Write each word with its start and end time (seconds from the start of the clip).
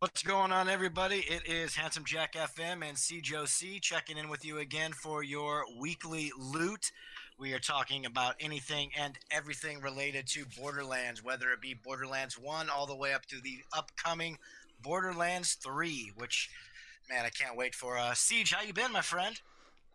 What's 0.00 0.22
going 0.22 0.52
on, 0.52 0.68
everybody? 0.68 1.24
It 1.28 1.48
is 1.48 1.74
Handsome 1.74 2.04
Jack 2.04 2.34
FM 2.34 2.88
and 2.88 2.96
SiegeOC 2.96 3.80
checking 3.80 4.16
in 4.16 4.28
with 4.28 4.44
you 4.44 4.58
again 4.58 4.92
for 4.92 5.24
your 5.24 5.64
weekly 5.76 6.30
loot. 6.38 6.92
We 7.36 7.52
are 7.52 7.58
talking 7.58 8.06
about 8.06 8.36
anything 8.38 8.92
and 8.96 9.18
everything 9.32 9.80
related 9.80 10.28
to 10.28 10.44
Borderlands, 10.56 11.24
whether 11.24 11.50
it 11.50 11.60
be 11.60 11.74
Borderlands 11.74 12.38
1 12.38 12.70
all 12.70 12.86
the 12.86 12.94
way 12.94 13.12
up 13.12 13.26
to 13.26 13.40
the 13.40 13.58
upcoming 13.76 14.38
Borderlands 14.82 15.54
3, 15.54 16.12
which, 16.14 16.48
man, 17.10 17.24
I 17.24 17.30
can't 17.30 17.56
wait 17.56 17.74
for. 17.74 17.98
Uh, 17.98 18.14
Siege, 18.14 18.52
how 18.52 18.62
you 18.62 18.72
been, 18.72 18.92
my 18.92 19.00
friend? 19.00 19.40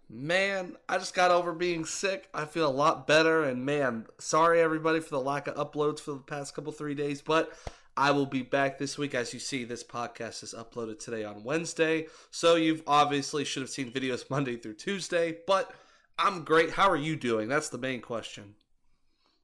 Man, 0.10 0.76
I 0.90 0.98
just 0.98 1.16
got 1.16 1.32
over 1.32 1.54
being 1.54 1.86
sick. 1.86 2.28
I 2.34 2.44
feel 2.44 2.68
a 2.68 2.70
lot 2.70 3.08
better, 3.08 3.46
and 3.46 3.66
man, 3.66 4.08
sorry 4.20 4.60
everybody 4.60 5.00
for 5.00 5.12
the 5.12 5.22
lack 5.22 5.48
of 5.48 5.56
uploads 5.56 6.02
for 6.02 6.12
the 6.12 6.20
past 6.20 6.56
couple 6.56 6.74
three 6.74 6.94
days, 6.94 7.22
but 7.22 7.54
I 7.96 8.12
will 8.12 8.26
be 8.26 8.42
back 8.42 8.78
this 8.78 8.98
week. 8.98 9.14
As 9.14 9.34
you 9.34 9.40
see, 9.40 9.64
this 9.64 9.84
podcast 9.84 10.44
is 10.44 10.56
uploaded 10.58 11.00
today 11.00 11.24
on 11.24 11.44
Wednesday. 11.44 12.08
So 12.32 12.56
you've 12.56 12.84
obviously 12.88 13.46
should 13.46 13.62
have 13.62 13.70
seen 13.70 13.92
videos 13.92 14.30
Monday 14.30 14.58
through 14.58 14.76
Tuesday, 14.76 15.38
but 15.46 15.72
I'm 16.18 16.44
great. 16.44 16.72
How 16.72 16.90
are 16.90 16.98
you 16.98 17.16
doing? 17.16 17.48
That's 17.48 17.70
the 17.70 17.78
main 17.78 18.02
question. 18.02 18.56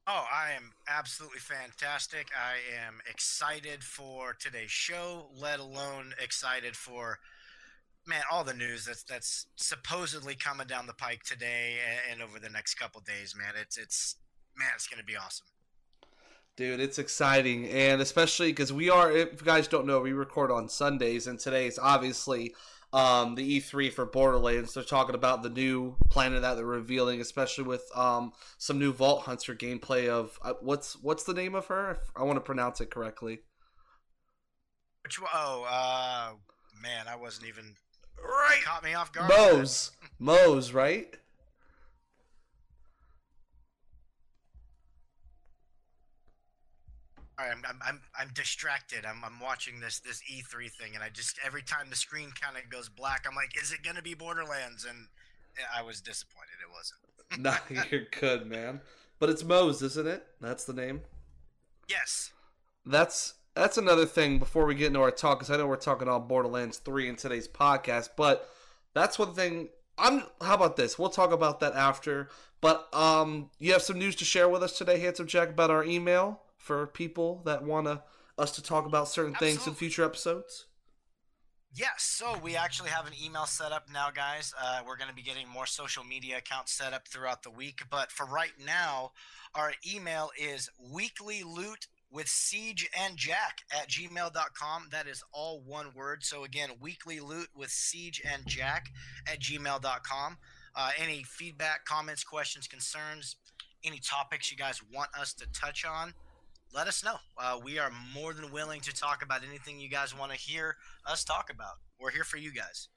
Oh, 0.06 0.24
I 0.32 0.52
am 0.56 0.72
absolutely 0.88 1.38
fantastic. 1.38 2.28
I 2.34 2.56
am 2.86 3.00
excited 3.08 3.84
for 3.84 4.34
today's 4.34 4.70
show, 4.70 5.28
let 5.36 5.60
alone 5.60 6.14
excited 6.20 6.74
for 6.74 7.18
man 8.06 8.22
all 8.32 8.42
the 8.42 8.54
news 8.54 8.86
that's 8.86 9.02
that's 9.04 9.46
supposedly 9.56 10.34
coming 10.34 10.66
down 10.66 10.86
the 10.86 10.94
pike 10.94 11.22
today 11.22 11.76
and, 11.86 12.20
and 12.20 12.28
over 12.28 12.40
the 12.40 12.48
next 12.48 12.74
couple 12.74 13.00
days, 13.02 13.36
man. 13.36 13.52
It's 13.60 13.78
it's 13.78 14.16
man, 14.56 14.70
it's 14.74 14.88
going 14.88 14.98
to 14.98 15.04
be 15.04 15.16
awesome. 15.16 15.46
Dude, 16.60 16.78
it's 16.78 16.98
exciting, 16.98 17.70
and 17.70 18.02
especially 18.02 18.52
because 18.52 18.70
we 18.70 18.90
are. 18.90 19.10
If 19.10 19.40
you 19.40 19.46
guys 19.46 19.66
don't 19.66 19.86
know, 19.86 20.00
we 20.00 20.12
record 20.12 20.50
on 20.50 20.68
Sundays, 20.68 21.26
and 21.26 21.38
today 21.38 21.66
is 21.66 21.78
obviously 21.78 22.54
um, 22.92 23.34
the 23.34 23.58
E3 23.58 23.90
for 23.90 24.04
Borderlands. 24.04 24.74
They're 24.74 24.84
talking 24.84 25.14
about 25.14 25.42
the 25.42 25.48
new 25.48 25.96
planet 26.10 26.42
that 26.42 26.56
they're 26.56 26.66
revealing, 26.66 27.22
especially 27.22 27.64
with 27.64 27.90
um, 27.96 28.34
some 28.58 28.78
new 28.78 28.92
Vault 28.92 29.22
Hunter 29.22 29.54
gameplay 29.54 30.10
of 30.10 30.38
uh, 30.42 30.52
what's 30.60 31.02
what's 31.02 31.24
the 31.24 31.32
name 31.32 31.54
of 31.54 31.64
her? 31.68 31.96
I 32.14 32.24
want 32.24 32.36
to 32.36 32.42
pronounce 32.42 32.82
it 32.82 32.90
correctly. 32.90 33.38
Which 35.02 35.18
oh 35.32 35.66
uh, 35.66 36.32
man, 36.78 37.06
I 37.08 37.16
wasn't 37.16 37.48
even 37.48 37.74
right. 38.22 38.60
Caught 38.64 38.84
me 38.84 38.92
off 38.92 39.14
guard. 39.14 39.30
Moze, 39.30 39.92
Moze, 40.18 40.74
right? 40.74 41.16
I'm, 47.48 47.62
I'm, 47.68 47.80
I'm, 47.84 48.00
I'm 48.18 48.30
distracted. 48.34 49.04
I'm, 49.04 49.22
I'm 49.24 49.40
watching 49.40 49.80
this 49.80 50.00
this 50.00 50.22
E3 50.30 50.70
thing, 50.70 50.94
and 50.94 51.02
I 51.02 51.08
just 51.08 51.38
every 51.44 51.62
time 51.62 51.90
the 51.90 51.96
screen 51.96 52.30
kind 52.40 52.56
of 52.56 52.70
goes 52.70 52.88
black, 52.88 53.24
I'm 53.28 53.34
like, 53.34 53.60
is 53.60 53.72
it 53.72 53.82
gonna 53.82 54.02
be 54.02 54.14
Borderlands? 54.14 54.84
And 54.84 55.06
I 55.76 55.82
was 55.82 56.00
disappointed. 56.00 56.56
It 56.62 56.70
wasn't. 56.72 57.00
nah, 57.38 57.86
you're 57.90 58.06
good, 58.18 58.46
man. 58.46 58.80
But 59.18 59.30
it's 59.30 59.44
Moze, 59.44 59.82
isn't 59.82 60.06
it? 60.06 60.26
That's 60.40 60.64
the 60.64 60.72
name. 60.72 61.02
Yes. 61.88 62.32
That's 62.86 63.34
that's 63.54 63.78
another 63.78 64.06
thing 64.06 64.38
before 64.38 64.64
we 64.64 64.74
get 64.74 64.88
into 64.88 65.00
our 65.00 65.10
talk, 65.10 65.38
because 65.38 65.50
I 65.50 65.56
know 65.56 65.66
we're 65.66 65.76
talking 65.76 66.08
about 66.08 66.28
Borderlands 66.28 66.78
3 66.78 67.08
in 67.08 67.16
today's 67.16 67.48
podcast, 67.48 68.10
but 68.16 68.48
that's 68.94 69.18
one 69.18 69.34
thing. 69.34 69.68
I'm. 69.98 70.24
How 70.40 70.54
about 70.54 70.76
this? 70.76 70.98
We'll 70.98 71.10
talk 71.10 71.32
about 71.32 71.60
that 71.60 71.74
after. 71.74 72.28
But 72.60 72.92
um, 72.94 73.50
you 73.58 73.72
have 73.72 73.82
some 73.82 73.98
news 73.98 74.16
to 74.16 74.24
share 74.24 74.48
with 74.48 74.62
us 74.62 74.76
today, 74.76 74.98
Handsome 74.98 75.26
Jack, 75.26 75.50
about 75.50 75.70
our 75.70 75.84
email 75.84 76.40
for 76.60 76.86
people 76.86 77.42
that 77.46 77.64
want 77.64 77.86
to 77.86 78.02
us 78.38 78.52
to 78.52 78.62
talk 78.62 78.86
about 78.86 79.08
certain 79.08 79.34
Absolutely. 79.34 79.56
things 79.56 79.66
in 79.66 79.74
future 79.74 80.04
episodes? 80.04 80.66
Yes, 81.72 82.02
so 82.02 82.36
we 82.42 82.56
actually 82.56 82.90
have 82.90 83.06
an 83.06 83.12
email 83.22 83.46
set 83.46 83.70
up 83.70 83.88
now, 83.92 84.10
guys. 84.10 84.52
Uh, 84.60 84.80
we're 84.84 84.96
going 84.96 85.08
to 85.08 85.14
be 85.14 85.22
getting 85.22 85.48
more 85.48 85.66
social 85.66 86.02
media 86.02 86.38
accounts 86.38 86.72
set 86.72 86.92
up 86.92 87.06
throughout 87.06 87.44
the 87.44 87.50
week. 87.50 87.82
But 87.90 88.10
for 88.10 88.26
right 88.26 88.52
now, 88.64 89.12
our 89.54 89.72
email 89.88 90.30
is 90.36 90.68
weekly 90.92 91.44
loot 91.44 91.86
with 92.10 92.26
siege 92.26 92.88
and 92.98 93.16
jack 93.16 93.58
at 93.72 93.88
gmail.com 93.88 94.88
that 94.90 95.06
is 95.06 95.22
all 95.32 95.62
one 95.64 95.86
word 95.94 96.24
so 96.24 96.42
again 96.42 96.68
weekly 96.80 97.20
loot 97.20 97.46
with 97.54 97.70
siege 97.70 98.20
and 98.32 98.44
jack 98.46 98.86
at 99.28 99.38
gmail.com 99.38 100.36
uh, 100.74 100.90
any 100.98 101.22
feedback 101.22 101.84
comments 101.84 102.24
questions 102.24 102.66
concerns 102.66 103.36
any 103.84 104.00
topics 104.00 104.50
you 104.50 104.56
guys 104.58 104.80
want 104.92 105.08
us 105.18 105.32
to 105.32 105.46
touch 105.52 105.84
on 105.84 106.12
let 106.72 106.86
us 106.86 107.04
know. 107.04 107.16
Uh, 107.36 107.58
we 107.62 107.78
are 107.78 107.90
more 108.14 108.32
than 108.32 108.50
willing 108.52 108.80
to 108.82 108.92
talk 108.94 109.22
about 109.22 109.42
anything 109.46 109.80
you 109.80 109.88
guys 109.88 110.16
want 110.16 110.32
to 110.32 110.38
hear 110.38 110.76
us 111.06 111.24
talk 111.24 111.50
about. 111.52 111.74
We're 112.00 112.10
here 112.10 112.24
for 112.24 112.36
you 112.36 112.52
guys. 112.52 112.88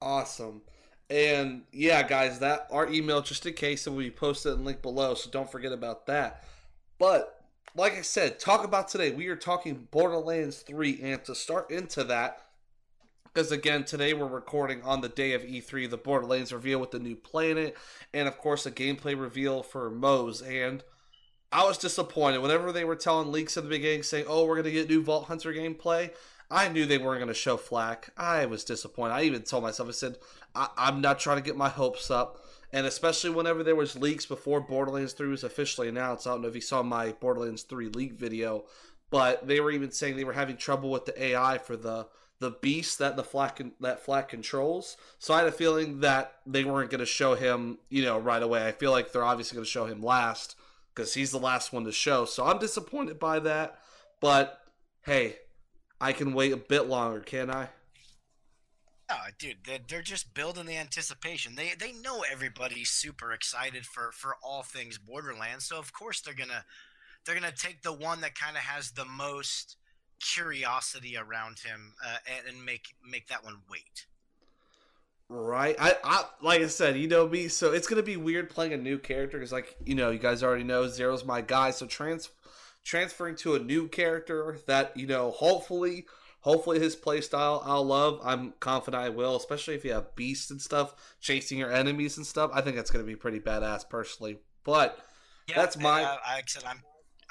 Awesome. 0.00 0.62
And 1.10 1.62
yeah, 1.72 2.02
guys, 2.02 2.40
that 2.40 2.66
our 2.70 2.88
email 2.88 3.22
just 3.22 3.46
in 3.46 3.54
case 3.54 3.86
and 3.86 3.96
we 3.96 4.10
posted 4.10 4.54
and 4.54 4.64
link 4.64 4.82
below, 4.82 5.14
so 5.14 5.30
don't 5.30 5.50
forget 5.50 5.72
about 5.72 6.06
that. 6.06 6.44
But 6.98 7.44
like 7.74 7.96
I 7.96 8.02
said, 8.02 8.38
talk 8.38 8.64
about 8.64 8.88
today. 8.88 9.12
We 9.12 9.28
are 9.28 9.36
talking 9.36 9.88
Borderlands 9.90 10.58
3 10.58 11.00
and 11.02 11.24
to 11.24 11.34
start 11.34 11.70
into 11.70 12.04
that 12.04 12.42
because 13.24 13.52
again, 13.52 13.84
today 13.84 14.14
we're 14.14 14.26
recording 14.26 14.82
on 14.82 15.00
the 15.00 15.08
day 15.08 15.32
of 15.32 15.42
E3, 15.42 15.88
the 15.88 15.96
Borderlands 15.96 16.52
reveal 16.52 16.80
with 16.80 16.90
the 16.90 16.98
new 16.98 17.14
planet, 17.14 17.76
and 18.12 18.26
of 18.26 18.36
course 18.38 18.66
a 18.66 18.70
gameplay 18.70 19.18
reveal 19.18 19.62
for 19.62 19.90
Moze. 19.90 20.42
And 20.42 20.82
I 21.50 21.64
was 21.64 21.78
disappointed 21.78 22.38
whenever 22.38 22.72
they 22.72 22.84
were 22.84 22.96
telling 22.96 23.32
leaks 23.32 23.56
at 23.56 23.62
the 23.62 23.70
beginning 23.70 24.02
saying, 24.02 24.26
"Oh, 24.28 24.44
we're 24.44 24.56
gonna 24.56 24.70
get 24.70 24.88
new 24.88 25.02
Vault 25.02 25.26
Hunter 25.26 25.52
gameplay." 25.52 26.12
I 26.50 26.68
knew 26.68 26.84
they 26.84 26.98
weren't 26.98 27.20
gonna 27.20 27.34
show 27.34 27.56
Flak. 27.56 28.10
I 28.16 28.44
was 28.46 28.64
disappointed. 28.64 29.14
I 29.14 29.22
even 29.22 29.42
told 29.42 29.62
myself, 29.62 29.88
I 29.88 29.92
said, 29.92 30.18
I- 30.54 30.70
am 30.76 31.00
not 31.00 31.18
trying 31.18 31.38
to 31.38 31.42
get 31.42 31.56
my 31.56 31.70
hopes 31.70 32.10
up." 32.10 32.44
And 32.70 32.86
especially 32.86 33.30
whenever 33.30 33.62
there 33.62 33.74
was 33.74 33.96
leaks 33.96 34.26
before 34.26 34.60
Borderlands 34.60 35.14
3 35.14 35.28
was 35.28 35.42
officially 35.42 35.88
announced. 35.88 36.26
I 36.26 36.32
don't 36.32 36.42
know 36.42 36.48
if 36.48 36.54
you 36.54 36.60
saw 36.60 36.82
my 36.82 37.12
Borderlands 37.12 37.62
3 37.62 37.88
leak 37.88 38.12
video, 38.12 38.66
but 39.10 39.46
they 39.46 39.58
were 39.58 39.70
even 39.70 39.90
saying 39.90 40.16
they 40.16 40.24
were 40.24 40.34
having 40.34 40.58
trouble 40.58 40.90
with 40.90 41.06
the 41.06 41.22
AI 41.22 41.58
for 41.58 41.76
the 41.76 42.08
the 42.40 42.50
beast 42.50 42.98
that 42.98 43.16
the 43.16 43.24
Flak 43.24 43.60
that 43.80 44.04
Flak 44.04 44.28
controls. 44.28 44.96
So 45.18 45.32
I 45.34 45.38
had 45.38 45.48
a 45.48 45.52
feeling 45.52 46.00
that 46.00 46.40
they 46.46 46.64
weren't 46.64 46.90
going 46.90 47.00
to 47.00 47.06
show 47.06 47.34
him, 47.34 47.78
you 47.88 48.02
know, 48.04 48.18
right 48.18 48.42
away. 48.42 48.66
I 48.66 48.72
feel 48.72 48.92
like 48.92 49.12
they're 49.12 49.24
obviously 49.24 49.56
going 49.56 49.64
to 49.64 49.70
show 49.70 49.86
him 49.86 50.02
last 50.02 50.54
because 50.94 51.14
he's 51.14 51.30
the 51.30 51.38
last 51.38 51.72
one 51.72 51.84
to 51.84 51.92
show. 51.92 52.24
So 52.24 52.44
I'm 52.44 52.58
disappointed 52.58 53.18
by 53.18 53.38
that. 53.40 53.78
But 54.20 54.60
hey, 55.02 55.36
I 56.00 56.12
can 56.12 56.32
wait 56.32 56.52
a 56.52 56.56
bit 56.56 56.86
longer, 56.86 57.20
can 57.20 57.50
I? 57.50 57.68
Oh, 59.10 59.26
dude, 59.38 59.56
they're 59.88 60.02
just 60.02 60.34
building 60.34 60.66
the 60.66 60.76
anticipation. 60.76 61.54
They 61.54 61.72
they 61.78 61.92
know 61.92 62.24
everybody's 62.30 62.90
super 62.90 63.32
excited 63.32 63.86
for 63.86 64.12
for 64.12 64.36
all 64.42 64.62
things 64.62 64.98
Borderlands, 64.98 65.64
so 65.64 65.78
of 65.78 65.94
course 65.94 66.20
they're 66.20 66.34
gonna 66.34 66.64
they're 67.24 67.34
gonna 67.34 67.50
take 67.50 67.82
the 67.82 67.92
one 67.92 68.20
that 68.20 68.34
kind 68.34 68.56
of 68.56 68.64
has 68.64 68.90
the 68.90 69.06
most 69.06 69.76
curiosity 70.20 71.16
around 71.16 71.60
him 71.60 71.94
uh, 72.04 72.18
and, 72.26 72.54
and 72.54 72.66
make 72.66 72.88
make 73.02 73.28
that 73.28 73.44
one 73.44 73.60
wait. 73.70 74.06
Right. 75.30 75.76
I, 75.78 75.94
I 76.02 76.24
like 76.40 76.62
I 76.62 76.68
said, 76.68 76.96
you 76.96 77.06
know 77.06 77.28
me, 77.28 77.48
so 77.48 77.72
it's 77.72 77.86
gonna 77.86 78.02
be 78.02 78.16
weird 78.16 78.48
playing 78.48 78.72
a 78.72 78.78
new 78.78 78.98
character 78.98 79.36
because, 79.38 79.52
like, 79.52 79.76
you 79.84 79.94
know, 79.94 80.10
you 80.10 80.18
guys 80.18 80.42
already 80.42 80.64
know 80.64 80.88
Zero's 80.88 81.24
my 81.24 81.42
guy. 81.42 81.70
So 81.70 81.86
trans 81.86 82.30
transferring 82.82 83.36
to 83.36 83.54
a 83.54 83.58
new 83.58 83.88
character 83.88 84.58
that 84.66 84.96
you 84.96 85.06
know, 85.06 85.30
hopefully, 85.30 86.06
hopefully 86.40 86.78
his 86.78 86.96
playstyle 86.96 87.60
I'll 87.64 87.84
love. 87.84 88.20
I'm 88.24 88.54
confident 88.58 89.02
I 89.02 89.10
will, 89.10 89.36
especially 89.36 89.74
if 89.74 89.84
you 89.84 89.92
have 89.92 90.16
beasts 90.16 90.50
and 90.50 90.62
stuff 90.62 90.94
chasing 91.20 91.58
your 91.58 91.72
enemies 91.72 92.16
and 92.16 92.26
stuff. 92.26 92.50
I 92.54 92.62
think 92.62 92.76
that's 92.76 92.90
gonna 92.90 93.04
be 93.04 93.16
pretty 93.16 93.40
badass, 93.40 93.86
personally. 93.86 94.38
But 94.64 94.98
yeah, 95.46 95.56
that's 95.56 95.76
my. 95.76 96.04
Uh, 96.04 96.16
I 96.26 96.42
said 96.46 96.64
I'm 96.66 96.80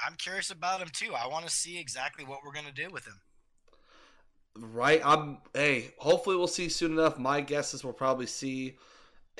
I'm 0.05 0.13
curious 0.17 0.51
about 0.51 0.81
him 0.81 0.89
too. 0.93 1.15
I 1.15 1.25
want 1.27 1.47
to 1.47 1.51
see 1.51 1.79
exactly 1.79 2.25
what 2.25 2.41
we're 2.45 2.53
gonna 2.53 2.71
do 2.71 2.89
with 2.91 3.05
him. 3.05 3.19
Right. 4.59 5.01
I'm. 5.03 5.37
Hey, 5.53 5.93
hopefully 5.97 6.35
we'll 6.35 6.47
see 6.47 6.69
soon 6.69 6.93
enough. 6.93 7.17
My 7.17 7.41
guess 7.41 7.73
is 7.73 7.83
we'll 7.83 7.93
probably 7.93 8.25
see 8.25 8.77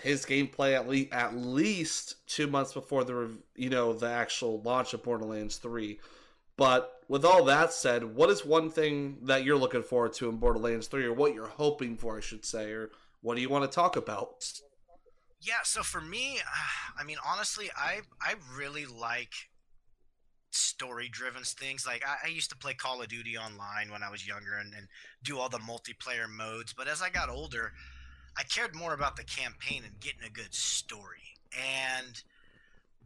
his 0.02 0.26
gameplay 0.26 0.76
at 0.76 0.88
least 0.88 1.12
at 1.12 1.36
least 1.36 2.28
two 2.28 2.48
months 2.48 2.74
before 2.74 3.04
the 3.04 3.38
you 3.56 3.70
know 3.70 3.94
the 3.94 4.10
actual 4.10 4.62
launch 4.62 4.94
of 4.94 5.04
Borderlands 5.04 5.58
Three. 5.58 6.00
But 6.56 7.02
with 7.08 7.24
all 7.24 7.44
that 7.46 7.72
said, 7.72 8.04
what 8.04 8.30
is 8.30 8.46
one 8.46 8.70
thing 8.70 9.20
that 9.24 9.44
you're 9.44 9.58
looking 9.58 9.84
forward 9.84 10.14
to 10.14 10.30
in 10.30 10.38
Borderlands 10.38 10.88
Three, 10.88 11.06
or 11.06 11.14
what 11.14 11.34
you're 11.34 11.48
hoping 11.48 11.98
for, 11.98 12.18
I 12.18 12.22
should 12.22 12.46
say, 12.46 12.72
or 12.72 12.92
what 13.22 13.36
do 13.36 13.42
you 13.42 13.50
want 13.50 13.70
to 13.70 13.74
talk 13.74 13.96
about? 13.96 14.46
Yeah. 15.42 15.64
So 15.64 15.84
for 15.84 16.02
me, 16.02 16.40
I 17.00 17.04
mean, 17.04 17.18
honestly, 17.26 17.70
I 17.76 18.02
I 18.22 18.36
really 18.56 18.86
like 18.86 19.34
story 20.58 21.08
driven 21.10 21.44
things. 21.44 21.86
Like 21.86 22.04
I, 22.06 22.28
I, 22.28 22.30
used 22.30 22.50
to 22.50 22.58
play 22.58 22.74
Call 22.74 23.02
of 23.02 23.08
Duty 23.08 23.38
online 23.38 23.92
when 23.92 24.04
I 24.04 24.10
was 24.10 24.28
younger 24.28 24.56
and, 24.56 24.74
and 24.74 24.88
do 25.24 25.38
all 25.38 25.50
the 25.50 25.60
multiplayer 25.60 26.30
modes. 26.30 26.74
But 26.74 26.88
as 26.88 27.02
I 27.02 27.10
got 27.10 27.30
older, 27.30 27.74
I 28.38 28.44
cared 28.44 28.76
more 28.76 28.94
about 28.94 29.16
the 29.16 29.24
campaign 29.24 29.84
and 29.86 30.00
getting 30.00 30.24
a 30.26 30.30
good 30.30 30.54
story. 30.54 31.36
And 31.54 32.22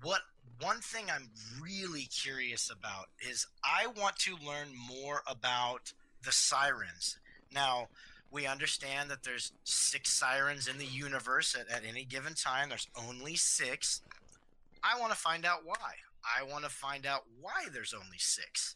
what 0.02 0.22
one 0.60 0.80
thing 0.80 1.06
I'm 1.14 1.30
really 1.62 2.04
curious 2.04 2.70
about 2.72 3.08
is 3.30 3.48
I 3.64 3.88
want 3.88 4.18
to 4.20 4.36
learn 4.46 4.70
more 4.76 5.22
about 5.28 5.94
the 6.24 6.32
sirens. 6.32 7.20
Now, 7.54 7.88
we 8.32 8.48
understand 8.48 9.10
that 9.10 9.24
there's 9.24 9.52
six 9.64 10.10
sirens 10.10 10.68
in 10.68 10.78
the 10.78 10.86
universe 10.86 11.56
at, 11.60 11.70
at 11.70 11.84
any 11.88 12.06
given 12.06 12.34
time. 12.34 12.70
There's 12.70 12.88
only 13.08 13.36
six. 13.36 14.02
I 14.84 15.00
want 15.00 15.12
to 15.12 15.18
find 15.18 15.46
out 15.46 15.66
why. 15.66 15.96
I 16.24 16.44
want 16.44 16.64
to 16.64 16.70
find 16.70 17.06
out 17.06 17.22
why 17.40 17.68
there's 17.72 17.94
only 17.94 18.18
six. 18.18 18.76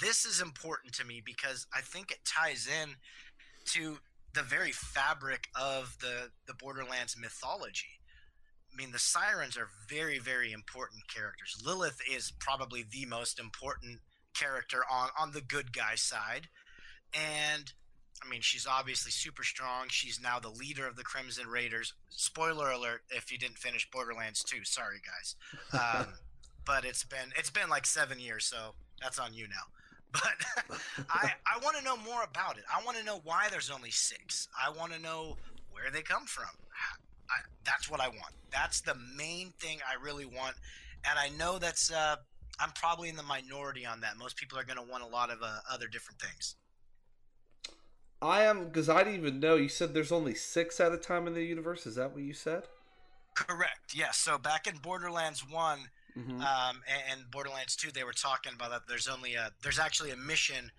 This 0.00 0.24
is 0.24 0.40
important 0.40 0.94
to 0.94 1.06
me 1.06 1.22
because 1.24 1.66
I 1.74 1.80
think 1.80 2.10
it 2.10 2.18
ties 2.24 2.66
in 2.66 2.96
to 3.66 3.98
the 4.34 4.42
very 4.42 4.72
fabric 4.72 5.48
of 5.54 5.96
the, 6.00 6.30
the 6.46 6.54
Borderlands 6.54 7.16
mythology. 7.20 7.98
I 8.72 8.76
mean, 8.76 8.92
the 8.92 8.98
sirens 8.98 9.58
are 9.58 9.68
very, 9.88 10.18
very 10.18 10.52
important 10.52 11.02
characters. 11.08 11.62
Lilith 11.64 12.00
is 12.10 12.32
probably 12.38 12.84
the 12.90 13.04
most 13.04 13.38
important 13.38 14.00
character 14.34 14.82
on, 14.90 15.10
on 15.18 15.32
the 15.32 15.42
good 15.42 15.74
guy 15.74 15.94
side. 15.94 16.48
And 17.12 17.72
I 18.24 18.28
mean, 18.28 18.40
she's 18.40 18.66
obviously 18.66 19.10
super 19.10 19.42
strong. 19.42 19.86
She's 19.88 20.20
now 20.20 20.38
the 20.38 20.48
leader 20.48 20.86
of 20.86 20.96
the 20.96 21.02
Crimson 21.02 21.48
Raiders. 21.48 21.92
Spoiler 22.08 22.70
alert: 22.70 23.02
if 23.10 23.32
you 23.32 23.38
didn't 23.38 23.58
finish 23.58 23.90
Borderlands 23.90 24.42
2, 24.44 24.64
sorry 24.64 25.00
guys. 25.04 25.36
Um, 25.72 26.06
but 26.64 26.84
it's 26.84 27.04
been 27.04 27.32
it's 27.36 27.50
been 27.50 27.68
like 27.68 27.86
seven 27.86 28.18
years, 28.18 28.44
so 28.44 28.74
that's 29.00 29.18
on 29.18 29.34
you 29.34 29.46
now. 29.48 29.54
But 30.12 30.76
I 31.08 31.32
I 31.46 31.58
want 31.62 31.78
to 31.78 31.82
know 31.82 31.96
more 31.96 32.22
about 32.22 32.58
it. 32.58 32.64
I 32.70 32.84
want 32.84 32.98
to 32.98 33.04
know 33.04 33.22
why 33.24 33.48
there's 33.50 33.70
only 33.70 33.90
six. 33.90 34.46
I 34.62 34.68
want 34.68 34.92
to 34.92 35.00
know 35.00 35.38
where 35.70 35.90
they 35.90 36.02
come 36.02 36.26
from. 36.26 36.50
I, 37.30 37.34
that's 37.64 37.90
what 37.90 37.98
I 37.98 38.08
want. 38.08 38.34
That's 38.50 38.82
the 38.82 38.94
main 39.16 39.52
thing 39.58 39.78
I 39.88 40.02
really 40.04 40.26
want, 40.26 40.56
and 41.08 41.18
I 41.18 41.30
know 41.38 41.58
that's 41.58 41.90
uh, 41.90 42.16
I'm 42.60 42.72
probably 42.72 43.08
in 43.08 43.16
the 43.16 43.22
minority 43.22 43.86
on 43.86 44.00
that. 44.02 44.18
Most 44.18 44.36
people 44.36 44.58
are 44.58 44.64
going 44.64 44.76
to 44.76 44.84
want 44.84 45.02
a 45.02 45.06
lot 45.06 45.30
of 45.30 45.42
uh, 45.42 45.60
other 45.70 45.86
different 45.88 46.20
things. 46.20 46.56
I 48.20 48.42
am 48.42 48.66
because 48.66 48.88
I 48.88 49.02
didn't 49.02 49.18
even 49.18 49.40
know. 49.40 49.56
You 49.56 49.68
said 49.68 49.94
there's 49.94 50.12
only 50.12 50.34
six 50.34 50.78
at 50.78 50.92
a 50.92 50.96
time 50.96 51.26
in 51.26 51.34
the 51.34 51.42
universe. 51.42 51.86
Is 51.86 51.96
that 51.96 52.12
what 52.12 52.22
you 52.22 52.34
said? 52.34 52.64
Correct. 53.34 53.94
Yes. 53.94 54.18
So 54.18 54.38
back 54.38 54.66
in 54.66 54.76
Borderlands 54.76 55.44
One 55.48 55.88
mm-hmm. 56.16 56.40
um, 56.40 56.82
and, 56.86 57.20
and, 57.20 57.30
Borderlands 57.30 57.76
Two, 57.76 57.90
they 57.90 58.04
were 58.04 58.12
talking 58.12 58.52
about 58.54 58.70
that. 58.70 58.82
There's 58.88 59.08
only 59.08 59.34
a 59.34 59.50
there's 59.62 59.78
actually 59.78 60.10
a 60.10 60.16
mission 60.16 60.70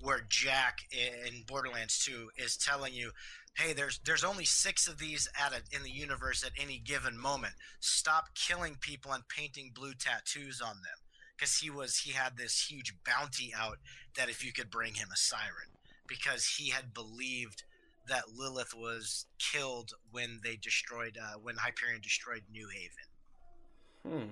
where 0.00 0.22
Jack 0.28 0.78
in 0.92 1.42
Borderlands 1.46 1.98
Two 2.04 2.30
is 2.36 2.56
telling 2.56 2.94
you, 2.94 3.10
"Hey, 3.56 3.72
there's 3.72 4.00
there's 4.04 4.24
only 4.24 4.44
six 4.44 4.86
of 4.88 4.98
these 4.98 5.28
at 5.40 5.52
a, 5.52 5.76
in 5.76 5.82
the 5.82 5.90
universe 5.90 6.44
at 6.44 6.52
any 6.60 6.78
given 6.78 7.18
moment. 7.18 7.54
Stop 7.80 8.34
killing 8.34 8.76
people 8.80 9.12
and 9.12 9.28
painting 9.28 9.72
blue 9.74 9.94
tattoos 9.94 10.60
on 10.60 10.76
them." 10.76 10.98
Because 11.36 11.58
he 11.58 11.70
was 11.70 11.98
he 11.98 12.12
had 12.12 12.36
this 12.36 12.66
huge 12.70 12.94
bounty 13.04 13.52
out 13.56 13.78
that 14.16 14.28
if 14.28 14.44
you 14.44 14.52
could 14.52 14.70
bring 14.70 14.94
him 14.94 15.08
a 15.12 15.16
siren 15.16 15.68
because 16.06 16.46
he 16.46 16.70
had 16.70 16.94
believed 16.94 17.64
that 18.08 18.34
Lilith 18.36 18.74
was 18.74 19.26
killed 19.38 19.92
when 20.10 20.40
they 20.42 20.56
destroyed 20.56 21.18
uh, 21.20 21.38
when 21.42 21.56
Hyperion 21.56 22.00
destroyed 22.02 22.42
New 22.52 22.68
Haven. 22.68 23.06
Hmm. 24.06 24.30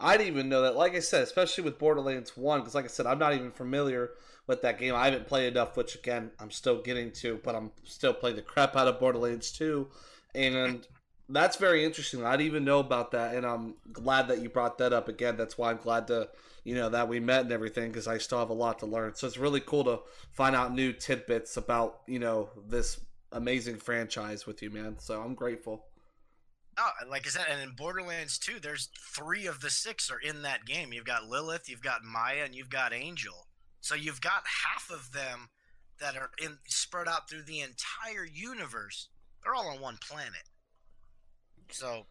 I 0.00 0.16
didn't 0.16 0.28
even 0.28 0.48
know 0.48 0.62
that. 0.62 0.76
Like 0.76 0.94
I 0.94 1.00
said, 1.00 1.22
especially 1.22 1.64
with 1.64 1.78
Borderlands 1.78 2.36
One, 2.36 2.60
because 2.60 2.74
like 2.74 2.86
I 2.86 2.88
said, 2.88 3.06
I'm 3.06 3.18
not 3.18 3.34
even 3.34 3.50
familiar 3.50 4.10
with 4.46 4.62
that 4.62 4.78
game. 4.78 4.94
I 4.94 5.04
haven't 5.04 5.28
played 5.28 5.52
enough, 5.52 5.76
which 5.76 5.94
again 5.94 6.30
I'm 6.40 6.50
still 6.50 6.80
getting 6.80 7.12
to, 7.12 7.38
but 7.44 7.54
I'm 7.54 7.70
still 7.84 8.14
playing 8.14 8.36
the 8.36 8.42
crap 8.42 8.76
out 8.76 8.88
of 8.88 8.98
Borderlands 8.98 9.52
Two, 9.52 9.88
and 10.34 10.86
that's 11.28 11.56
very 11.56 11.84
interesting. 11.84 12.24
I 12.24 12.32
didn't 12.32 12.46
even 12.46 12.64
know 12.64 12.80
about 12.80 13.12
that, 13.12 13.34
and 13.34 13.44
I'm 13.44 13.74
glad 13.92 14.28
that 14.28 14.40
you 14.40 14.48
brought 14.48 14.78
that 14.78 14.92
up 14.92 15.08
again. 15.08 15.36
That's 15.36 15.58
why 15.58 15.70
I'm 15.70 15.76
glad 15.78 16.06
to 16.08 16.30
you 16.64 16.74
know 16.74 16.88
that 16.88 17.08
we 17.08 17.20
met 17.20 17.42
and 17.42 17.52
everything 17.52 17.88
because 17.88 18.08
I 18.08 18.18
still 18.18 18.38
have 18.38 18.50
a 18.50 18.54
lot 18.54 18.78
to 18.80 18.86
learn. 18.86 19.14
So 19.14 19.26
it's 19.26 19.38
really 19.38 19.60
cool 19.60 19.84
to 19.84 20.00
find 20.32 20.56
out 20.56 20.74
new 20.74 20.92
tidbits 20.94 21.56
about 21.58 22.00
you 22.06 22.18
know 22.18 22.48
this 22.66 23.00
amazing 23.32 23.76
franchise 23.76 24.46
with 24.46 24.62
you, 24.62 24.70
man. 24.70 24.96
So 24.98 25.20
I'm 25.20 25.34
grateful. 25.34 25.84
Oh, 26.82 26.90
like 27.10 27.26
I 27.26 27.30
said, 27.30 27.44
and 27.50 27.60
in 27.60 27.76
Borderlands 27.76 28.38
2, 28.38 28.58
there's 28.58 28.88
three 29.14 29.46
of 29.46 29.60
the 29.60 29.68
six 29.68 30.10
are 30.10 30.18
in 30.18 30.40
that 30.42 30.64
game. 30.64 30.94
You've 30.94 31.04
got 31.04 31.28
Lilith, 31.28 31.68
you've 31.68 31.82
got 31.82 32.02
Maya, 32.02 32.44
and 32.44 32.54
you've 32.54 32.70
got 32.70 32.94
Angel. 32.94 33.46
So 33.82 33.94
you've 33.94 34.22
got 34.22 34.44
half 34.64 34.90
of 34.90 35.12
them 35.12 35.50
that 36.00 36.16
are 36.16 36.30
in 36.42 36.56
spread 36.66 37.06
out 37.06 37.28
through 37.28 37.42
the 37.42 37.60
entire 37.60 38.24
universe. 38.24 39.08
They're 39.42 39.54
all 39.54 39.68
on 39.68 39.80
one 39.80 39.98
planet. 39.98 40.48
So, 41.70 42.06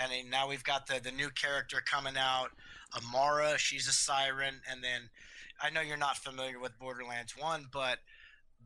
and 0.00 0.30
now 0.30 0.48
we've 0.48 0.64
got 0.64 0.86
the 0.86 0.98
the 1.00 1.12
new 1.12 1.28
character 1.28 1.82
coming 1.84 2.16
out. 2.18 2.50
Amara, 2.96 3.58
she's 3.58 3.86
a 3.86 3.92
siren, 3.92 4.60
and 4.70 4.82
then 4.82 5.10
I 5.60 5.70
know 5.70 5.80
you're 5.82 5.96
not 5.96 6.16
familiar 6.16 6.58
with 6.58 6.78
Borderlands 6.78 7.36
One, 7.36 7.66
but 7.70 7.98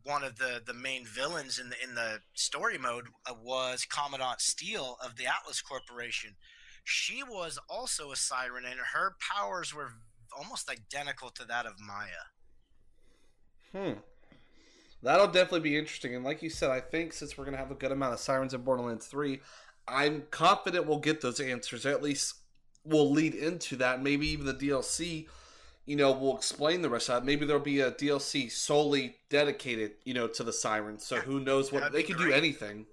one 0.04 0.22
of 0.22 0.38
the 0.38 0.62
the 0.64 0.74
main 0.74 1.04
villains 1.04 1.58
in 1.58 1.70
the 1.70 1.76
in 1.82 1.94
the 1.94 2.20
story 2.34 2.78
mode 2.78 3.06
uh, 3.26 3.34
was 3.42 3.84
Commandant 3.84 4.40
Steele 4.40 4.96
of 5.04 5.16
the 5.16 5.26
Atlas 5.26 5.60
Corporation. 5.60 6.36
She 6.84 7.22
was 7.22 7.58
also 7.68 8.10
a 8.10 8.16
siren, 8.16 8.64
and 8.64 8.80
her 8.94 9.16
powers 9.20 9.74
were 9.74 9.92
almost 10.36 10.70
identical 10.70 11.30
to 11.30 11.44
that 11.44 11.66
of 11.66 11.74
Maya. 11.80 12.28
Hmm. 13.72 13.98
That'll 15.02 15.26
definitely 15.26 15.60
be 15.60 15.78
interesting. 15.78 16.14
And 16.14 16.24
like 16.24 16.42
you 16.42 16.50
said, 16.50 16.70
I 16.70 16.80
think 16.80 17.12
since 17.12 17.36
we're 17.36 17.44
gonna 17.44 17.56
have 17.56 17.70
a 17.70 17.76
good 17.76 17.92
amount 17.92 18.14
of 18.14 18.20
sirens 18.20 18.54
in 18.54 18.62
Borderlands 18.62 19.06
Three, 19.06 19.40
I'm 19.86 20.24
confident 20.30 20.86
we'll 20.86 20.98
get 20.98 21.20
those 21.20 21.40
answers. 21.40 21.86
At 21.86 22.02
least 22.02 22.34
we'll 22.84 23.10
lead 23.10 23.34
into 23.34 23.76
that. 23.76 24.02
Maybe 24.02 24.28
even 24.28 24.46
the 24.46 24.54
DLC, 24.54 25.26
you 25.86 25.96
know, 25.96 26.12
we'll 26.12 26.36
explain 26.36 26.82
the 26.82 26.90
rest 26.90 27.08
of 27.08 27.16
that. 27.16 27.26
Maybe 27.26 27.46
there'll 27.46 27.62
be 27.62 27.80
a 27.80 27.90
DLC 27.90 28.50
solely 28.50 29.16
dedicated, 29.28 29.92
you 30.04 30.14
know, 30.14 30.28
to 30.28 30.44
the 30.44 30.52
sirens. 30.52 31.04
So 31.04 31.16
who 31.16 31.40
knows 31.40 31.72
what 31.72 31.92
they 31.92 32.02
can 32.02 32.16
great. 32.16 32.28
do 32.28 32.34
anything. 32.34 32.86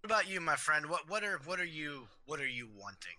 What 0.00 0.10
about 0.12 0.28
you, 0.28 0.40
my 0.40 0.56
friend? 0.56 0.86
What 0.86 1.08
what 1.08 1.22
are 1.22 1.40
what 1.44 1.60
are 1.60 1.64
you 1.64 2.08
what 2.26 2.40
are 2.40 2.48
you 2.48 2.68
wanting? 2.76 3.16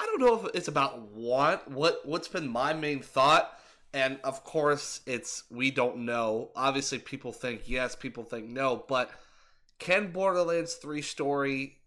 I 0.00 0.06
don't 0.06 0.20
know 0.20 0.46
if 0.46 0.54
it's 0.54 0.68
about 0.68 1.10
what 1.10 1.70
what 1.70 2.06
what's 2.06 2.28
been 2.28 2.48
my 2.48 2.72
main 2.72 3.02
thought. 3.02 3.52
And 3.94 4.18
of 4.22 4.44
course, 4.44 5.00
it's 5.06 5.44
we 5.50 5.70
don't 5.70 6.04
know. 6.04 6.50
Obviously, 6.54 6.98
people 6.98 7.32
think 7.32 7.62
yes, 7.66 7.96
people 7.96 8.22
think 8.22 8.48
no, 8.48 8.84
but 8.88 9.10
can 9.78 10.12
Borderlands 10.12 10.74
3 10.74 11.00
story 11.02 11.78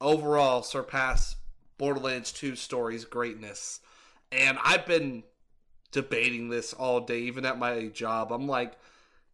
overall 0.00 0.62
surpass 0.62 1.36
Borderlands 1.78 2.32
2 2.32 2.56
story's 2.56 3.04
greatness. 3.04 3.80
And 4.32 4.58
I've 4.62 4.86
been 4.86 5.22
debating 5.92 6.48
this 6.48 6.72
all 6.72 7.00
day, 7.00 7.20
even 7.20 7.44
at 7.44 7.58
my 7.58 7.86
job. 7.88 8.32
I'm 8.32 8.46
like, 8.46 8.74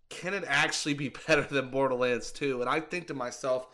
can 0.08 0.34
it 0.34 0.44
actually 0.46 0.94
be 0.94 1.08
better 1.26 1.42
than 1.42 1.70
Borderlands 1.70 2.32
2? 2.32 2.60
And 2.60 2.68
I 2.68 2.80
think 2.80 3.06
to 3.08 3.14
myself, 3.14 3.66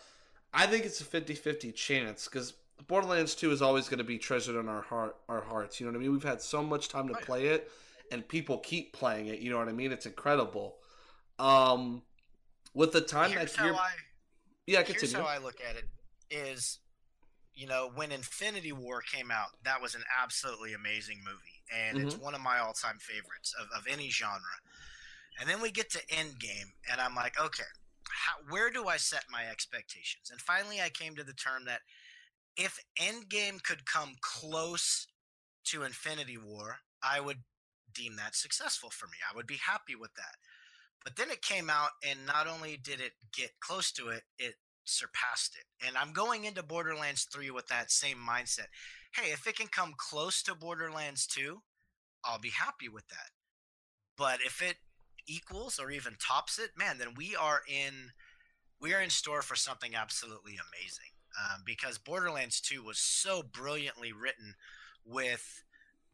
I 0.53 0.67
think 0.67 0.85
it's 0.85 1.01
a 1.01 1.05
50 1.05 1.35
50 1.35 1.73
chance 1.73 2.27
because 2.27 2.55
Borderlands 2.87 3.35
2 3.35 3.51
is 3.51 3.61
always 3.61 3.89
going 3.89 3.99
to 3.99 4.05
be 4.05 4.19
treasured 4.19 4.57
in 4.59 4.69
our 4.69 4.83
heart, 4.83 5.17
our 5.29 5.41
hearts. 5.41 5.81
You 5.81 5.87
know 5.87 5.93
what 5.93 5.99
I 5.99 6.03
mean? 6.03 6.13
We've 6.13 6.23
had 6.23 6.41
so 6.41 6.63
much 6.63 6.89
time 6.89 7.09
to 7.09 7.15
play 7.15 7.47
it, 7.47 7.71
and 8.13 8.27
people 8.27 8.59
keep 8.59 8.93
playing 8.93 9.27
it. 9.27 9.41
You 9.41 9.51
know 9.51 9.59
what 9.59 9.69
I 9.69 9.73
mean? 9.73 9.93
It's 9.93 10.07
incredible. 10.07 10.77
Um, 11.39 12.03
with 12.75 12.93
the 12.93 13.01
time 13.01 13.31
here's 13.31 13.57
you're, 13.57 13.75
I, 13.75 13.89
yeah, 14.67 14.83
continue. 14.83 15.01
Here's 15.01 15.13
how 15.13 15.27
I 15.27 15.39
look 15.39 15.59
at 15.69 15.77
it: 15.77 15.85
is 16.31 16.79
you 17.59 17.67
know, 17.67 17.91
when 17.93 18.13
Infinity 18.13 18.71
War 18.71 19.03
came 19.03 19.33
out, 19.33 19.49
that 19.65 19.83
was 19.83 19.97
an 19.97 20.05
absolutely 20.23 20.75
amazing 20.75 21.19
movie. 21.25 21.59
And 21.77 21.99
mm-hmm. 21.99 22.07
it's 22.07 22.17
one 22.17 22.37
of 22.37 22.41
my 22.41 22.61
all 22.61 22.73
time 22.73 22.99
favorites 23.01 23.53
of, 23.61 23.67
of 23.77 23.85
any 23.91 24.11
genre. 24.11 24.39
And 25.41 25.51
then 25.51 25.61
we 25.61 25.73
get 25.73 25.91
to 25.91 26.07
Endgame, 26.07 26.71
and 26.91 27.01
I'm 27.01 27.17
like, 27.17 27.39
okay, 27.39 27.65
how, 28.09 28.37
where 28.49 28.71
do 28.71 28.87
I 28.87 28.97
set 28.97 29.25
my 29.31 29.43
expectations? 29.51 30.31
And 30.31 30.41
finally, 30.41 30.81
I 30.81 30.89
came 30.89 31.17
to 31.17 31.25
the 31.25 31.33
term 31.33 31.65
that 31.67 31.81
if 32.57 32.79
Endgame 33.01 33.63
could 33.63 33.85
come 33.87 34.15
close 34.21 35.09
to 35.65 35.83
Infinity 35.83 36.39
War, 36.39 36.77
I 37.03 37.21
would 37.21 37.39
deem 37.93 38.17
that 38.17 38.37
successful 38.37 38.91
for 38.91 39.07
me. 39.07 39.19
I 39.29 39.35
would 39.37 39.47
be 39.47 39.59
happy 39.65 39.97
with 39.97 40.15
that. 40.15 40.37
But 41.05 41.17
then 41.17 41.31
it 41.31 41.43
came 41.43 41.71
out, 41.71 41.91
and 42.09 42.21
not 42.25 42.47
only 42.47 42.77
did 42.77 43.01
it 43.01 43.13
get 43.33 43.51
close 43.61 43.91
to 43.93 44.09
it, 44.09 44.23
it 44.39 44.55
surpassed 44.89 45.57
it. 45.57 45.87
And 45.87 45.97
I'm 45.97 46.13
going 46.13 46.45
into 46.45 46.63
Borderlands 46.63 47.27
3 47.33 47.51
with 47.51 47.69
that 47.69 47.91
same 47.91 48.19
mindset. 48.19 48.67
Hey, 49.15 49.33
if 49.33 49.47
it 49.47 49.57
can 49.57 49.69
come 49.69 49.95
close 49.97 50.43
to 50.43 50.55
Borderlands 50.55 51.27
2, 51.27 51.61
I'll 52.25 52.39
be 52.39 52.51
happy 52.51 52.89
with 52.89 53.09
that. 53.09 53.31
But 54.17 54.41
if 54.45 54.61
it 54.61 54.77
equals 55.29 55.79
or 55.79 55.91
even 55.91 56.17
tops 56.19 56.59
it, 56.59 56.71
man, 56.77 56.99
then 56.99 57.15
we 57.17 57.37
are 57.37 57.61
in 57.69 58.13
we 58.81 58.95
are 58.95 59.01
in 59.01 59.11
store 59.11 59.43
for 59.43 59.57
something 59.57 59.95
absolutely 59.95 60.53
amazing. 60.53 61.11
Um, 61.39 61.63
because 61.65 61.99
Borderlands 61.99 62.61
2 62.61 62.83
was 62.83 62.99
so 62.99 63.43
brilliantly 63.43 64.13
written 64.13 64.55
with 65.05 65.65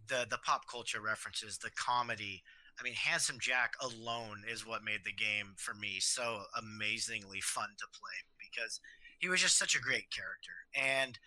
the 0.06 0.26
the 0.28 0.38
pop 0.38 0.62
culture 0.70 1.00
references, 1.00 1.58
the 1.58 1.70
comedy. 1.70 2.42
I 2.78 2.82
mean, 2.82 2.94
Handsome 2.94 3.38
Jack 3.40 3.74
alone 3.80 4.42
is 4.50 4.66
what 4.66 4.82
made 4.82 5.04
the 5.04 5.12
game 5.12 5.54
for 5.56 5.74
me 5.74 6.00
so 6.00 6.42
amazingly 6.58 7.40
fun 7.40 7.68
to 7.78 7.86
play 7.98 8.18
because 8.54 8.80
he 9.18 9.28
was 9.28 9.40
just 9.40 9.58
such 9.58 9.74
a 9.74 9.80
great 9.80 10.10
character. 10.10 10.68
And 10.74 11.18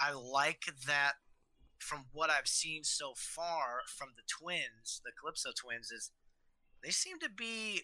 I 0.00 0.12
like 0.12 0.64
that 0.86 1.12
from 1.78 2.06
what 2.12 2.30
I've 2.30 2.46
seen 2.48 2.84
so 2.84 3.12
far 3.16 3.80
from 3.86 4.10
the 4.16 4.22
twins, 4.28 5.00
the 5.04 5.12
Calypso 5.20 5.50
twins, 5.56 5.90
is 5.90 6.10
they 6.82 6.90
seem 6.90 7.18
to 7.20 7.28
be 7.28 7.82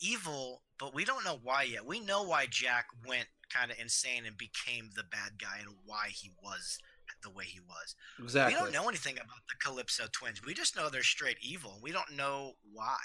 evil, 0.00 0.62
but 0.78 0.94
we 0.94 1.04
don't 1.04 1.24
know 1.24 1.38
why 1.42 1.62
yet. 1.62 1.86
We 1.86 2.00
know 2.00 2.22
why 2.22 2.46
Jack 2.48 2.86
went 3.06 3.28
kind 3.50 3.70
of 3.70 3.78
insane 3.78 4.24
and 4.26 4.36
became 4.36 4.90
the 4.94 5.04
bad 5.04 5.38
guy 5.38 5.58
and 5.60 5.76
why 5.84 6.08
he 6.10 6.30
was 6.42 6.78
the 7.22 7.30
way 7.30 7.44
he 7.44 7.60
was. 7.60 7.94
Exactly. 8.18 8.54
We 8.54 8.60
don't 8.60 8.72
know 8.72 8.88
anything 8.88 9.14
about 9.14 9.42
the 9.48 9.64
Calypso 9.64 10.04
twins. 10.12 10.44
We 10.44 10.54
just 10.54 10.76
know 10.76 10.88
they're 10.88 11.02
straight 11.02 11.38
evil. 11.40 11.78
We 11.82 11.92
don't 11.92 12.16
know 12.16 12.52
why 12.72 12.98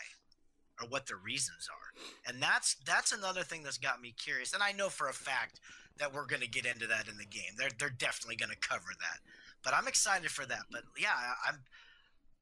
or 0.81 0.87
what 0.87 1.07
the 1.07 1.15
reasons 1.15 1.67
are. 1.71 2.31
And 2.31 2.41
that's 2.41 2.75
that's 2.85 3.11
another 3.11 3.43
thing 3.43 3.63
that's 3.63 3.77
got 3.77 4.01
me 4.01 4.13
curious. 4.17 4.53
And 4.53 4.63
I 4.63 4.71
know 4.71 4.89
for 4.89 5.07
a 5.07 5.13
fact 5.13 5.59
that 5.97 6.13
we're 6.13 6.25
going 6.25 6.41
to 6.41 6.47
get 6.47 6.65
into 6.65 6.87
that 6.87 7.07
in 7.07 7.17
the 7.17 7.25
game. 7.25 7.53
They're 7.57 7.71
they're 7.77 7.89
definitely 7.89 8.35
going 8.35 8.51
to 8.51 8.67
cover 8.67 8.93
that. 8.99 9.19
But 9.63 9.73
I'm 9.73 9.87
excited 9.87 10.29
for 10.29 10.45
that. 10.45 10.65
But 10.71 10.83
yeah, 10.99 11.15
I'm 11.47 11.59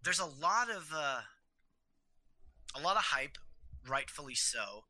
there's 0.03 0.19
a 0.19 0.25
lot 0.25 0.69
of 0.69 0.91
uh, 0.95 1.21
a 2.75 2.81
lot 2.81 2.97
of 2.97 3.03
hype, 3.03 3.37
rightfully 3.87 4.35
so. 4.35 4.83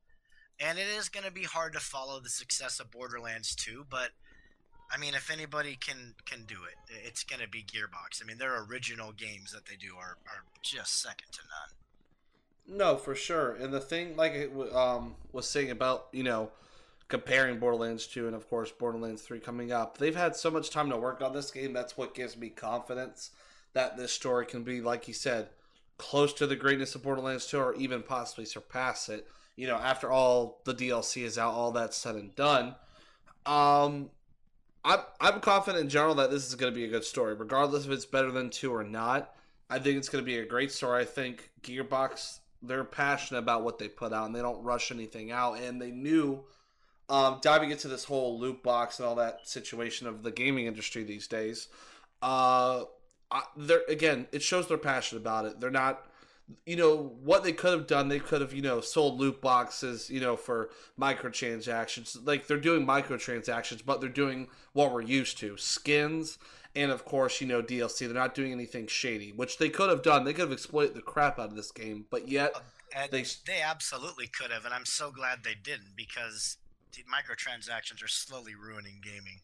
And 0.60 0.80
it 0.80 0.88
is 0.88 1.10
going 1.10 1.26
to 1.26 1.32
be 1.32 1.44
hard 1.44 1.74
to 1.74 1.80
follow 1.80 2.20
the 2.22 2.30
success 2.30 2.80
of 2.80 2.90
Borderlands 2.90 3.56
2, 3.56 3.88
but 3.90 4.12
I 4.92 4.98
mean, 4.98 5.16
if 5.16 5.32
anybody 5.32 5.76
can 5.76 6.14
can 6.26 6.46
do 6.46 6.58
it, 6.64 6.96
it's 7.06 7.24
going 7.24 7.42
to 7.42 7.50
be 7.50 7.64
Gearbox. 7.64 8.22
I 8.22 8.26
mean, 8.26 8.38
their 8.38 8.64
original 8.64 9.12
games 9.12 9.52
that 9.52 9.66
they 9.66 9.76
do 9.76 9.96
are, 9.98 10.18
are 10.28 10.46
just 10.62 11.02
second 11.02 11.32
to 11.34 11.42
none. 11.42 11.85
No, 12.68 12.98
for 12.98 13.16
sure. 13.16 13.54
And 13.54 13.74
the 13.74 13.80
thing, 13.80 14.16
like 14.16 14.34
it 14.34 14.52
um, 14.74 15.16
was 15.32 15.48
saying 15.48 15.72
about 15.72 16.08
you 16.12 16.24
know 16.24 16.52
comparing 17.08 17.60
Borderlands 17.60 18.08
2 18.08 18.26
and 18.26 18.36
of 18.36 18.50
course 18.50 18.72
Borderlands 18.72 19.22
3 19.22 19.40
coming 19.40 19.72
up, 19.72 19.98
they've 19.98 20.16
had 20.16 20.36
so 20.36 20.50
much 20.50 20.72
time 20.72 20.90
to 20.90 20.98
work 20.98 21.22
on 21.22 21.34
this 21.34 21.52
game. 21.52 21.74
That's 21.74 21.98
what 21.98 22.16
gives 22.16 22.36
me 22.36 22.50
confidence 22.50 23.32
that 23.74 23.98
this 23.98 24.12
story 24.12 24.46
can 24.46 24.64
be, 24.64 24.82
like 24.82 25.08
you 25.08 25.14
said, 25.14 25.50
close 25.98 26.34
to 26.34 26.48
the 26.48 26.56
greatness 26.56 26.96
of 26.96 27.04
Borderlands 27.04 27.46
2 27.48 27.60
or 27.60 27.76
even 27.76 28.02
possibly 28.02 28.46
surpass 28.46 29.10
it. 29.10 29.28
You 29.56 29.68
know, 29.68 29.78
after 29.78 30.12
all 30.12 30.62
the 30.66 30.74
DLC 30.74 31.24
is 31.24 31.38
out, 31.38 31.54
all 31.54 31.72
that's 31.72 31.96
said 31.96 32.16
and 32.16 32.36
done. 32.36 32.76
Um, 33.46 34.10
I'm 34.84 35.00
I'm 35.22 35.40
confident 35.40 35.84
in 35.84 35.90
general 35.90 36.16
that 36.16 36.32
this 36.32 36.48
is 36.48 36.56
going 36.56 36.74
to 36.74 36.76
be 36.76 36.86
a 36.86 36.90
good 36.90 37.06
story, 37.06 37.36
regardless 37.36 37.86
if 37.86 37.92
it's 37.92 38.06
better 38.06 38.32
than 38.32 38.50
two 38.50 38.74
or 38.74 38.84
not. 38.84 39.34
I 39.70 39.80
think 39.80 39.98
it's 39.98 40.10
going 40.10 40.24
to 40.24 40.26
be 40.26 40.40
a 40.40 40.46
great 40.46 40.72
story. 40.72 41.02
I 41.02 41.06
think 41.06 41.50
Gearbox 41.64 42.40
they're 42.62 42.84
passionate 42.84 43.40
about 43.40 43.64
what 43.64 43.80
they 43.80 43.88
put 43.88 44.14
out 44.14 44.26
and 44.26 44.36
they 44.36 44.42
don't 44.42 44.64
rush 44.64 44.92
anything 44.92 45.32
out. 45.32 45.60
And 45.60 45.82
they 45.82 45.92
knew 45.92 46.44
um, 47.10 47.40
diving 47.42 47.72
into 47.72 47.88
this 47.88 48.06
whole 48.06 48.40
loot 48.40 48.64
box 48.64 49.00
and 49.00 49.08
all 49.08 49.16
that 49.16 49.48
situation 49.48 50.08
of 50.08 50.24
the 50.24 50.32
gaming 50.32 50.66
industry 50.66 51.04
these 51.04 51.28
days. 51.28 51.68
Uh, 52.22 52.86
they're 53.58 53.84
again, 53.88 54.28
it 54.32 54.42
shows 54.42 54.68
they're 54.68 54.78
passionate 54.78 55.22
about 55.22 55.46
it. 55.46 55.60
They're 55.60 55.70
not 55.70 56.06
you 56.66 56.76
know 56.76 57.16
what 57.24 57.44
they 57.44 57.52
could 57.52 57.72
have 57.74 57.88
done 57.88 58.08
they 58.08 58.20
could 58.20 58.42
have 58.42 58.54
you 58.54 58.62
know 58.62 58.80
sold 58.80 59.20
loot 59.20 59.42
boxes 59.42 60.10
you 60.10 60.20
know 60.20 60.36
for 60.36 60.70
microtransactions 61.00 62.18
like 62.26 62.46
they're 62.46 62.58
doing 62.58 62.86
microtransactions 62.86 63.82
but 63.84 64.00
they're 64.00 64.10
doing 64.10 64.48
what 64.74 64.94
we're 64.94 65.02
used 65.02 65.38
to 65.38 65.58
skins 65.58 66.38
and 66.76 66.92
of 66.92 67.06
course 67.06 67.42
you 67.42 67.48
know 67.48 67.62
dlc 67.62 67.98
they're 68.00 68.10
not 68.10 68.36
doing 68.36 68.52
anything 68.52 68.88
shady 68.88 69.32
which 69.32 69.58
they 69.58 69.70
could 69.70 69.90
have 69.90 70.04
done 70.04 70.24
they 70.24 70.34
could 70.34 70.42
have 70.42 70.52
exploited 70.52 70.94
the 70.94 71.02
crap 71.02 71.40
out 71.40 71.50
of 71.50 71.56
this 71.56 71.72
game 71.72 72.06
but 72.10 72.28
yet 72.28 72.52
uh, 72.56 72.60
and 72.96 73.12
they 73.12 73.26
they 73.46 73.62
absolutely 73.62 74.28
could 74.28 74.52
have 74.52 74.66
and 74.66 74.74
i'm 74.74 74.86
so 74.86 75.12
glad 75.12 75.44
they 75.44 75.56
didn't 75.56 75.96
because 75.96 76.58
microtransactions 77.12 78.04
are 78.04 78.08
slowly 78.08 78.56
ruining 78.56 79.02
gaming 79.04 79.42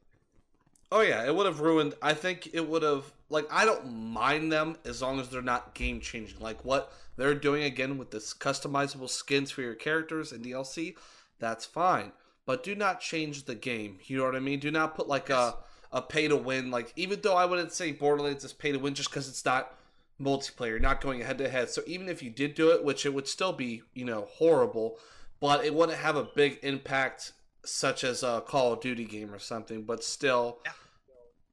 Oh 0.93 0.99
yeah, 0.99 1.25
it 1.25 1.33
would 1.33 1.45
have 1.45 1.61
ruined. 1.61 1.93
I 2.01 2.13
think 2.13 2.49
it 2.51 2.67
would 2.67 2.83
have 2.83 3.05
like 3.29 3.47
I 3.49 3.63
don't 3.63 3.93
mind 3.93 4.51
them 4.51 4.75
as 4.83 5.01
long 5.01 5.21
as 5.21 5.29
they're 5.29 5.41
not 5.41 5.73
game 5.73 6.01
changing. 6.01 6.39
Like 6.41 6.65
what 6.65 6.91
they're 7.15 7.33
doing 7.33 7.63
again 7.63 7.97
with 7.97 8.11
this 8.11 8.33
customizable 8.33 9.09
skins 9.09 9.51
for 9.51 9.61
your 9.61 9.73
characters 9.73 10.33
and 10.33 10.43
DLC, 10.43 10.95
that's 11.39 11.65
fine. 11.65 12.11
But 12.45 12.63
do 12.63 12.75
not 12.75 12.99
change 12.99 13.45
the 13.45 13.55
game. 13.55 13.99
You 14.03 14.17
know 14.17 14.25
what 14.25 14.35
I 14.35 14.39
mean? 14.39 14.59
Do 14.59 14.69
not 14.69 14.95
put 14.95 15.07
like 15.07 15.29
a 15.29 15.55
a 15.91 16.01
pay 16.01 16.27
to 16.27 16.35
win. 16.35 16.71
Like 16.71 16.93
even 16.95 17.19
though 17.21 17.35
I 17.35 17.45
wouldn't 17.45 17.73
say 17.73 17.91
Borderlands 17.91 18.43
is 18.43 18.53
pay 18.53 18.71
to 18.71 18.79
win 18.79 18.93
just 18.93 19.09
because 19.09 19.27
it's 19.27 19.45
not 19.45 19.75
multiplayer, 20.19 20.79
not 20.79 21.01
going 21.01 21.21
head 21.21 21.37
to 21.39 21.49
head. 21.49 21.69
So 21.69 21.81
even 21.87 22.09
if 22.09 22.21
you 22.21 22.29
did 22.29 22.53
do 22.53 22.71
it, 22.71 22.83
which 22.83 23.05
it 23.05 23.13
would 23.13 23.27
still 23.27 23.53
be 23.53 23.83
you 23.93 24.05
know 24.05 24.27
horrible, 24.31 24.97
but 25.39 25.65
it 25.65 25.73
wouldn't 25.73 25.97
have 25.97 26.15
a 26.15 26.29
big 26.35 26.59
impact 26.63 27.33
such 27.63 28.03
as 28.03 28.23
a 28.23 28.43
Call 28.45 28.73
of 28.73 28.81
Duty 28.81 29.05
game 29.05 29.33
or 29.33 29.39
something. 29.39 29.83
But 29.83 30.03
still. 30.03 30.59
Yeah 30.65 30.71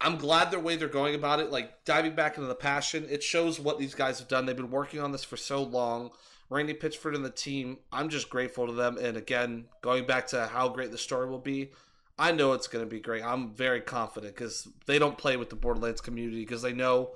I'm 0.00 0.16
glad 0.16 0.50
the 0.50 0.60
way 0.60 0.76
they're 0.76 0.88
going 0.88 1.14
about 1.14 1.40
it, 1.40 1.50
like 1.50 1.84
diving 1.84 2.14
back 2.14 2.36
into 2.36 2.46
the 2.48 2.54
passion. 2.54 3.06
It 3.10 3.22
shows 3.22 3.58
what 3.58 3.78
these 3.78 3.94
guys 3.94 4.20
have 4.20 4.28
done. 4.28 4.46
They've 4.46 4.56
been 4.56 4.70
working 4.70 5.00
on 5.00 5.10
this 5.10 5.24
for 5.24 5.36
so 5.36 5.62
long. 5.62 6.10
Randy 6.50 6.72
Pitchford 6.72 7.14
and 7.14 7.24
the 7.24 7.30
team, 7.30 7.78
I'm 7.92 8.08
just 8.08 8.30
grateful 8.30 8.66
to 8.66 8.72
them. 8.72 8.96
And 8.96 9.16
again, 9.16 9.66
going 9.82 10.06
back 10.06 10.28
to 10.28 10.46
how 10.46 10.68
great 10.68 10.92
the 10.92 10.98
story 10.98 11.28
will 11.28 11.40
be, 11.40 11.72
I 12.18 12.32
know 12.32 12.52
it's 12.52 12.66
going 12.66 12.84
to 12.84 12.90
be 12.90 13.00
great. 13.00 13.22
I'm 13.22 13.54
very 13.54 13.80
confident 13.80 14.34
because 14.34 14.66
they 14.86 14.98
don't 14.98 15.16
play 15.16 15.36
with 15.36 15.50
the 15.50 15.56
Borderlands 15.56 16.00
community 16.00 16.40
because 16.40 16.62
they 16.62 16.72
know 16.72 17.12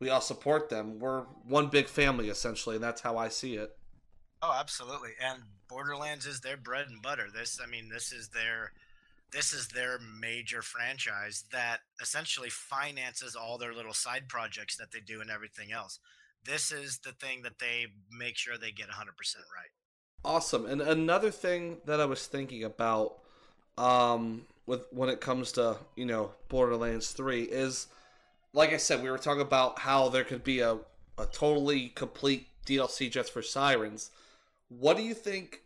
we 0.00 0.08
all 0.08 0.20
support 0.20 0.70
them. 0.70 0.98
We're 0.98 1.22
one 1.46 1.68
big 1.68 1.86
family 1.86 2.28
essentially, 2.28 2.76
and 2.76 2.84
that's 2.84 3.02
how 3.02 3.18
I 3.18 3.28
see 3.28 3.56
it. 3.56 3.76
Oh, 4.40 4.56
absolutely. 4.58 5.10
And 5.22 5.42
Borderlands 5.68 6.24
is 6.24 6.40
their 6.40 6.56
bread 6.56 6.86
and 6.88 7.02
butter. 7.02 7.26
This, 7.32 7.60
I 7.62 7.68
mean, 7.68 7.88
this 7.88 8.12
is 8.12 8.28
their 8.28 8.72
this 9.30 9.52
is 9.52 9.68
their 9.68 9.98
major 9.98 10.62
franchise 10.62 11.44
that 11.52 11.80
essentially 12.00 12.48
finances 12.48 13.36
all 13.36 13.58
their 13.58 13.74
little 13.74 13.92
side 13.92 14.26
projects 14.28 14.76
that 14.76 14.90
they 14.90 15.00
do 15.00 15.20
and 15.20 15.30
everything 15.30 15.70
else. 15.70 15.98
This 16.44 16.72
is 16.72 16.98
the 17.04 17.12
thing 17.12 17.42
that 17.42 17.58
they 17.58 17.88
make 18.10 18.38
sure 18.38 18.56
they 18.56 18.70
get 18.70 18.88
100% 18.88 18.94
right. 18.96 19.70
Awesome. 20.24 20.64
And 20.64 20.80
another 20.80 21.30
thing 21.30 21.78
that 21.84 22.00
I 22.00 22.06
was 22.06 22.26
thinking 22.26 22.64
about 22.64 23.18
um, 23.78 24.46
with 24.66 24.86
when 24.90 25.08
it 25.08 25.20
comes 25.20 25.52
to, 25.52 25.78
you 25.96 26.04
know, 26.04 26.32
Borderlands 26.48 27.12
3 27.12 27.42
is 27.42 27.86
like 28.52 28.72
I 28.72 28.76
said, 28.78 29.02
we 29.02 29.10
were 29.10 29.18
talking 29.18 29.42
about 29.42 29.78
how 29.78 30.08
there 30.08 30.24
could 30.24 30.42
be 30.42 30.60
a, 30.60 30.78
a 31.18 31.26
totally 31.26 31.88
complete 31.88 32.48
DLC 32.66 33.10
just 33.10 33.32
for 33.32 33.42
Sirens. 33.42 34.10
What 34.68 34.96
do 34.96 35.02
you 35.02 35.14
think 35.14 35.62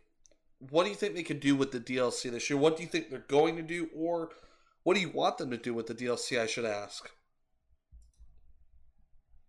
what 0.69 0.83
do 0.83 0.89
you 0.89 0.95
think 0.95 1.15
they 1.15 1.23
could 1.23 1.41
do 1.41 1.55
with 1.55 1.71
the 1.71 1.79
DLC 1.79 2.31
this 2.31 2.49
year? 2.49 2.57
What 2.57 2.77
do 2.77 2.83
you 2.83 2.89
think 2.89 3.09
they're 3.09 3.19
going 3.19 3.57
to 3.57 3.61
do, 3.61 3.89
or 3.93 4.29
what 4.83 4.93
do 4.93 5.01
you 5.01 5.09
want 5.09 5.37
them 5.37 5.51
to 5.51 5.57
do 5.57 5.73
with 5.73 5.87
the 5.87 5.95
DLC? 5.95 6.39
I 6.39 6.47
should 6.47 6.65
ask. 6.65 7.09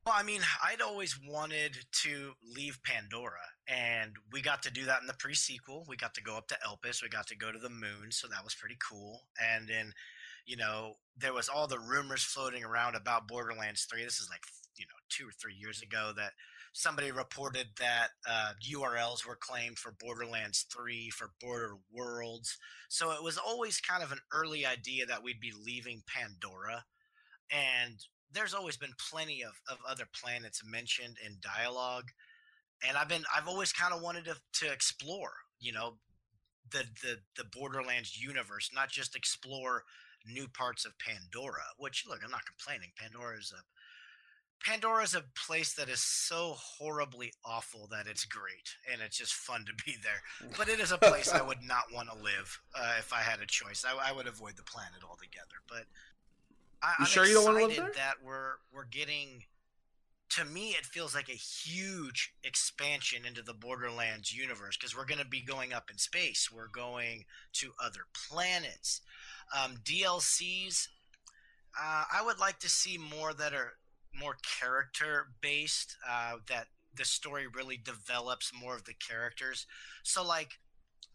Well, 0.05 0.15
I 0.19 0.23
mean, 0.23 0.43
I'd 0.63 0.83
always 0.83 1.19
wanted 1.27 1.79
to 2.03 2.33
leave 2.55 2.79
Pandora, 2.85 3.41
and 3.67 4.13
we 4.31 4.43
got 4.43 4.63
to 4.65 4.71
do 4.71 4.85
that 4.85 5.01
in 5.01 5.07
the 5.07 5.15
pre-sequel. 5.15 5.87
We 5.89 5.97
got 5.97 6.13
to 6.15 6.23
go 6.23 6.37
up 6.37 6.47
to 6.49 6.59
Elpis, 6.67 7.03
we 7.03 7.09
got 7.09 7.27
to 7.29 7.37
go 7.37 7.51
to 7.51 7.59
the 7.59 7.71
moon, 7.71 8.11
so 8.11 8.29
that 8.29 8.45
was 8.45 8.55
pretty 8.55 8.77
cool. 8.87 9.23
And 9.43 9.67
then, 9.67 9.95
you 10.45 10.59
know, 10.59 10.97
there 11.17 11.33
was 11.33 11.49
all 11.49 11.67
the 11.67 11.79
rumors 11.79 12.23
floating 12.23 12.65
around 12.65 12.97
about 12.97 13.27
Borderlands 13.27 13.87
3. 13.91 14.05
This 14.05 14.21
is 14.21 14.29
like, 14.31 14.43
you 14.77 14.85
know, 14.85 14.99
two 15.09 15.27
or 15.27 15.33
three 15.41 15.55
years 15.55 15.81
ago 15.81 16.13
that 16.19 16.33
somebody 16.75 17.11
reported 17.11 17.69
that 17.81 18.09
uh, 18.29 18.51
URLs 18.71 19.27
were 19.27 19.39
claimed 19.41 19.79
for 19.79 19.95
Borderlands 19.99 20.67
3, 20.71 21.09
for 21.11 21.31
Border 21.41 21.77
Worlds. 21.91 22.59
So 22.91 23.13
it 23.13 23.23
was 23.23 23.39
always 23.39 23.81
kind 23.81 24.03
of 24.03 24.13
an 24.13 24.21
early 24.35 24.67
idea 24.67 25.07
that 25.07 25.23
we'd 25.23 25.41
be 25.41 25.53
leaving 25.65 26.03
Pandora. 26.07 26.85
And 27.51 28.05
there's 28.35 28.55
always 28.55 28.77
been 28.77 28.95
plenty 29.11 29.43
of, 29.43 29.61
of 29.69 29.79
other 29.89 30.05
planets 30.13 30.63
mentioned 30.65 31.17
in 31.25 31.37
dialogue. 31.41 32.11
And 32.87 32.97
I've 32.97 33.09
been 33.09 33.25
I've 33.35 33.49
always 33.49 33.73
kind 33.73 33.95
of 33.95 34.03
wanted 34.03 34.25
to, 34.27 34.37
to 34.61 34.73
explore, 34.73 35.33
you 35.61 35.73
know, 35.73 35.95
the, 36.71 36.85
the 37.03 37.19
the 37.37 37.45
Borderlands 37.45 38.21
universe, 38.21 38.71
not 38.75 38.91
just 38.91 39.17
explore 39.17 39.85
new 40.27 40.49
parts 40.49 40.85
of 40.85 40.93
Pandora, 40.99 41.65
which 41.79 42.05
look, 42.09 42.21
I'm 42.25 42.31
not 42.31 42.47
complaining. 42.47 42.91
Pandora 42.99 43.39
is 43.39 43.53
a 43.57 43.63
Pandora 44.65 45.03
is 45.05 45.15
a 45.15 45.25
place 45.47 45.75
that 45.75 45.91
is 45.91 46.01
so 46.01 46.55
horribly 46.57 47.33
awful 47.45 47.87
that 47.91 48.07
it's 48.07 48.25
great 48.25 48.77
and 48.91 49.03
it's 49.03 49.19
just 49.19 49.35
fun 49.35 49.65
to 49.67 49.85
be 49.85 49.97
there. 50.03 50.51
But 50.57 50.69
it 50.69 50.81
is 50.81 50.91
a 50.91 50.99
place 50.99 51.31
I 51.31 51.43
would 51.43 51.63
not 51.63 51.93
want 51.93 52.09
to 52.09 52.17
live 52.17 52.61
uh, 52.75 52.95
if 52.99 53.13
I 53.13 53.21
had 53.21 53.41
a 53.41 53.47
choice. 53.47 53.85
I, 53.87 54.11
I, 54.11 54.13
would 54.13 54.27
avoid 54.27 54.57
the 54.57 54.63
planet 54.63 55.05
altogether. 55.07 55.61
But 55.69 55.85
I, 56.85 56.95
you 57.01 57.07
sure 57.07 57.25
you 57.25 57.35
don't 57.35 57.45
want 57.45 57.59
to 57.59 57.67
live 57.67 57.77
there? 57.77 57.93
That 57.95 58.15
we're 58.25 58.55
we're 58.73 58.85
getting. 58.85 59.45
To 60.31 60.45
me, 60.45 60.71
it 60.71 60.85
feels 60.85 61.15
like 61.15 61.29
a 61.29 61.33
huge 61.33 62.33
expansion 62.43 63.21
into 63.25 63.41
the 63.41 63.55
Borderlands 63.55 64.35
universe 64.35 64.77
because 64.77 64.97
we're 64.97 65.05
going 65.05 65.21
to 65.21 65.27
be 65.27 65.41
going 65.41 65.73
up 65.73 65.91
in 65.91 65.99
space. 65.99 66.51
We're 66.53 66.67
going 66.67 67.25
to 67.55 67.71
other 67.83 68.01
planets. 68.29 69.01
Um, 69.57 69.77
DLCs. 69.85 70.89
Uh, 71.81 72.05
I 72.13 72.23
would 72.25 72.41
like 72.41 72.59
to 72.61 72.69
see 72.69 72.99
more 72.99 73.33
that 73.33 73.53
are 73.53 73.75
more 74.19 74.37
character 74.61 75.29
based 75.41 75.97
uh, 76.09 76.37
that 76.49 76.67
the 76.97 77.05
story 77.05 77.47
really 77.47 77.77
develops 77.77 78.53
more 78.59 78.75
of 78.77 78.85
the 78.85 78.95
characters 78.95 79.67
so 80.03 80.25
like 80.25 80.61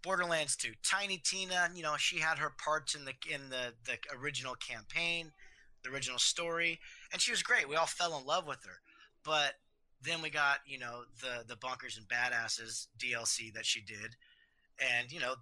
borderlands 0.03 0.55
2 0.55 0.73
tiny 0.83 1.17
tina 1.17 1.69
you 1.73 1.81
know 1.81 1.95
she 1.97 2.19
had 2.19 2.37
her 2.37 2.53
parts 2.63 2.95
in 2.95 3.05
the 3.05 3.13
in 3.33 3.49
the 3.49 3.73
the 3.85 3.97
original 4.17 4.55
campaign 4.55 5.31
the 5.83 5.89
original 5.89 6.19
story, 6.19 6.79
and 7.11 7.21
she 7.21 7.31
was 7.31 7.43
great. 7.43 7.69
We 7.69 7.75
all 7.75 7.85
fell 7.85 8.17
in 8.17 8.25
love 8.25 8.47
with 8.47 8.63
her, 8.65 8.79
but 9.23 9.53
then 10.03 10.21
we 10.21 10.29
got 10.29 10.59
you 10.65 10.79
know 10.79 11.03
the 11.21 11.43
the 11.47 11.57
bunkers 11.57 11.97
and 11.97 12.07
badasses 12.07 12.87
DLC 12.97 13.53
that 13.53 13.65
she 13.65 13.81
did, 13.81 14.15
and 14.79 15.11
you 15.11 15.19
know 15.19 15.35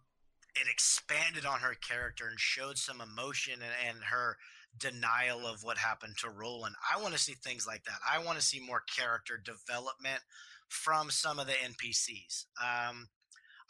it 0.56 0.68
expanded 0.72 1.46
on 1.46 1.60
her 1.60 1.76
character 1.76 2.28
and 2.28 2.40
showed 2.40 2.78
some 2.78 3.02
emotion 3.02 3.54
and, 3.56 3.96
and 3.96 4.04
her 4.06 4.38
denial 4.80 5.46
of 5.46 5.64
what 5.64 5.78
happened 5.78 6.16
to 6.18 6.30
Roland. 6.30 6.76
I 6.94 7.02
want 7.02 7.14
to 7.14 7.20
see 7.20 7.34
things 7.34 7.68
like 7.68 7.84
that. 7.86 8.00
I 8.10 8.24
want 8.24 8.40
to 8.40 8.46
see 8.46 8.60
more 8.60 8.82
character 8.96 9.38
development 9.44 10.22
from 10.68 11.10
some 11.10 11.40
of 11.40 11.48
the 11.48 11.54
NPCs. 11.54 12.46
Um, 12.62 13.08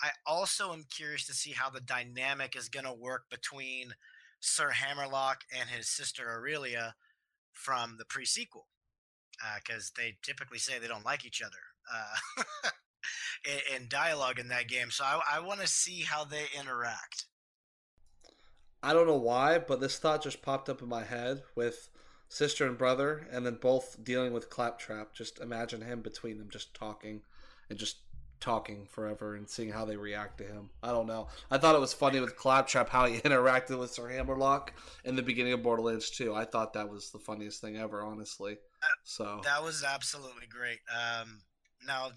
I 0.02 0.10
also 0.26 0.74
am 0.74 0.86
curious 0.90 1.26
to 1.28 1.34
see 1.34 1.52
how 1.52 1.70
the 1.70 1.82
dynamic 1.82 2.56
is 2.56 2.70
going 2.70 2.86
to 2.86 2.94
work 2.94 3.24
between 3.30 3.94
Sir 4.40 4.72
Hammerlock 4.72 5.42
and 5.58 5.70
his 5.70 5.90
sister 5.90 6.30
Aurelia 6.30 6.96
from 7.52 7.96
the 7.98 8.06
pre-sequel, 8.06 8.68
because 9.56 9.92
uh, 9.96 10.02
they 10.02 10.18
typically 10.22 10.60
say 10.60 10.80
they 10.80 10.88
don't 10.88 11.06
like 11.06 11.26
each 11.26 11.42
other 11.42 11.58
uh, 11.94 12.44
in, 13.46 13.82
in, 13.82 13.88
dialogue 13.90 14.40
in 14.40 14.48
that 14.50 14.68
game. 14.68 14.92
So 14.92 15.04
I, 15.04 15.22
I 15.36 15.40
want 15.40 15.62
to 15.62 15.68
see 15.68 16.02
how 16.02 16.24
they 16.24 16.46
interact. 16.60 17.26
I 18.84 18.94
don't 18.94 19.08
know 19.08 19.16
why, 19.16 19.58
but 19.60 19.80
this 19.80 19.98
thought 19.98 20.24
just 20.24 20.42
popped 20.42 20.70
up 20.70 20.82
in 20.82 20.88
my 20.88 21.04
head 21.04 21.42
with 21.56 21.90
sister 22.30 22.68
and 22.68 22.78
brother, 22.78 23.28
and 23.32 23.46
then 23.46 23.58
both 23.60 24.04
dealing 24.04 24.34
with 24.34 24.50
Claptrap. 24.50 25.14
Just 25.14 25.40
imagine 25.40 25.82
him 25.82 26.02
between 26.02 26.38
them, 26.38 26.50
just 26.52 26.74
talking 26.74 27.22
and 27.70 27.80
just 27.80 27.98
talking 28.40 28.86
forever 28.86 29.36
and 29.36 29.50
seeing 29.50 29.72
how 29.72 29.86
they 29.86 29.96
react 29.96 30.38
to 30.40 30.44
him. 30.44 30.70
I 30.84 30.92
don't 30.92 31.08
know. 31.08 31.28
I 31.50 31.58
thought 31.58 31.76
it 31.76 31.82
was 31.82 31.94
funny 31.94 32.20
with 32.20 32.36
Claptrap 32.36 32.90
how 32.90 33.06
he 33.06 33.20
interacted 33.22 33.80
with 33.80 33.92
Sir 33.92 34.10
Hammerlock 34.10 34.74
in 35.04 35.16
the 35.16 35.22
beginning 35.22 35.54
of 35.54 35.64
Borderlands 35.64 36.10
2. 36.12 36.34
I 36.34 36.46
thought 36.46 36.74
that 36.74 36.90
was 36.90 37.10
the 37.12 37.20
funniest 37.20 37.62
thing 37.62 37.78
ever, 37.78 38.04
honestly. 38.04 38.58
So 39.04 39.42
that 39.44 39.64
was 39.64 39.84
absolutely 39.84 40.48
great. 40.50 40.80
Um, 40.92 41.40
now, 41.86 42.10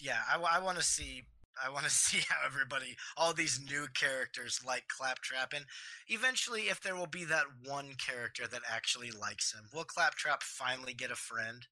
yeah, 0.00 0.18
I, 0.30 0.58
I 0.58 0.60
want 0.60 0.78
to 0.78 0.84
see. 0.84 1.24
I 1.62 1.70
want 1.70 1.84
to 1.84 1.90
see 1.90 2.20
how 2.28 2.46
everybody, 2.46 2.96
all 3.16 3.34
these 3.34 3.60
new 3.60 3.86
characters 3.94 4.60
like 4.66 4.84
Claptrap, 4.88 5.52
and 5.52 5.66
eventually, 6.08 6.62
if 6.62 6.80
there 6.80 6.96
will 6.96 7.06
be 7.06 7.24
that 7.24 7.44
one 7.66 7.94
character 7.98 8.46
that 8.48 8.62
actually 8.70 9.10
likes 9.10 9.52
him, 9.52 9.64
will 9.72 9.84
Claptrap 9.84 10.42
finally 10.42 10.94
get 10.94 11.10
a 11.10 11.16
friend? 11.16 11.66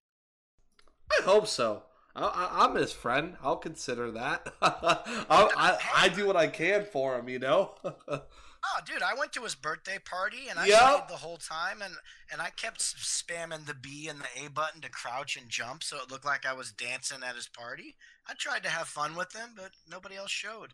I 1.19 1.23
hope 1.25 1.49
so. 1.49 1.83
I, 2.17 2.67
am 2.69 2.75
his 2.75 2.93
friend. 2.93 3.37
I'll 3.43 3.57
consider 3.57 4.11
that. 4.13 4.53
I, 4.63 5.79
I 5.97 6.09
do 6.09 6.27
what 6.27 6.37
I 6.37 6.49
can 6.49 6.85
for 6.85 7.19
him, 7.19 7.29
you 7.29 7.39
know. 7.39 7.75
oh, 7.85 8.81
dude, 8.85 9.03
I 9.03 9.15
went 9.15 9.33
to 9.35 9.43
his 9.43 9.55
birthday 9.55 9.99
party 10.05 10.49
and 10.49 10.59
I 10.59 10.67
yep. 10.67 10.81
played 10.81 11.09
the 11.09 11.17
whole 11.17 11.37
time, 11.37 11.83
and 11.83 11.95
and 12.33 12.41
I 12.41 12.51
kept 12.51 12.81
spamming 12.81 13.67
the 13.67 13.75
B 13.75 14.09
and 14.09 14.21
the 14.21 14.45
A 14.45 14.51
button 14.51 14.81
to 14.83 14.91
crouch 14.91 15.37
and 15.37 15.49
jump, 15.49 15.83
so 15.83 15.99
it 15.99 16.11
looked 16.11 16.25
like 16.25 16.45
I 16.45 16.53
was 16.53 16.73
dancing 16.73 17.23
at 17.27 17.37
his 17.37 17.49
party. 17.49 17.97
I 18.29 18.35
tried 18.35 18.63
to 18.65 18.71
have 18.71 18.89
fun 18.89 19.15
with 19.15 19.35
him, 19.35 19.51
but 19.57 19.71
nobody 19.89 20.17
else 20.17 20.31
showed. 20.31 20.71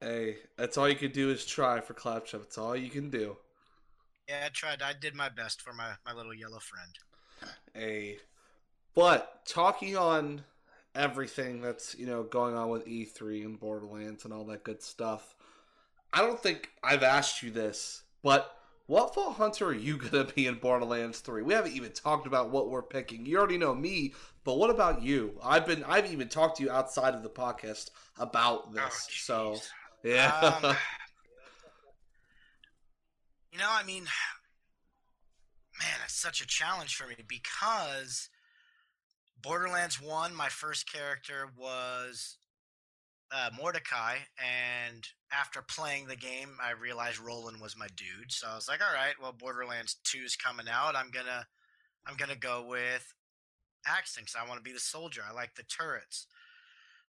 Hey, 0.00 0.36
that's 0.56 0.76
all 0.76 0.88
you 0.88 0.96
can 0.96 1.12
do 1.12 1.30
is 1.30 1.46
try 1.46 1.80
for 1.80 1.94
Claptrap. 1.94 2.42
That's 2.42 2.58
all 2.58 2.76
you 2.76 2.90
can 2.90 3.10
do. 3.10 3.36
Yeah, 4.28 4.42
I 4.46 4.48
tried. 4.48 4.82
I 4.82 4.92
did 4.92 5.14
my 5.14 5.28
best 5.28 5.60
for 5.60 5.72
my 5.72 5.92
my 6.06 6.12
little 6.12 6.34
yellow 6.34 6.60
friend. 6.60 7.52
Hey, 7.74 8.18
but 8.94 9.44
talking 9.46 9.96
on 9.96 10.44
everything 10.94 11.60
that's 11.60 11.94
you 11.98 12.06
know 12.06 12.22
going 12.22 12.54
on 12.54 12.68
with 12.68 12.86
E3 12.86 13.44
and 13.44 13.58
Borderlands 13.58 14.24
and 14.24 14.32
all 14.32 14.44
that 14.46 14.64
good 14.64 14.82
stuff. 14.82 15.34
I 16.12 16.20
don't 16.20 16.40
think 16.40 16.70
I've 16.82 17.02
asked 17.02 17.42
you 17.42 17.50
this, 17.50 18.02
but 18.22 18.56
what 18.86 19.14
Vault 19.14 19.36
Hunter 19.36 19.68
are 19.68 19.74
you 19.74 19.96
gonna 20.10 20.24
be 20.24 20.46
in 20.46 20.56
Borderlands 20.56 21.20
3? 21.20 21.42
We 21.42 21.54
haven't 21.54 21.74
even 21.74 21.92
talked 21.92 22.26
about 22.26 22.50
what 22.50 22.70
we're 22.70 22.82
picking. 22.82 23.24
You 23.24 23.38
already 23.38 23.58
know 23.58 23.74
me, 23.74 24.14
but 24.44 24.58
what 24.58 24.70
about 24.70 25.02
you? 25.02 25.38
I've 25.42 25.66
been 25.66 25.84
I've 25.84 26.10
even 26.12 26.28
talked 26.28 26.58
to 26.58 26.64
you 26.64 26.70
outside 26.70 27.14
of 27.14 27.22
the 27.22 27.30
podcast 27.30 27.90
about 28.18 28.64
oh, 28.68 28.72
this. 28.72 29.28
Oh, 29.30 29.54
so 29.54 29.56
yeah. 30.02 30.58
Um, 30.62 30.76
you 33.52 33.58
know, 33.58 33.68
I 33.68 33.82
mean, 33.84 34.04
man, 35.78 35.98
it's 36.04 36.14
such 36.14 36.40
a 36.40 36.46
challenge 36.46 36.96
for 36.96 37.06
me 37.06 37.14
because 37.28 38.28
Borderlands 39.42 40.00
1, 40.00 40.34
my 40.34 40.48
first 40.48 40.90
character 40.90 41.48
was 41.58 42.36
uh, 43.34 43.50
Mordecai, 43.56 44.16
and 44.38 45.06
after 45.32 45.62
playing 45.62 46.06
the 46.06 46.16
game, 46.16 46.50
I 46.62 46.72
realized 46.72 47.18
Roland 47.18 47.60
was 47.60 47.76
my 47.76 47.88
dude. 47.96 48.30
So 48.30 48.46
I 48.48 48.54
was 48.54 48.68
like, 48.68 48.80
all 48.80 48.94
right, 48.94 49.14
well, 49.20 49.32
Borderlands 49.32 49.96
2 50.04 50.18
is 50.18 50.36
coming 50.36 50.66
out. 50.70 50.94
I'm 50.94 51.10
gonna, 51.10 51.46
I'm 52.06 52.16
gonna 52.16 52.36
go 52.36 52.64
with 52.68 53.12
Axton 53.86 54.24
I 54.38 54.46
want 54.48 54.58
to 54.58 54.64
be 54.64 54.72
the 54.72 54.80
soldier. 54.80 55.22
I 55.28 55.32
like 55.32 55.54
the 55.54 55.64
turrets. 55.64 56.26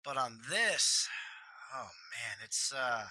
But 0.04 0.16
on 0.16 0.38
this, 0.50 1.08
oh 1.74 1.88
man, 2.12 2.44
it's 2.44 2.72
uh, 2.76 3.04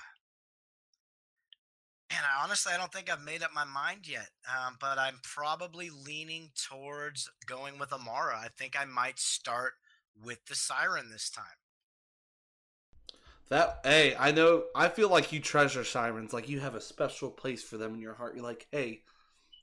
and 2.09 2.19
I 2.19 2.43
honestly, 2.43 2.71
I 2.73 2.77
don't 2.77 2.91
think 2.91 3.11
I've 3.11 3.23
made 3.23 3.43
up 3.43 3.51
my 3.53 3.65
mind 3.65 4.07
yet. 4.07 4.29
Um, 4.47 4.77
but 4.79 4.97
I'm 4.97 5.19
probably 5.23 5.89
leaning 5.89 6.51
towards 6.69 7.29
going 7.45 7.79
with 7.79 7.91
Amara. 7.91 8.37
I 8.37 8.47
think 8.57 8.75
I 8.79 8.85
might 8.85 9.19
start 9.19 9.73
with 10.23 10.45
the 10.45 10.55
Siren 10.55 11.11
this 11.11 11.29
time. 11.29 11.45
That 13.49 13.79
hey, 13.83 14.15
I 14.17 14.31
know. 14.31 14.63
I 14.75 14.89
feel 14.89 15.09
like 15.09 15.31
you 15.31 15.39
treasure 15.39 15.83
sirens. 15.83 16.33
Like 16.33 16.49
you 16.49 16.59
have 16.59 16.75
a 16.75 16.81
special 16.81 17.29
place 17.29 17.63
for 17.63 17.77
them 17.77 17.93
in 17.93 18.01
your 18.01 18.13
heart. 18.13 18.35
You're 18.35 18.43
like, 18.43 18.67
hey, 18.71 19.03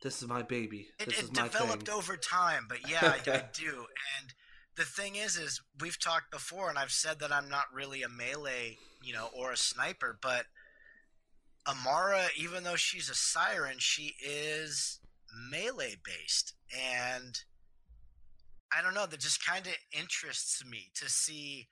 this 0.03 0.23
is 0.23 0.29
my 0.29 0.43
baby. 0.43 0.89
This 0.99 1.19
it, 1.19 1.25
is 1.25 1.33
my 1.33 1.45
developed 1.45 1.87
thing. 1.87 1.95
over 1.95 2.17
time, 2.17 2.67
but 2.69 2.89
yeah, 2.89 3.15
I, 3.27 3.31
I 3.31 3.45
do. 3.53 3.87
And 4.19 4.33
the 4.77 4.85
thing 4.85 5.17
is, 5.17 5.37
is 5.37 5.61
we've 5.81 6.01
talked 6.01 6.31
before, 6.31 6.71
and 6.71 6.79
I've 6.79 6.93
said 6.93 7.21
that 7.21 7.33
I'm 7.33 7.49
not 7.49 7.65
really 7.75 8.03
a 8.03 8.09
melee, 8.09 8.79
you 9.03 9.13
know, 9.13 9.29
or 9.37 9.53
a 9.53 9.57
sniper, 9.57 10.19
but 10.21 10.47
Amara, 11.67 12.27
even 12.37 12.65
though 12.65 12.77
she's 12.77 13.09
a 13.09 13.15
siren, 13.15 13.77
she 13.79 14.15
is 14.25 15.01
melee 15.51 15.97
based. 16.05 16.55
And 16.73 17.39
I 18.77 18.83
don't 18.83 18.95
know, 18.95 19.07
that 19.07 19.21
just 19.21 19.45
kind 19.45 19.67
of 19.67 19.75
interests 19.93 20.63
me 20.65 20.91
to 20.97 21.09
see. 21.09 21.69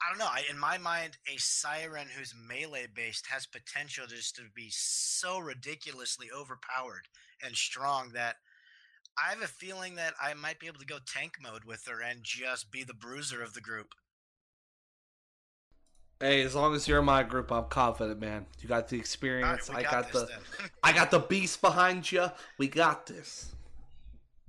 I 0.00 0.10
don't 0.10 0.18
know. 0.18 0.26
I, 0.26 0.44
in 0.48 0.58
my 0.58 0.78
mind, 0.78 1.16
a 1.26 1.36
siren 1.38 2.06
who's 2.16 2.34
melee 2.48 2.86
based 2.94 3.26
has 3.30 3.46
potential 3.46 4.06
just 4.06 4.36
to 4.36 4.42
be 4.54 4.68
so 4.70 5.40
ridiculously 5.40 6.28
overpowered 6.32 7.08
and 7.42 7.56
strong 7.56 8.10
that 8.14 8.36
I 9.18 9.30
have 9.30 9.42
a 9.42 9.48
feeling 9.48 9.96
that 9.96 10.14
I 10.22 10.34
might 10.34 10.60
be 10.60 10.68
able 10.68 10.78
to 10.78 10.86
go 10.86 10.98
tank 11.04 11.38
mode 11.42 11.64
with 11.64 11.84
her 11.88 12.00
and 12.00 12.20
just 12.22 12.70
be 12.70 12.84
the 12.84 12.94
bruiser 12.94 13.42
of 13.42 13.54
the 13.54 13.60
group. 13.60 13.88
Hey, 16.20 16.42
as 16.42 16.54
long 16.56 16.74
as 16.74 16.88
you're 16.88 16.98
in 16.98 17.04
my 17.04 17.22
group, 17.22 17.52
I'm 17.52 17.66
confident, 17.66 18.20
man. 18.20 18.46
You 18.60 18.68
got 18.68 18.88
the 18.88 18.98
experience. 18.98 19.68
Right, 19.68 19.78
I 19.78 19.82
got, 19.82 20.12
got 20.12 20.12
the, 20.12 20.28
I 20.82 20.92
got 20.92 21.10
the 21.12 21.20
beast 21.20 21.60
behind 21.60 22.10
you. 22.10 22.26
We 22.58 22.66
got 22.66 23.06
this. 23.06 23.54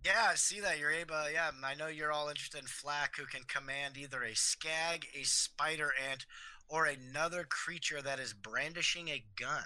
Yeah, 0.04 0.30
I 0.32 0.36
see 0.36 0.62
that 0.62 0.80
you're 0.80 0.92
able. 0.92 1.16
Yeah, 1.32 1.52
I 1.64 1.76
know 1.76 1.88
you're 1.88 2.12
all 2.12 2.30
interested 2.30 2.62
in 2.62 2.66
Flack, 2.66 3.18
who 3.18 3.26
can 3.26 3.44
command 3.44 3.98
either 3.98 4.24
a 4.24 4.36
skag, 4.36 5.06
a 5.20 5.24
spider 5.24 5.92
ant, 6.10 6.26
or 6.70 6.86
another 6.86 7.46
creature 7.48 8.02
that 8.02 8.20
is 8.20 8.34
brandishing 8.34 9.10
a 9.10 9.24
gun. 9.40 9.66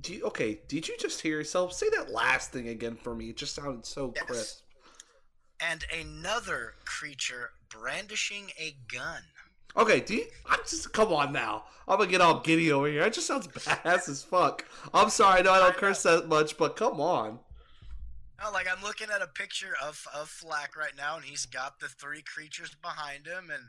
Do 0.00 0.14
you, 0.14 0.24
okay? 0.26 0.60
Did 0.68 0.86
you 0.86 0.96
just 0.98 1.20
hear 1.20 1.38
yourself 1.38 1.72
say 1.72 1.88
that 1.96 2.12
last 2.12 2.52
thing 2.52 2.68
again 2.68 2.96
for 2.96 3.14
me? 3.14 3.30
It 3.30 3.36
just 3.36 3.54
sounded 3.54 3.86
so 3.86 4.12
yes. 4.14 4.24
crisp. 4.24 4.60
And 5.60 5.84
another 5.98 6.74
creature 6.84 7.50
brandishing 7.70 8.50
a 8.58 8.76
gun. 8.92 9.22
Okay, 9.76 10.00
do 10.00 10.14
you, 10.14 10.24
I'm 10.46 10.60
just 10.66 10.92
come 10.92 11.12
on 11.12 11.32
now. 11.32 11.64
I'm 11.86 11.98
gonna 11.98 12.10
get 12.10 12.20
all 12.20 12.40
giddy 12.40 12.72
over 12.72 12.88
here. 12.88 13.02
It 13.02 13.12
just 13.12 13.26
sounds 13.26 13.46
badass 13.46 14.08
as 14.08 14.22
fuck. 14.22 14.64
I'm 14.94 15.10
sorry, 15.10 15.40
I 15.40 15.42
know 15.42 15.52
I 15.52 15.60
don't 15.60 15.76
curse 15.76 16.02
that 16.04 16.28
much, 16.28 16.56
but 16.56 16.76
come 16.76 17.00
on. 17.00 17.38
No, 18.42 18.50
like 18.50 18.66
I'm 18.70 18.82
looking 18.82 19.08
at 19.14 19.22
a 19.22 19.26
picture 19.26 19.74
of 19.82 20.06
of 20.14 20.28
Flack 20.28 20.76
right 20.76 20.96
now, 20.96 21.16
and 21.16 21.24
he's 21.24 21.46
got 21.46 21.80
the 21.80 21.88
three 21.88 22.22
creatures 22.22 22.74
behind 22.80 23.26
him, 23.26 23.50
and 23.52 23.64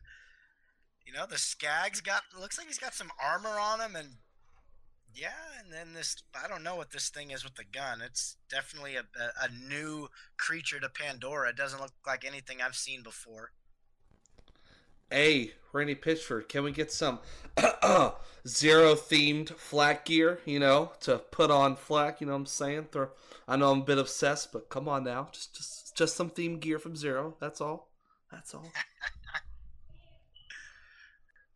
you 1.05 1.13
know 1.13 1.25
the 1.25 1.37
Skag's 1.37 2.01
got 2.01 2.23
looks 2.39 2.57
like 2.57 2.67
he's 2.67 2.79
got 2.79 2.93
some 2.93 3.11
armor 3.23 3.59
on 3.59 3.81
him, 3.81 3.95
and 3.95 4.15
yeah, 5.13 5.59
and 5.61 5.73
then 5.73 5.93
this 5.93 6.15
I 6.41 6.47
don't 6.47 6.63
know 6.63 6.75
what 6.75 6.91
this 6.91 7.09
thing 7.09 7.31
is 7.31 7.43
with 7.43 7.55
the 7.55 7.63
gun. 7.63 8.01
It's 8.01 8.37
definitely 8.49 8.95
a, 8.95 9.01
a, 9.01 9.45
a 9.45 9.67
new 9.69 10.07
creature 10.37 10.79
to 10.79 10.89
Pandora. 10.89 11.49
It 11.49 11.57
doesn't 11.57 11.81
look 11.81 11.93
like 12.05 12.25
anything 12.25 12.61
I've 12.61 12.75
seen 12.75 13.03
before. 13.03 13.51
Hey, 15.09 15.53
Randy 15.71 15.95
Pitchford, 15.95 16.49
can 16.49 16.63
we 16.63 16.71
get 16.71 16.91
some 16.91 17.19
zero 18.47 18.93
themed 18.95 19.49
Flack 19.51 20.05
gear, 20.05 20.39
you 20.45 20.59
know, 20.59 20.91
to 21.01 21.17
put 21.17 21.49
on 21.49 21.77
Flack, 21.77 22.19
you 22.19 22.27
know 22.27 22.33
what 22.33 22.39
I'm 22.39 22.45
saying? 22.45 22.87
Throw, 22.91 23.09
I 23.47 23.55
know 23.55 23.71
I'm 23.71 23.81
a 23.81 23.85
bit 23.85 23.97
obsessed, 23.97 24.51
but 24.51 24.69
come 24.69 24.89
on 24.89 25.05
now. 25.05 25.29
Just 25.31 25.55
just 25.55 25.95
just 25.95 26.15
some 26.15 26.29
themed 26.29 26.59
gear 26.59 26.77
from 26.77 26.95
Zero. 26.95 27.35
That's 27.39 27.61
all. 27.61 27.89
That's 28.31 28.53
all. 28.53 28.65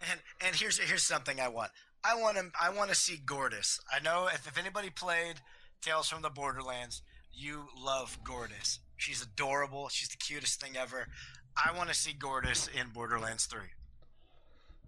and 0.10 0.20
and 0.46 0.56
here's 0.56 0.80
here's 0.80 1.04
something 1.04 1.40
I 1.42 1.50
want. 1.50 1.72
I 2.04 2.16
want 2.16 2.38
to 2.38 2.52
I 2.60 2.70
want 2.70 2.90
to 2.90 2.96
see 2.96 3.18
Gortys. 3.26 3.80
I 3.94 4.00
know 4.02 4.28
if, 4.34 4.48
if 4.48 4.58
anybody 4.58 4.90
played 4.90 5.36
Tales 5.82 6.08
from 6.08 6.22
the 6.22 6.30
Borderlands, 6.30 7.02
you 7.34 7.66
love 7.78 8.18
Gortys. 8.24 8.80
She's 8.98 9.22
adorable. 9.22 9.90
She's 9.90 10.10
the 10.10 10.18
cutest 10.18 10.62
thing 10.62 10.78
ever. 10.78 11.08
I 11.58 11.76
want 11.76 11.90
to 11.90 11.96
see 11.96 12.14
Gortys 12.14 12.70
in 12.74 12.90
Borderlands 12.90 13.46
3. 13.46 13.62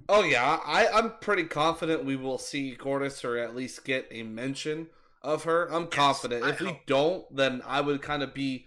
Oh 0.09 0.23
yeah, 0.23 0.59
I, 0.65 0.87
I'm 0.87 1.13
pretty 1.21 1.43
confident 1.45 2.03
we 2.03 2.15
will 2.15 2.37
see 2.37 2.75
Gortys 2.77 3.23
or 3.23 3.37
at 3.37 3.55
least 3.55 3.85
get 3.85 4.07
a 4.11 4.23
mention 4.23 4.87
of 5.21 5.45
her. 5.45 5.71
I'm 5.71 5.83
yes, 5.83 5.93
confident. 5.93 6.45
if 6.45 6.59
we 6.59 6.81
don't, 6.85 7.33
then 7.33 7.61
I 7.65 7.81
would 7.81 8.01
kind 8.01 8.21
of 8.21 8.33
be 8.33 8.65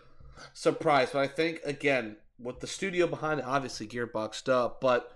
surprised. 0.54 1.12
But 1.12 1.20
I 1.20 1.26
think 1.26 1.61
again, 1.64 2.16
with 2.38 2.61
the 2.61 2.66
studio 2.66 3.06
behind 3.06 3.40
it, 3.40 3.46
obviously 3.46 3.87
gearboxed 3.87 4.48
up, 4.48 4.80
but 4.80 5.12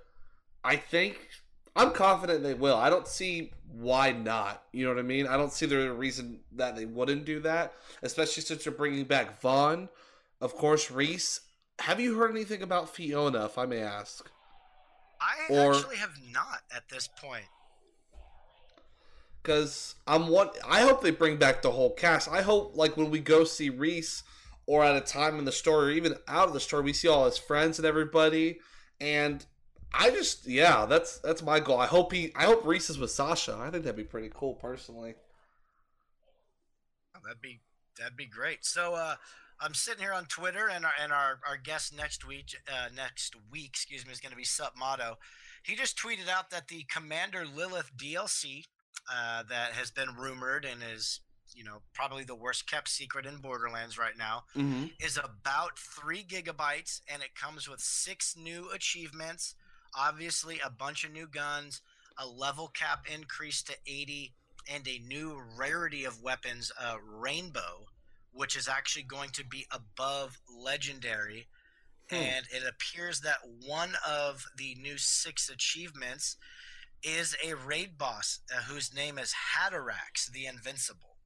I 0.63 0.77
think 0.77 1.29
I'm 1.75 1.93
confident 1.93 2.43
they 2.43 2.55
will. 2.55 2.77
I 2.77 2.91
don't 2.91 3.09
see 3.09 3.53
why 3.73 4.13
not. 4.13 4.63
You 4.73 4.85
know 4.85 4.91
what 4.91 4.99
I 4.99 5.07
mean? 5.07 5.27
I 5.27 5.37
don't 5.37 5.53
see 5.53 5.67
the 5.67 5.93
reason 5.93 6.41
that 6.53 6.77
they 6.77 6.85
wouldn't 6.85 7.25
do 7.25 7.41
that, 7.41 7.73
especially 8.03 8.43
since 8.43 8.65
they're 8.65 8.73
bringing 8.73 9.05
back 9.05 9.41
Vaughn, 9.41 9.89
of 10.41 10.55
course, 10.55 10.91
Rhys. 10.91 11.41
Have 11.81 11.99
you 11.99 12.17
heard 12.17 12.31
anything 12.31 12.63
about 12.63 12.95
Fiona, 12.95 13.47
if 13.47 13.57
I 13.57 13.67
may 13.67 13.81
ask? 13.81 14.31
I 15.21 15.53
or, 15.53 15.75
actually 15.75 15.97
have 15.97 16.17
not 16.33 16.61
at 16.75 16.89
this 16.91 17.09
point. 17.09 17.47
Because 19.43 19.95
I'm 20.07 20.29
one. 20.29 20.51
I 20.69 20.83
hope 20.83 21.03
they 21.03 21.11
bring 21.11 21.39
back 21.39 21.63
the 21.63 21.71
whole 21.71 21.91
cast. 21.95 22.29
I 22.29 22.43
hope, 22.43 22.77
like, 22.77 22.97
when 22.97 23.11
we 23.11 23.21
go 23.21 23.45
see 23.45 23.71
Rhys, 23.71 24.23
or 24.67 24.85
at 24.85 24.95
a 24.95 25.01
time 25.01 25.39
in 25.39 25.47
the 25.47 25.53
story, 25.53 25.87
or 25.87 25.97
even 25.97 26.15
out 26.29 26.49
of 26.49 26.55
the 26.55 26.61
story, 26.61 26.85
we 26.85 26.93
see 26.93 27.09
all 27.09 27.25
his 27.25 27.39
friends 27.39 27.79
and 27.79 27.87
everybody. 27.87 28.61
And 29.01 29.45
I 29.95 30.11
just, 30.11 30.47
yeah, 30.47 30.85
that's 30.85 31.19
that's 31.19 31.43
my 31.43 31.61
goal. 31.61 31.79
I 31.79 31.87
hope 31.87 32.13
he, 32.13 32.33
I 32.37 32.45
hope 32.45 32.67
Rhys 32.67 32.91
is 32.91 32.99
with 32.99 33.11
Sasha. 33.11 33.57
I 33.59 33.71
think 33.71 33.85
that'd 33.85 33.97
be 33.97 34.05
pretty 34.05 34.31
cool, 34.33 34.55
personally. 34.55 35.15
Oh, 37.17 37.21
that'd 37.25 37.41
be 37.41 37.61
that'd 37.99 38.17
be 38.17 38.27
great. 38.27 38.65
So, 38.65 38.95
uh, 38.95 39.17
I'm 39.63 39.75
sitting 39.75 40.03
here 40.03 40.15
on 40.15 40.25
Twitter, 40.25 40.69
and 40.69 40.85
our 40.87 40.93
and 41.03 41.13
our, 41.13 41.39
our 41.47 41.57
guest 41.57 41.95
next 41.95 42.27
week, 42.27 42.57
uh, 42.69 42.89
next 42.95 43.35
week, 43.53 43.69
excuse 43.69 44.07
me, 44.07 44.13
is 44.13 44.21
going 44.21 44.31
to 44.31 44.37
be 44.37 44.45
SupMatto. 44.45 45.17
He 45.63 45.77
just 45.77 45.99
tweeted 45.99 46.29
out 46.29 46.51
that 46.51 46.69
the 46.69 46.87
Commander 46.89 47.45
Lilith 47.45 47.91
DLC 47.97 48.65
uh, 49.13 49.43
that 49.51 49.73
has 49.73 49.91
been 49.91 50.17
rumored 50.17 50.65
and 50.65 50.81
is 50.95 51.21
you 51.55 51.65
know 51.65 51.83
probably 51.93 52.25
the 52.25 52.35
worst 52.35 52.71
kept 52.71 52.89
secret 52.89 53.27
in 53.27 53.37
Borderlands 53.37 53.99
right 53.99 54.17
now 54.17 54.45
mm-hmm. 54.57 54.87
is 54.99 55.19
about 55.19 55.79
three 55.79 56.25
gigabytes, 56.25 57.03
and 57.13 57.23
it 57.23 57.35
comes 57.35 57.69
with 57.69 57.81
six 57.81 58.37
new 58.37 58.71
achievements. 58.75 59.55
Obviously, 59.99 60.59
a 60.65 60.71
bunch 60.71 61.05
of 61.05 61.13
new 61.13 61.27
guns, 61.27 61.83
a 62.17 62.27
level 62.27 62.69
cap 62.69 63.05
increase 63.13 63.63
to 63.65 63.75
80, 63.87 64.33
and 64.73 64.87
a 64.89 65.01
new 65.07 65.43
rarity 65.59 66.05
of 66.05 66.23
weapons, 66.23 66.71
uh, 66.81 66.95
Rainbow 67.05 67.90
which 68.33 68.57
is 68.57 68.69
actually 68.69 69.03
going 69.03 69.31
to 69.31 69.45
be 69.45 69.67
above 69.73 70.39
legendary. 70.49 71.49
Hmm. 72.09 72.17
And 72.17 72.47
it 72.53 72.63
appears 72.69 73.21
that 73.21 73.39
one 73.67 73.93
of 74.09 74.45
the 74.57 74.77
new 74.81 74.99
six 74.99 75.49
achievements 75.49 76.37
is 77.03 77.37
a 77.45 77.55
raid 77.55 77.97
boss 77.97 78.41
uh, 78.55 78.63
whose 78.63 78.95
name 78.95 79.19
is 79.19 79.35
Haderax 79.57 80.31
the 80.33 80.47
Invincible. 80.47 81.17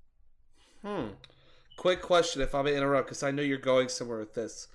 Hmm. 0.85 1.15
Quick 1.77 2.03
question, 2.03 2.43
if 2.43 2.55
I 2.55 2.63
may 2.63 2.77
interrupt, 2.77 3.09
because 3.09 3.23
I 3.23 3.31
know 3.31 3.43
you're 3.43 3.59
going 3.59 3.89
somewhere 3.89 4.19
with 4.19 4.35
this. 4.35 4.69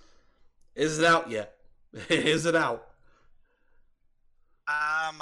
Is 0.76 1.00
it 1.00 1.06
out 1.06 1.30
yet? 1.30 1.56
is 2.10 2.46
it 2.46 2.56
out? 2.56 2.88
Um. 4.68 5.22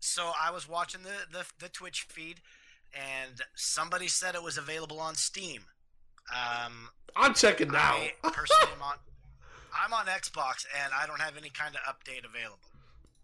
So 0.00 0.30
I 0.40 0.50
was 0.50 0.68
watching 0.68 1.02
the, 1.02 1.38
the 1.38 1.44
the 1.58 1.68
Twitch 1.68 2.06
feed, 2.08 2.40
and 2.94 3.42
somebody 3.54 4.08
said 4.08 4.34
it 4.34 4.42
was 4.42 4.58
available 4.58 5.00
on 5.00 5.14
Steam. 5.14 5.62
Um, 6.32 6.90
I'm 7.16 7.34
checking 7.34 7.70
now. 7.70 7.96
I 7.96 8.10
personally 8.22 8.72
am 8.74 8.82
on. 8.82 8.94
I'm 9.84 9.92
on 9.92 10.06
Xbox 10.06 10.66
and 10.82 10.92
I 10.98 11.06
don't 11.06 11.20
have 11.20 11.36
any 11.36 11.50
kind 11.50 11.74
of 11.74 11.80
update 11.82 12.24
available. 12.24 12.58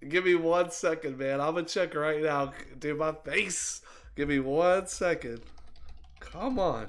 Give 0.09 0.25
me 0.25 0.35
one 0.35 0.71
second, 0.71 1.19
man. 1.19 1.41
I'm 1.41 1.55
gonna 1.55 1.67
check 1.67 1.95
right 1.95 2.23
now. 2.23 2.53
Do 2.79 2.95
my 2.95 3.13
face. 3.25 3.83
Give 4.15 4.29
me 4.29 4.39
one 4.39 4.87
second. 4.87 5.41
Come 6.21 6.59
on. 6.59 6.89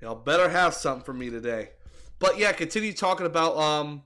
Y'all 0.00 0.14
better 0.14 0.48
have 0.48 0.74
something 0.74 1.04
for 1.04 1.12
me 1.12 1.30
today. 1.30 1.70
But 2.18 2.38
yeah, 2.38 2.52
continue 2.52 2.92
talking 2.92 3.26
about 3.26 3.56
um 3.56 4.02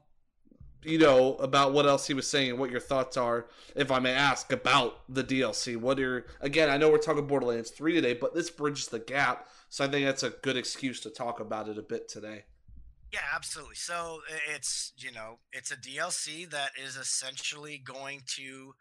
you 0.85 0.99
know, 0.99 1.35
about 1.35 1.73
what 1.73 1.87
else 1.87 2.07
he 2.07 2.15
was 2.15 2.29
saying 2.29 2.51
and 2.51 2.59
what 2.59 2.71
your 2.71 2.81
thoughts 2.81 3.17
are, 3.17 3.47
if 3.75 3.91
I 3.91 3.99
may 3.99 4.13
ask, 4.13 4.53
about 4.53 5.01
the 5.09 5.25
DLC. 5.25 5.77
What 5.77 5.99
are 6.01 6.27
again, 6.41 6.71
I 6.71 6.77
know 6.77 6.91
we're 6.91 6.99
talking 6.99 7.27
Borderlands 7.27 7.71
3 7.71 7.95
today, 7.95 8.15
but 8.15 8.35
this 8.35 8.51
bridges 8.51 8.87
the 8.87 9.01
gap 9.01 9.49
so 9.69 9.85
I 9.85 9.89
think 9.89 10.07
that's 10.07 10.23
a 10.23 10.31
good 10.31 10.57
excuse 10.57 11.01
to 11.01 11.11
talk 11.11 11.41
about 11.41 11.69
it 11.69 11.79
a 11.79 11.83
bit 11.83 12.09
today. 12.09 12.45
Yeah, 13.13 13.21
absolutely. 13.35 13.77
So 13.77 14.21
it's, 14.53 14.93
you 14.97 15.13
know, 15.13 15.39
it's 15.53 15.71
a 15.71 15.77
DLC 15.77 16.49
that 16.51 16.73
is 16.83 16.97
essentially 16.97 17.79
going 17.83 18.23
to 18.37 18.75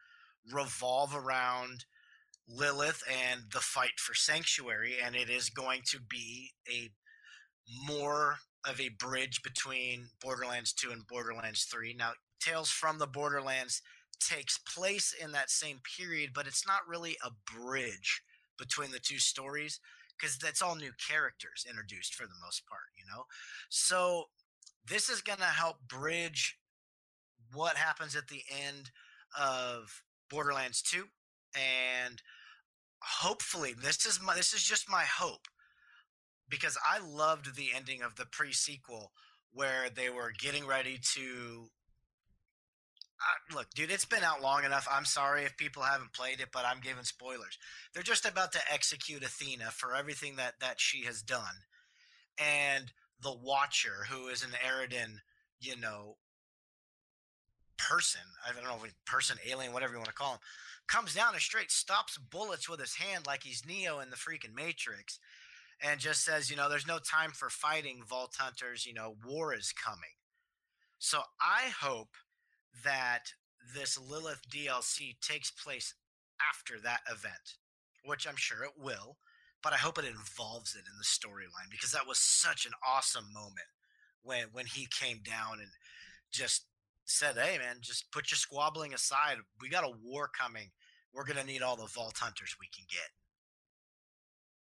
revolve 0.51 1.15
around 1.15 1.85
Lilith 2.49 3.03
and 3.07 3.41
the 3.53 3.59
fight 3.59 3.99
for 3.99 4.13
Sanctuary, 4.13 4.95
and 5.03 5.15
it 5.15 5.29
is 5.29 5.49
going 5.49 5.81
to 5.91 5.99
be 5.99 6.51
a 6.69 6.89
more 7.85 8.37
of 8.65 8.79
a 8.79 8.89
bridge 8.89 9.41
between 9.43 10.09
Borderlands 10.21 10.73
2 10.73 10.91
and 10.91 11.07
Borderlands 11.07 11.63
3. 11.63 11.93
Now, 11.93 12.11
Tales 12.39 12.69
from 12.69 12.99
the 12.99 13.07
Borderlands 13.07 13.81
takes 14.19 14.57
place 14.57 15.13
in 15.13 15.31
that 15.33 15.49
same 15.49 15.79
period, 15.97 16.31
but 16.33 16.47
it's 16.47 16.65
not 16.65 16.87
really 16.87 17.17
a 17.23 17.31
bridge 17.53 18.21
between 18.57 18.91
the 18.91 18.99
two 18.99 19.19
stories 19.19 19.79
because 20.19 20.37
that's 20.37 20.61
all 20.61 20.75
new 20.75 20.91
characters 21.07 21.65
introduced 21.69 22.15
for 22.15 22.23
the 22.23 22.39
most 22.43 22.67
part, 22.67 22.89
you 22.97 23.05
know? 23.13 23.23
So 23.69 24.25
this 24.87 25.09
is 25.09 25.21
going 25.21 25.39
to 25.39 25.45
help 25.45 25.77
bridge 25.87 26.57
what 27.53 27.77
happens 27.77 28.15
at 28.15 28.27
the 28.27 28.41
end 28.65 28.91
of 29.39 30.01
Borderlands 30.29 30.81
2 30.81 31.05
and 31.55 32.21
hopefully 33.01 33.73
this 33.81 34.05
is 34.05 34.19
my 34.21 34.35
this 34.35 34.53
is 34.53 34.63
just 34.63 34.89
my 34.89 35.03
hope 35.03 35.47
because 36.49 36.77
I 36.85 36.99
loved 36.99 37.55
the 37.55 37.69
ending 37.75 38.01
of 38.01 38.15
the 38.15 38.25
pre-sequel 38.25 39.11
where 39.53 39.89
they 39.89 40.09
were 40.09 40.33
getting 40.37 40.65
ready 40.65 40.99
to 41.15 41.69
uh, 43.19 43.55
look, 43.55 43.69
dude, 43.73 43.91
it's 43.91 44.05
been 44.05 44.23
out 44.23 44.41
long 44.41 44.63
enough. 44.63 44.87
I'm 44.91 45.05
sorry 45.05 45.43
if 45.43 45.57
people 45.57 45.83
haven't 45.83 46.13
played 46.13 46.39
it, 46.39 46.49
but 46.53 46.65
I'm 46.65 46.81
giving 46.81 47.03
spoilers. 47.03 47.57
They're 47.93 48.03
just 48.03 48.27
about 48.27 48.51
to 48.53 48.59
execute 48.71 49.23
Athena 49.23 49.71
for 49.71 49.95
everything 49.95 50.35
that 50.35 50.59
that 50.59 50.79
she 50.79 51.03
has 51.05 51.21
done, 51.21 51.65
and 52.37 52.91
the 53.21 53.33
Watcher, 53.33 54.05
who 54.09 54.27
is 54.27 54.43
an 54.43 54.51
Eridian, 54.51 55.21
you 55.59 55.75
know, 55.79 56.17
person. 57.77 58.21
I 58.47 58.53
don't 58.53 58.63
know, 58.63 58.85
if 58.85 58.93
person, 59.05 59.37
alien, 59.49 59.73
whatever 59.73 59.93
you 59.93 59.99
want 59.99 60.09
to 60.09 60.13
call 60.13 60.33
him, 60.33 60.39
comes 60.87 61.15
down 61.15 61.33
and 61.33 61.41
straight 61.41 61.71
stops 61.71 62.17
bullets 62.17 62.69
with 62.69 62.79
his 62.79 62.95
hand 62.95 63.25
like 63.25 63.43
he's 63.43 63.65
Neo 63.65 63.99
in 63.99 64.11
the 64.11 64.15
freaking 64.15 64.55
Matrix, 64.55 65.19
and 65.81 65.99
just 65.99 66.23
says, 66.23 66.51
you 66.51 66.55
know, 66.55 66.69
there's 66.69 66.87
no 66.87 66.99
time 66.99 67.31
for 67.31 67.49
fighting, 67.49 68.03
Vault 68.07 68.35
Hunters. 68.37 68.85
You 68.85 68.93
know, 68.93 69.15
war 69.25 69.55
is 69.55 69.73
coming. 69.73 70.17
So 70.99 71.21
I 71.41 71.69
hope 71.81 72.09
that 72.83 73.33
this 73.75 73.97
Lilith 73.97 74.41
DLC 74.49 75.19
takes 75.21 75.51
place 75.51 75.93
after 76.49 76.79
that 76.79 77.01
event, 77.09 77.57
which 78.03 78.27
I'm 78.27 78.35
sure 78.35 78.63
it 78.63 78.77
will, 78.77 79.17
but 79.63 79.73
I 79.73 79.77
hope 79.77 79.97
it 79.97 80.05
involves 80.05 80.75
it 80.75 80.85
in 80.87 80.97
the 80.97 81.03
storyline 81.03 81.69
because 81.71 81.91
that 81.91 82.07
was 82.07 82.19
such 82.19 82.65
an 82.65 82.73
awesome 82.85 83.25
moment 83.33 83.67
when 84.21 84.47
when 84.51 84.65
he 84.65 84.87
came 84.87 85.19
down 85.23 85.59
and 85.59 85.69
just 86.31 86.65
said, 87.05 87.37
"Hey 87.37 87.57
man, 87.57 87.77
just 87.81 88.11
put 88.11 88.31
your 88.31 88.37
squabbling 88.37 88.93
aside. 88.93 89.37
We 89.61 89.69
got 89.69 89.83
a 89.83 89.93
war 90.03 90.29
coming. 90.29 90.71
We're 91.13 91.25
to 91.25 91.43
need 91.43 91.61
all 91.61 91.75
the 91.75 91.87
vault 91.87 92.17
hunters 92.19 92.55
we 92.59 92.67
can 92.67 92.85
get." 92.89 93.09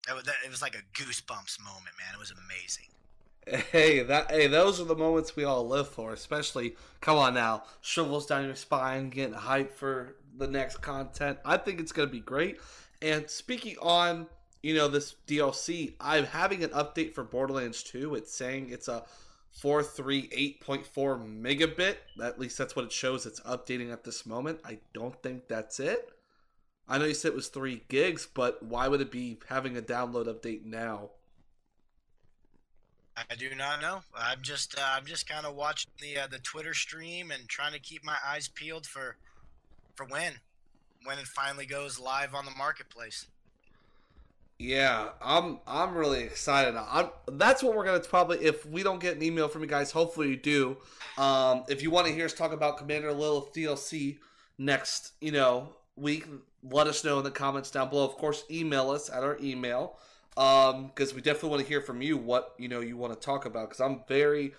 That 0.06 0.16
was, 0.16 0.24
that, 0.24 0.36
it 0.44 0.50
was 0.50 0.62
like 0.62 0.74
a 0.74 1.00
goosebumps 1.00 1.60
moment, 1.60 1.94
man. 1.98 2.14
It 2.14 2.18
was 2.18 2.32
amazing. 2.32 2.88
Hey, 3.72 4.02
that 4.02 4.30
hey, 4.30 4.46
those 4.46 4.80
are 4.80 4.84
the 4.84 4.96
moments 4.96 5.36
we 5.36 5.44
all 5.44 5.66
live 5.66 5.88
for. 5.88 6.12
Especially, 6.12 6.76
come 7.00 7.16
on 7.16 7.34
now, 7.34 7.64
shovels 7.80 8.26
down 8.26 8.44
your 8.44 8.54
spine, 8.54 9.10
getting 9.10 9.34
hyped 9.34 9.72
for 9.72 10.16
the 10.36 10.46
next 10.46 10.78
content. 10.78 11.38
I 11.44 11.56
think 11.56 11.80
it's 11.80 11.92
gonna 11.92 12.08
be 12.08 12.20
great. 12.20 12.60
And 13.00 13.28
speaking 13.30 13.76
on, 13.80 14.26
you 14.62 14.74
know, 14.74 14.88
this 14.88 15.14
DLC, 15.26 15.94
I'm 16.00 16.24
having 16.24 16.64
an 16.64 16.70
update 16.70 17.14
for 17.14 17.24
Borderlands 17.24 17.82
2. 17.84 18.14
It's 18.16 18.34
saying 18.34 18.70
it's 18.70 18.88
a 18.88 19.04
438.4 19.62 20.86
megabit. 20.94 21.96
At 22.22 22.38
least 22.38 22.58
that's 22.58 22.76
what 22.76 22.84
it 22.84 22.92
shows. 22.92 23.26
It's 23.26 23.40
updating 23.40 23.92
at 23.92 24.04
this 24.04 24.26
moment. 24.26 24.60
I 24.64 24.78
don't 24.92 25.20
think 25.22 25.48
that's 25.48 25.80
it. 25.80 26.10
I 26.88 26.98
know 26.98 27.04
you 27.04 27.14
said 27.14 27.32
it 27.32 27.36
was 27.36 27.48
three 27.48 27.82
gigs, 27.88 28.26
but 28.32 28.62
why 28.62 28.88
would 28.88 29.00
it 29.00 29.10
be 29.10 29.38
having 29.48 29.76
a 29.76 29.82
download 29.82 30.26
update 30.26 30.64
now? 30.64 31.10
I 33.30 33.34
do 33.34 33.54
not 33.56 33.80
know. 33.80 34.02
I'm 34.14 34.42
just 34.42 34.78
uh, 34.78 34.82
I'm 34.84 35.04
just 35.04 35.28
kind 35.28 35.46
of 35.46 35.54
watching 35.54 35.90
the 36.00 36.18
uh, 36.18 36.26
the 36.26 36.38
Twitter 36.38 36.74
stream 36.74 37.30
and 37.30 37.48
trying 37.48 37.72
to 37.72 37.78
keep 37.78 38.04
my 38.04 38.16
eyes 38.26 38.48
peeled 38.48 38.86
for 38.86 39.16
for 39.94 40.06
when 40.06 40.34
when 41.04 41.18
it 41.18 41.26
finally 41.26 41.66
goes 41.66 41.98
live 41.98 42.34
on 42.34 42.44
the 42.44 42.50
marketplace. 42.52 43.26
Yeah, 44.58 45.10
I'm 45.22 45.60
I'm 45.66 45.94
really 45.94 46.22
excited. 46.22 46.76
I'm 46.76 47.10
that's 47.32 47.62
what 47.62 47.76
we're 47.76 47.84
gonna 47.84 48.00
probably 48.00 48.38
if 48.38 48.66
we 48.66 48.82
don't 48.82 49.00
get 49.00 49.16
an 49.16 49.22
email 49.22 49.48
from 49.48 49.62
you 49.62 49.68
guys, 49.68 49.90
hopefully 49.90 50.30
you 50.30 50.36
do. 50.36 50.76
Um, 51.16 51.64
if 51.68 51.82
you 51.82 51.90
want 51.90 52.06
to 52.08 52.12
hear 52.12 52.24
us 52.24 52.32
talk 52.32 52.52
about 52.52 52.78
Commander 52.78 53.12
Lilith 53.12 53.52
DLC 53.52 54.18
next, 54.58 55.12
you 55.20 55.32
know, 55.32 55.70
week, 55.96 56.26
let 56.62 56.88
us 56.88 57.04
know 57.04 57.18
in 57.18 57.24
the 57.24 57.30
comments 57.30 57.70
down 57.70 57.88
below. 57.88 58.04
Of 58.04 58.16
course, 58.16 58.44
email 58.50 58.90
us 58.90 59.08
at 59.08 59.22
our 59.22 59.38
email 59.40 59.96
because 60.38 61.10
um, 61.10 61.16
we 61.16 61.20
definitely 61.20 61.48
want 61.50 61.62
to 61.62 61.68
hear 61.68 61.80
from 61.80 62.00
you 62.00 62.16
what 62.16 62.54
you 62.58 62.68
know 62.68 62.78
you 62.78 62.96
want 62.96 63.12
to 63.12 63.18
talk 63.18 63.44
about. 63.44 63.68
Because 63.68 63.80
I'm 63.80 64.02
very, 64.06 64.54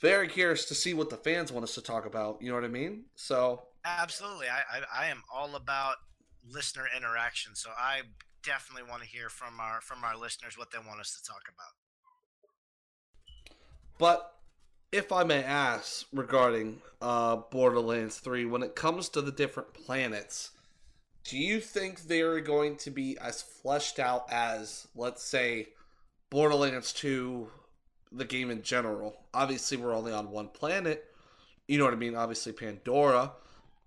very 0.00 0.28
curious 0.28 0.66
to 0.66 0.74
see 0.74 0.94
what 0.94 1.10
the 1.10 1.16
fans 1.16 1.50
want 1.50 1.64
us 1.64 1.74
to 1.74 1.82
talk 1.82 2.06
about. 2.06 2.40
You 2.40 2.50
know 2.50 2.54
what 2.54 2.62
I 2.62 2.68
mean? 2.68 3.06
So 3.16 3.62
absolutely, 3.84 4.46
I 4.46 4.78
I, 4.78 5.04
I 5.04 5.06
am 5.06 5.22
all 5.34 5.56
about 5.56 5.96
listener 6.48 6.84
interaction. 6.96 7.56
So 7.56 7.70
I 7.76 8.02
definitely 8.44 8.88
want 8.88 9.02
to 9.02 9.08
hear 9.08 9.28
from 9.28 9.58
our 9.58 9.80
from 9.80 10.04
our 10.04 10.16
listeners 10.16 10.56
what 10.56 10.70
they 10.70 10.78
want 10.78 11.00
us 11.00 11.20
to 11.20 11.28
talk 11.28 11.42
about. 11.48 11.72
But 13.98 14.32
if 14.92 15.10
I 15.10 15.24
may 15.24 15.42
ask 15.42 16.06
regarding 16.12 16.82
uh, 17.00 17.36
Borderlands 17.50 18.18
3, 18.18 18.44
when 18.44 18.62
it 18.62 18.76
comes 18.76 19.08
to 19.08 19.22
the 19.22 19.32
different 19.32 19.74
planets, 19.74 20.52
do 21.28 21.36
you 21.36 21.60
think 21.60 22.02
they're 22.02 22.40
going 22.40 22.76
to 22.76 22.90
be 22.90 23.18
as 23.18 23.42
fleshed 23.42 23.98
out 23.98 24.26
as, 24.30 24.86
let's 24.94 25.24
say, 25.24 25.68
Borderlands 26.30 26.92
2, 26.92 27.48
the 28.12 28.24
game 28.24 28.50
in 28.50 28.62
general? 28.62 29.16
Obviously, 29.34 29.76
we're 29.76 29.94
only 29.94 30.12
on 30.12 30.30
one 30.30 30.48
planet. 30.48 31.04
You 31.66 31.78
know 31.78 31.84
what 31.84 31.94
I 31.94 31.96
mean? 31.96 32.14
Obviously, 32.14 32.52
Pandora. 32.52 33.32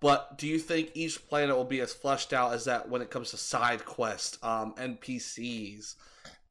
But 0.02 0.38
do 0.38 0.47
you 0.47 0.60
think 0.60 0.91
each 0.93 1.28
planet 1.30 1.56
will 1.56 1.63
be 1.63 1.80
as 1.80 1.93
fleshed 1.93 2.34
out 2.34 2.54
as 2.54 2.65
that 2.65 2.89
when 2.89 3.02
it 3.02 3.10
comes 3.10 3.32
to 3.32 3.38
side 3.38 3.86
quests, 3.86 4.38
um, 4.43 4.73
NPCs, 4.75 5.95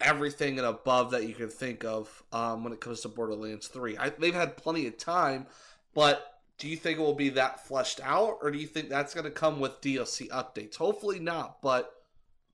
everything 0.01 0.59
and 0.59 0.66
above 0.66 1.11
that 1.11 1.27
you 1.27 1.35
can 1.35 1.48
think 1.48 1.85
of 1.85 2.22
um, 2.33 2.64
when 2.64 2.72
it 2.72 2.81
comes 2.81 3.03
to 3.03 3.09
Borderlands 3.09 3.68
3? 3.68 3.98
I, 3.98 4.09
they've 4.11 4.35
had 4.35 4.57
plenty 4.57 4.87
of 4.87 4.96
time, 4.96 5.46
but 5.94 6.38
do 6.59 6.68
you 6.68 6.77
think 6.77 6.99
it 6.99 7.03
will 7.03 7.14
be 7.14 7.31
that 7.31 7.66
fleshed 7.66 8.01
out, 8.03 8.38
or 8.42 8.51
do 8.51 8.59
you 8.59 8.66
think 8.66 8.88
that's 8.88 9.14
going 9.14 9.25
to 9.25 9.31
come 9.31 9.61
with 9.61 9.81
DLC 9.81 10.29
updates? 10.29 10.77
Hopefully 10.77 11.21
not, 11.21 11.62
but 11.62 11.92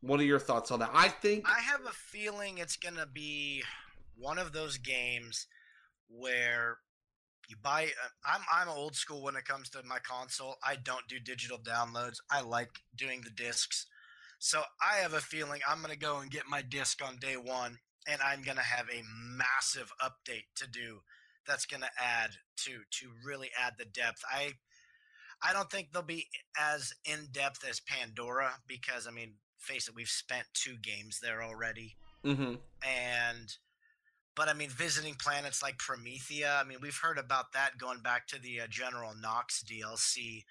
what 0.00 0.20
are 0.20 0.24
your 0.24 0.38
thoughts 0.38 0.70
on 0.70 0.80
that? 0.80 0.90
I 0.92 1.08
think. 1.08 1.48
I 1.48 1.60
have 1.60 1.80
a 1.86 1.92
feeling 1.92 2.58
it's 2.58 2.76
going 2.76 2.96
to 2.96 3.06
be 3.06 3.62
one 4.16 4.38
of 4.38 4.52
those 4.52 4.76
games 4.76 5.46
where 6.08 6.78
you 7.48 7.56
buy 7.62 7.84
uh, 7.84 8.08
i'm 8.26 8.40
i'm 8.52 8.68
old 8.68 8.94
school 8.94 9.22
when 9.22 9.36
it 9.36 9.44
comes 9.44 9.68
to 9.68 9.82
my 9.84 9.98
console 9.98 10.56
i 10.66 10.76
don't 10.76 11.06
do 11.08 11.18
digital 11.18 11.58
downloads 11.58 12.16
i 12.30 12.40
like 12.40 12.80
doing 12.96 13.20
the 13.22 13.30
discs 13.30 13.86
so 14.38 14.62
i 14.80 14.96
have 14.96 15.12
a 15.12 15.20
feeling 15.20 15.60
i'm 15.68 15.82
going 15.82 15.92
to 15.92 15.98
go 15.98 16.18
and 16.20 16.30
get 16.30 16.44
my 16.48 16.62
disc 16.62 17.02
on 17.06 17.16
day 17.16 17.36
one 17.36 17.78
and 18.08 18.20
i'm 18.22 18.42
going 18.42 18.56
to 18.56 18.62
have 18.62 18.86
a 18.88 19.02
massive 19.36 19.92
update 20.02 20.46
to 20.54 20.66
do 20.68 21.00
that's 21.46 21.66
going 21.66 21.82
to 21.82 21.90
add 21.98 22.30
to 22.56 22.80
to 22.90 23.08
really 23.24 23.50
add 23.60 23.74
the 23.78 23.84
depth 23.84 24.22
i 24.32 24.52
i 25.42 25.52
don't 25.52 25.70
think 25.70 25.88
they'll 25.92 26.02
be 26.02 26.26
as 26.58 26.92
in 27.04 27.28
depth 27.32 27.64
as 27.68 27.80
pandora 27.80 28.50
because 28.66 29.06
i 29.06 29.10
mean 29.10 29.34
face 29.58 29.88
it 29.88 29.94
we've 29.94 30.08
spent 30.08 30.44
two 30.52 30.76
games 30.82 31.20
there 31.22 31.42
already 31.42 31.96
mm-hmm. 32.24 32.54
and 32.82 33.56
but 34.36 34.48
I 34.48 34.52
mean, 34.52 34.70
visiting 34.70 35.14
planets 35.14 35.62
like 35.62 35.78
Promethea. 35.78 36.60
I 36.60 36.64
mean, 36.64 36.78
we've 36.82 36.98
heard 36.98 37.18
about 37.18 37.52
that 37.52 37.78
going 37.78 38.00
back 38.00 38.26
to 38.28 38.40
the 38.40 38.62
uh, 38.62 38.66
General 38.68 39.12
Knox 39.20 39.62
DLC 39.62 40.44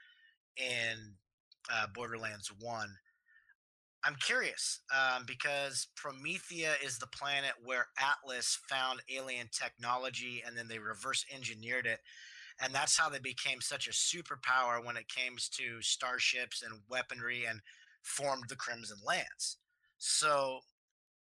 in 0.57 1.15
uh, 1.71 1.87
Borderlands 1.93 2.51
One. 2.59 2.95
I'm 4.05 4.15
curious 4.15 4.81
um, 4.91 5.23
because 5.25 5.87
Promethea 5.95 6.73
is 6.83 6.97
the 6.97 7.07
planet 7.07 7.53
where 7.63 7.87
Atlas 7.97 8.59
found 8.67 9.01
alien 9.13 9.47
technology 9.51 10.43
and 10.45 10.57
then 10.57 10.67
they 10.67 10.79
reverse 10.79 11.25
engineered 11.33 11.85
it. 11.85 11.99
And 12.61 12.73
that's 12.73 12.97
how 12.97 13.09
they 13.09 13.19
became 13.19 13.61
such 13.61 13.87
a 13.87 13.91
superpower 13.91 14.83
when 14.83 14.97
it 14.97 15.07
came 15.07 15.35
to 15.51 15.81
starships 15.81 16.61
and 16.61 16.81
weaponry 16.89 17.45
and 17.45 17.61
formed 18.03 18.45
the 18.49 18.55
Crimson 18.55 18.97
Lance. 19.05 19.57
So 19.97 20.59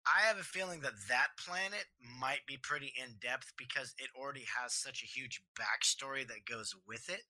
I 0.06 0.26
have 0.28 0.38
a 0.38 0.44
feeling 0.44 0.82
that 0.82 0.94
that 1.10 1.30
planet 1.38 1.86
might 2.20 2.46
be 2.48 2.58
pretty 2.62 2.94
in 3.04 3.16
depth 3.22 3.54
because 3.58 3.94
it 3.98 4.10
already 4.18 4.46
has 4.62 4.74
such 4.74 5.04
a 5.04 5.08
huge 5.08 5.42
backstory 5.60 6.28
that 6.28 6.46
goes 6.50 6.74
with 6.88 7.10
it. 7.10 7.24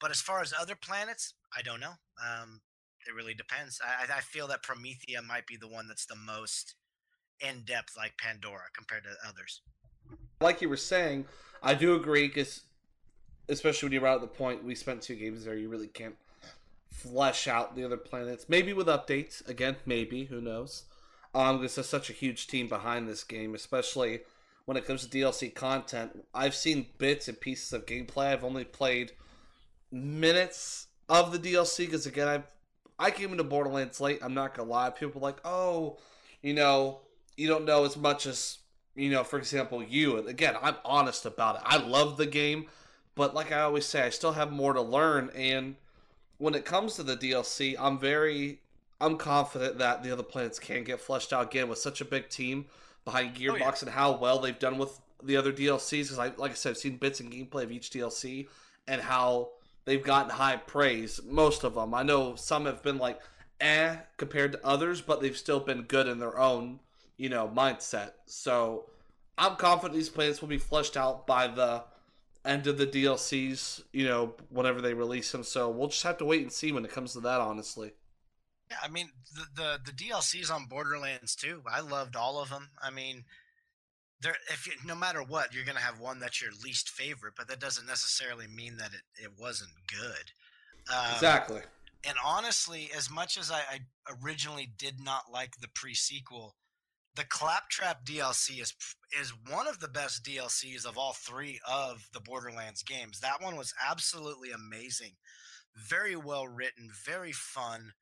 But 0.00 0.10
as 0.10 0.20
far 0.20 0.40
as 0.40 0.52
other 0.58 0.76
planets, 0.76 1.34
I 1.56 1.62
don't 1.62 1.80
know. 1.80 1.94
Um, 2.22 2.60
it 3.06 3.14
really 3.14 3.34
depends. 3.34 3.80
I, 3.82 4.12
I 4.12 4.20
feel 4.20 4.46
that 4.48 4.62
Promethea 4.62 5.22
might 5.22 5.46
be 5.46 5.56
the 5.56 5.68
one 5.68 5.88
that's 5.88 6.06
the 6.06 6.16
most 6.16 6.74
in 7.40 7.62
depth, 7.66 7.96
like 7.96 8.16
Pandora, 8.18 8.70
compared 8.74 9.04
to 9.04 9.10
others. 9.28 9.60
Like 10.40 10.60
you 10.60 10.68
were 10.68 10.76
saying, 10.76 11.26
I 11.62 11.74
do 11.74 11.94
agree 11.94 12.28
because, 12.28 12.62
especially 13.48 13.86
when 13.86 13.92
you're 13.94 14.06
out 14.06 14.16
at 14.16 14.20
the 14.20 14.26
point 14.26 14.64
we 14.64 14.74
spent 14.74 15.02
two 15.02 15.16
games 15.16 15.44
there, 15.44 15.56
you 15.56 15.68
really 15.68 15.88
can't 15.88 16.16
flesh 16.90 17.48
out 17.48 17.74
the 17.74 17.84
other 17.84 17.96
planets. 17.96 18.46
Maybe 18.48 18.72
with 18.72 18.86
updates 18.86 19.46
again, 19.48 19.76
maybe 19.84 20.24
who 20.24 20.40
knows. 20.40 20.84
Um, 21.34 21.60
this 21.60 21.76
is 21.78 21.88
such 21.88 22.10
a 22.10 22.12
huge 22.12 22.46
team 22.46 22.68
behind 22.68 23.08
this 23.08 23.24
game, 23.24 23.54
especially 23.54 24.20
when 24.66 24.76
it 24.76 24.86
comes 24.86 25.06
to 25.06 25.16
DLC 25.18 25.52
content. 25.52 26.24
I've 26.32 26.54
seen 26.54 26.86
bits 26.98 27.28
and 27.28 27.38
pieces 27.38 27.72
of 27.72 27.86
gameplay. 27.86 28.26
I've 28.26 28.44
only 28.44 28.64
played 28.64 29.12
minutes 29.90 30.86
of 31.08 31.32
the 31.32 31.38
DLC 31.38 31.78
because 31.86 32.06
again, 32.06 32.28
I 32.28 32.42
I 32.98 33.10
came 33.10 33.32
into 33.32 33.44
Borderlands 33.44 34.00
late. 34.00 34.20
I'm 34.22 34.34
not 34.34 34.54
gonna 34.54 34.70
lie. 34.70 34.90
People 34.90 35.20
like, 35.20 35.38
oh, 35.44 35.98
you 36.42 36.54
know, 36.54 37.00
you 37.36 37.48
don't 37.48 37.64
know 37.64 37.84
as 37.84 37.96
much 37.96 38.26
as 38.26 38.58
you 38.94 39.10
know. 39.10 39.24
For 39.24 39.38
example, 39.38 39.82
you. 39.82 40.18
And 40.18 40.28
again, 40.28 40.56
I'm 40.62 40.76
honest 40.84 41.26
about 41.26 41.56
it. 41.56 41.62
I 41.64 41.78
love 41.78 42.16
the 42.16 42.26
game, 42.26 42.66
but 43.14 43.34
like 43.34 43.52
I 43.52 43.62
always 43.62 43.86
say, 43.86 44.02
I 44.02 44.10
still 44.10 44.32
have 44.32 44.52
more 44.52 44.72
to 44.72 44.82
learn. 44.82 45.30
And 45.34 45.76
when 46.38 46.54
it 46.54 46.64
comes 46.64 46.94
to 46.94 47.02
the 47.02 47.16
DLC, 47.16 47.74
I'm 47.78 47.98
very 47.98 48.60
I'm 49.00 49.16
confident 49.16 49.78
that 49.78 50.02
the 50.02 50.10
other 50.12 50.22
planets 50.22 50.58
can 50.58 50.84
get 50.84 51.00
fleshed 51.00 51.32
out 51.32 51.46
again 51.46 51.68
with 51.68 51.78
such 51.78 52.00
a 52.00 52.04
big 52.04 52.28
team 52.28 52.66
behind 53.04 53.34
Gearbox 53.34 53.52
oh, 53.52 53.58
yeah. 53.58 53.74
and 53.82 53.90
how 53.90 54.16
well 54.16 54.38
they've 54.38 54.58
done 54.58 54.78
with 54.78 54.98
the 55.22 55.36
other 55.36 55.52
DLCs. 55.52 56.04
Because 56.04 56.18
I, 56.18 56.32
like 56.36 56.52
I 56.52 56.54
said, 56.54 56.70
I've 56.70 56.78
seen 56.78 56.96
bits 56.96 57.20
and 57.20 57.32
gameplay 57.32 57.64
of 57.64 57.72
each 57.72 57.90
DLC 57.90 58.48
and 58.86 59.00
how 59.00 59.50
they've 59.84 60.02
gotten 60.02 60.30
high 60.30 60.56
praise. 60.56 61.20
Most 61.24 61.64
of 61.64 61.74
them, 61.74 61.94
I 61.94 62.02
know 62.02 62.34
some 62.34 62.66
have 62.66 62.82
been 62.82 62.98
like 62.98 63.20
eh 63.60 63.96
compared 64.16 64.52
to 64.52 64.66
others, 64.66 65.00
but 65.00 65.20
they've 65.20 65.36
still 65.36 65.60
been 65.60 65.82
good 65.82 66.06
in 66.08 66.18
their 66.18 66.38
own 66.38 66.80
you 67.16 67.28
know 67.28 67.50
mindset. 67.54 68.12
So 68.26 68.86
I'm 69.38 69.56
confident 69.56 69.94
these 69.94 70.08
planets 70.08 70.40
will 70.40 70.48
be 70.48 70.58
fleshed 70.58 70.96
out 70.96 71.26
by 71.26 71.46
the 71.46 71.84
end 72.44 72.66
of 72.66 72.78
the 72.78 72.86
DLCs. 72.86 73.82
You 73.92 74.06
know, 74.06 74.34
whenever 74.50 74.80
they 74.80 74.94
release 74.94 75.30
them. 75.32 75.44
So 75.44 75.70
we'll 75.70 75.88
just 75.88 76.02
have 76.02 76.18
to 76.18 76.24
wait 76.24 76.42
and 76.42 76.52
see 76.52 76.72
when 76.72 76.84
it 76.84 76.90
comes 76.92 77.12
to 77.12 77.20
that. 77.20 77.40
Honestly. 77.40 77.92
Yeah, 78.70 78.78
I 78.82 78.88
mean 78.88 79.10
the, 79.34 79.62
the 79.62 79.78
the 79.86 79.92
DLCs 79.92 80.50
on 80.50 80.66
Borderlands 80.66 81.34
too. 81.34 81.62
I 81.70 81.80
loved 81.80 82.16
all 82.16 82.40
of 82.40 82.50
them. 82.50 82.70
I 82.82 82.90
mean, 82.90 83.24
there 84.24 84.36
if 84.50 84.66
you, 84.66 84.72
no 84.84 84.94
matter 84.94 85.22
what, 85.22 85.54
you're 85.54 85.64
gonna 85.64 85.78
have 85.78 86.00
one 86.00 86.18
that's 86.18 86.42
your 86.42 86.50
least 86.64 86.88
favorite, 86.88 87.34
but 87.36 87.46
that 87.48 87.60
doesn't 87.60 87.86
necessarily 87.86 88.46
mean 88.46 88.76
that 88.78 88.90
it 88.92 89.22
it 89.22 89.30
wasn't 89.38 89.70
good. 89.86 90.32
Um, 90.92 91.12
exactly. 91.12 91.60
And 92.06 92.16
honestly, 92.22 92.90
as 92.94 93.10
much 93.10 93.38
as 93.38 93.50
I, 93.50 93.60
I 93.60 93.78
originally 94.22 94.70
did 94.76 95.02
not 95.02 95.32
like 95.32 95.56
the 95.60 95.68
pre 95.68 95.94
sequel, 95.94 96.56
the 97.14 97.24
Claptrap 97.24 98.04
DLC 98.04 98.60
is 98.60 98.74
is 99.20 99.32
one 99.48 99.68
of 99.68 99.78
the 99.78 99.88
best 99.88 100.24
DLCs 100.24 100.84
of 100.84 100.98
all 100.98 101.12
three 101.12 101.60
of 101.68 102.08
the 102.12 102.20
Borderlands 102.20 102.82
games. 102.82 103.20
That 103.20 103.42
one 103.42 103.56
was 103.56 103.74
absolutely 103.88 104.50
amazing, 104.50 105.12
very 105.76 106.16
well 106.16 106.48
written, 106.48 106.90
very 107.04 107.32
fun 107.32 107.92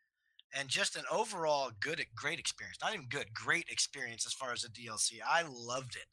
and 0.56 0.68
just 0.68 0.96
an 0.96 1.04
overall 1.10 1.70
good, 1.80 2.04
great 2.14 2.38
experience. 2.38 2.78
Not 2.82 2.94
even 2.94 3.06
good, 3.08 3.32
great 3.34 3.66
experience 3.70 4.26
as 4.26 4.32
far 4.32 4.52
as 4.52 4.62
the 4.62 4.68
DLC. 4.68 5.18
I 5.26 5.44
loved 5.48 5.96
it. 5.96 6.06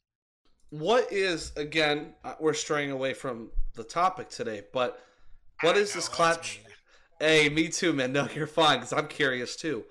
What 0.70 1.12
is 1.12 1.52
again? 1.56 2.14
Uh, 2.24 2.34
we're 2.38 2.54
straying 2.54 2.90
away 2.90 3.12
from 3.12 3.50
the 3.74 3.84
topic 3.84 4.28
today, 4.28 4.62
but 4.72 5.00
what 5.62 5.76
I 5.76 5.80
is 5.80 5.94
know, 5.94 5.98
this 5.98 6.08
clap? 6.08 6.44
Hey, 7.18 7.48
me 7.48 7.68
too, 7.68 7.92
man. 7.92 8.12
No, 8.12 8.28
you're 8.34 8.46
fine 8.46 8.78
because 8.78 8.92
I'm 8.92 9.08
curious 9.08 9.56
too. 9.56 9.84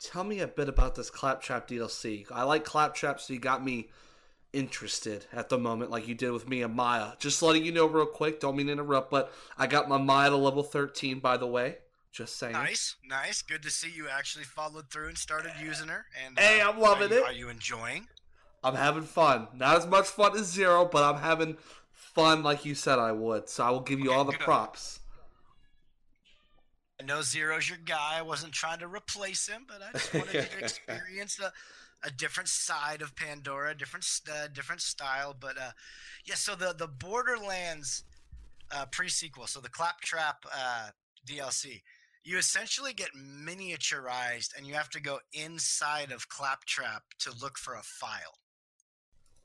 Tell 0.00 0.24
me 0.24 0.40
a 0.40 0.48
bit 0.48 0.68
about 0.68 0.94
this 0.94 1.10
Claptrap 1.10 1.68
DLC. 1.68 2.26
I 2.32 2.42
like 2.44 2.64
Claptrap, 2.64 3.20
so 3.20 3.34
you 3.34 3.38
got 3.38 3.62
me 3.62 3.90
interested 4.52 5.26
at 5.32 5.48
the 5.48 5.58
moment, 5.58 5.90
like 5.90 6.08
you 6.08 6.14
did 6.14 6.30
with 6.32 6.48
me 6.48 6.62
and 6.62 6.74
Maya. 6.74 7.12
Just 7.18 7.42
letting 7.42 7.64
you 7.64 7.72
know 7.72 7.86
real 7.86 8.06
quick. 8.06 8.40
Don't 8.40 8.56
mean 8.56 8.66
to 8.66 8.72
interrupt, 8.72 9.10
but 9.10 9.32
I 9.58 9.66
got 9.66 9.88
my 9.88 9.98
Maya 9.98 10.30
to 10.30 10.36
level 10.36 10.62
13, 10.62 11.20
by 11.20 11.36
the 11.36 11.46
way. 11.46 11.78
Just 12.12 12.38
saying. 12.38 12.54
Nice, 12.54 12.96
nice. 13.04 13.40
Good 13.42 13.62
to 13.62 13.70
see 13.70 13.90
you 13.90 14.08
actually 14.08 14.44
followed 14.44 14.90
through 14.90 15.08
and 15.08 15.18
started 15.18 15.52
using 15.62 15.88
her. 15.88 16.06
And 16.26 16.38
hey, 16.38 16.60
uh, 16.60 16.70
I'm 16.70 16.80
loving 16.80 17.12
are 17.12 17.14
you, 17.14 17.20
it. 17.20 17.24
Are 17.24 17.32
you 17.32 17.48
enjoying? 17.48 18.08
I'm 18.64 18.74
having 18.74 19.04
fun. 19.04 19.46
Not 19.54 19.76
as 19.76 19.86
much 19.86 20.08
fun 20.08 20.36
as 20.36 20.46
zero, 20.46 20.88
but 20.90 21.02
I'm 21.02 21.20
having 21.20 21.56
fun 21.92 22.42
like 22.42 22.64
you 22.64 22.74
said 22.74 22.98
I 22.98 23.12
would. 23.12 23.48
So 23.48 23.64
I 23.64 23.70
will 23.70 23.80
give 23.80 24.00
you 24.00 24.10
okay, 24.10 24.18
all 24.18 24.24
the 24.24 24.32
props. 24.32 25.00
No, 27.00 27.16
know 27.16 27.22
Zero's 27.22 27.68
your 27.68 27.78
guy. 27.78 28.16
I 28.18 28.22
wasn't 28.22 28.52
trying 28.52 28.80
to 28.80 28.88
replace 28.88 29.48
him, 29.48 29.66
but 29.66 29.80
I 29.82 29.92
just 29.92 30.12
wanted 30.12 30.34
you 30.34 30.42
to 30.42 30.58
experience 30.64 31.38
a, 31.38 31.52
a 32.06 32.10
different 32.10 32.48
side 32.48 33.02
of 33.02 33.14
Pandora, 33.16 33.74
different 33.74 34.06
uh, 34.30 34.48
different 34.52 34.82
style. 34.82 35.34
But 35.38 35.56
uh, 35.56 35.70
yeah, 36.24 36.34
so 36.34 36.54
the 36.54 36.74
the 36.76 36.88
Borderlands 36.88 38.04
uh, 38.70 38.86
pre-sequel, 38.86 39.46
so 39.46 39.60
the 39.60 39.68
Claptrap 39.68 40.44
uh, 40.52 40.88
DLC, 41.26 41.82
you 42.22 42.38
essentially 42.38 42.92
get 42.92 43.10
miniaturized, 43.16 44.56
and 44.56 44.66
you 44.66 44.74
have 44.74 44.90
to 44.90 45.00
go 45.00 45.20
inside 45.32 46.12
of 46.12 46.28
Claptrap 46.28 47.02
to 47.20 47.32
look 47.40 47.58
for 47.58 47.74
a 47.74 47.82
file. 47.82 48.38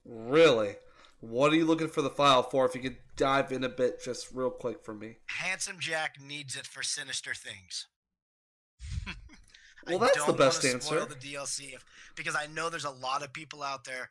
Really? 0.04 0.76
What 1.22 1.52
are 1.52 1.56
you 1.56 1.66
looking 1.66 1.88
for 1.88 2.02
the 2.02 2.10
file 2.10 2.44
for? 2.44 2.66
If 2.66 2.76
you 2.76 2.82
could 2.82 2.98
dive 3.16 3.52
in 3.52 3.64
a 3.64 3.70
bit, 3.70 4.04
just 4.04 4.28
real 4.34 4.52
quick 4.52 4.84
for 4.84 4.94
me. 4.94 5.18
Handsome 5.28 5.80
Jack 5.80 6.18
needs 6.22 6.56
it 6.56 6.68
for 6.68 6.84
sinister 6.84 7.34
things. 7.34 7.88
well, 9.88 10.00
that's 10.00 10.24
the 10.26 10.34
best 10.34 10.66
answer. 10.66 11.06
The 11.06 11.16
DLC, 11.16 11.74
if, 11.74 11.86
because 12.16 12.36
I 12.36 12.48
know 12.48 12.70
there's 12.70 12.86
a 12.86 12.92
lot 12.92 13.24
of 13.24 13.34
people 13.34 13.64
out 13.64 13.86
there 13.86 14.10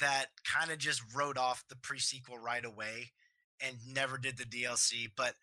that 0.00 0.26
kind 0.44 0.70
of 0.70 0.78
just 0.78 1.02
wrote 1.14 1.36
off 1.36 1.64
the 1.68 1.76
pre-sequel 1.76 2.38
right 2.38 2.64
away 2.64 3.12
and 3.60 3.76
never 3.92 4.16
did 4.16 4.38
the 4.38 4.44
DLC. 4.44 5.10
But 5.14 5.34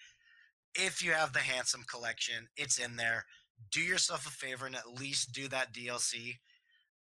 if 0.76 1.04
you 1.04 1.12
have 1.12 1.34
the 1.34 1.40
Handsome 1.40 1.84
collection, 1.90 2.48
it's 2.58 2.78
in 2.78 2.96
there. 2.96 3.26
Do 3.72 3.82
yourself 3.82 4.26
a 4.26 4.30
favor 4.30 4.66
and 4.66 4.76
at 4.76 5.00
least 5.00 5.34
do 5.34 5.48
that 5.50 5.74
DLC 5.74 6.36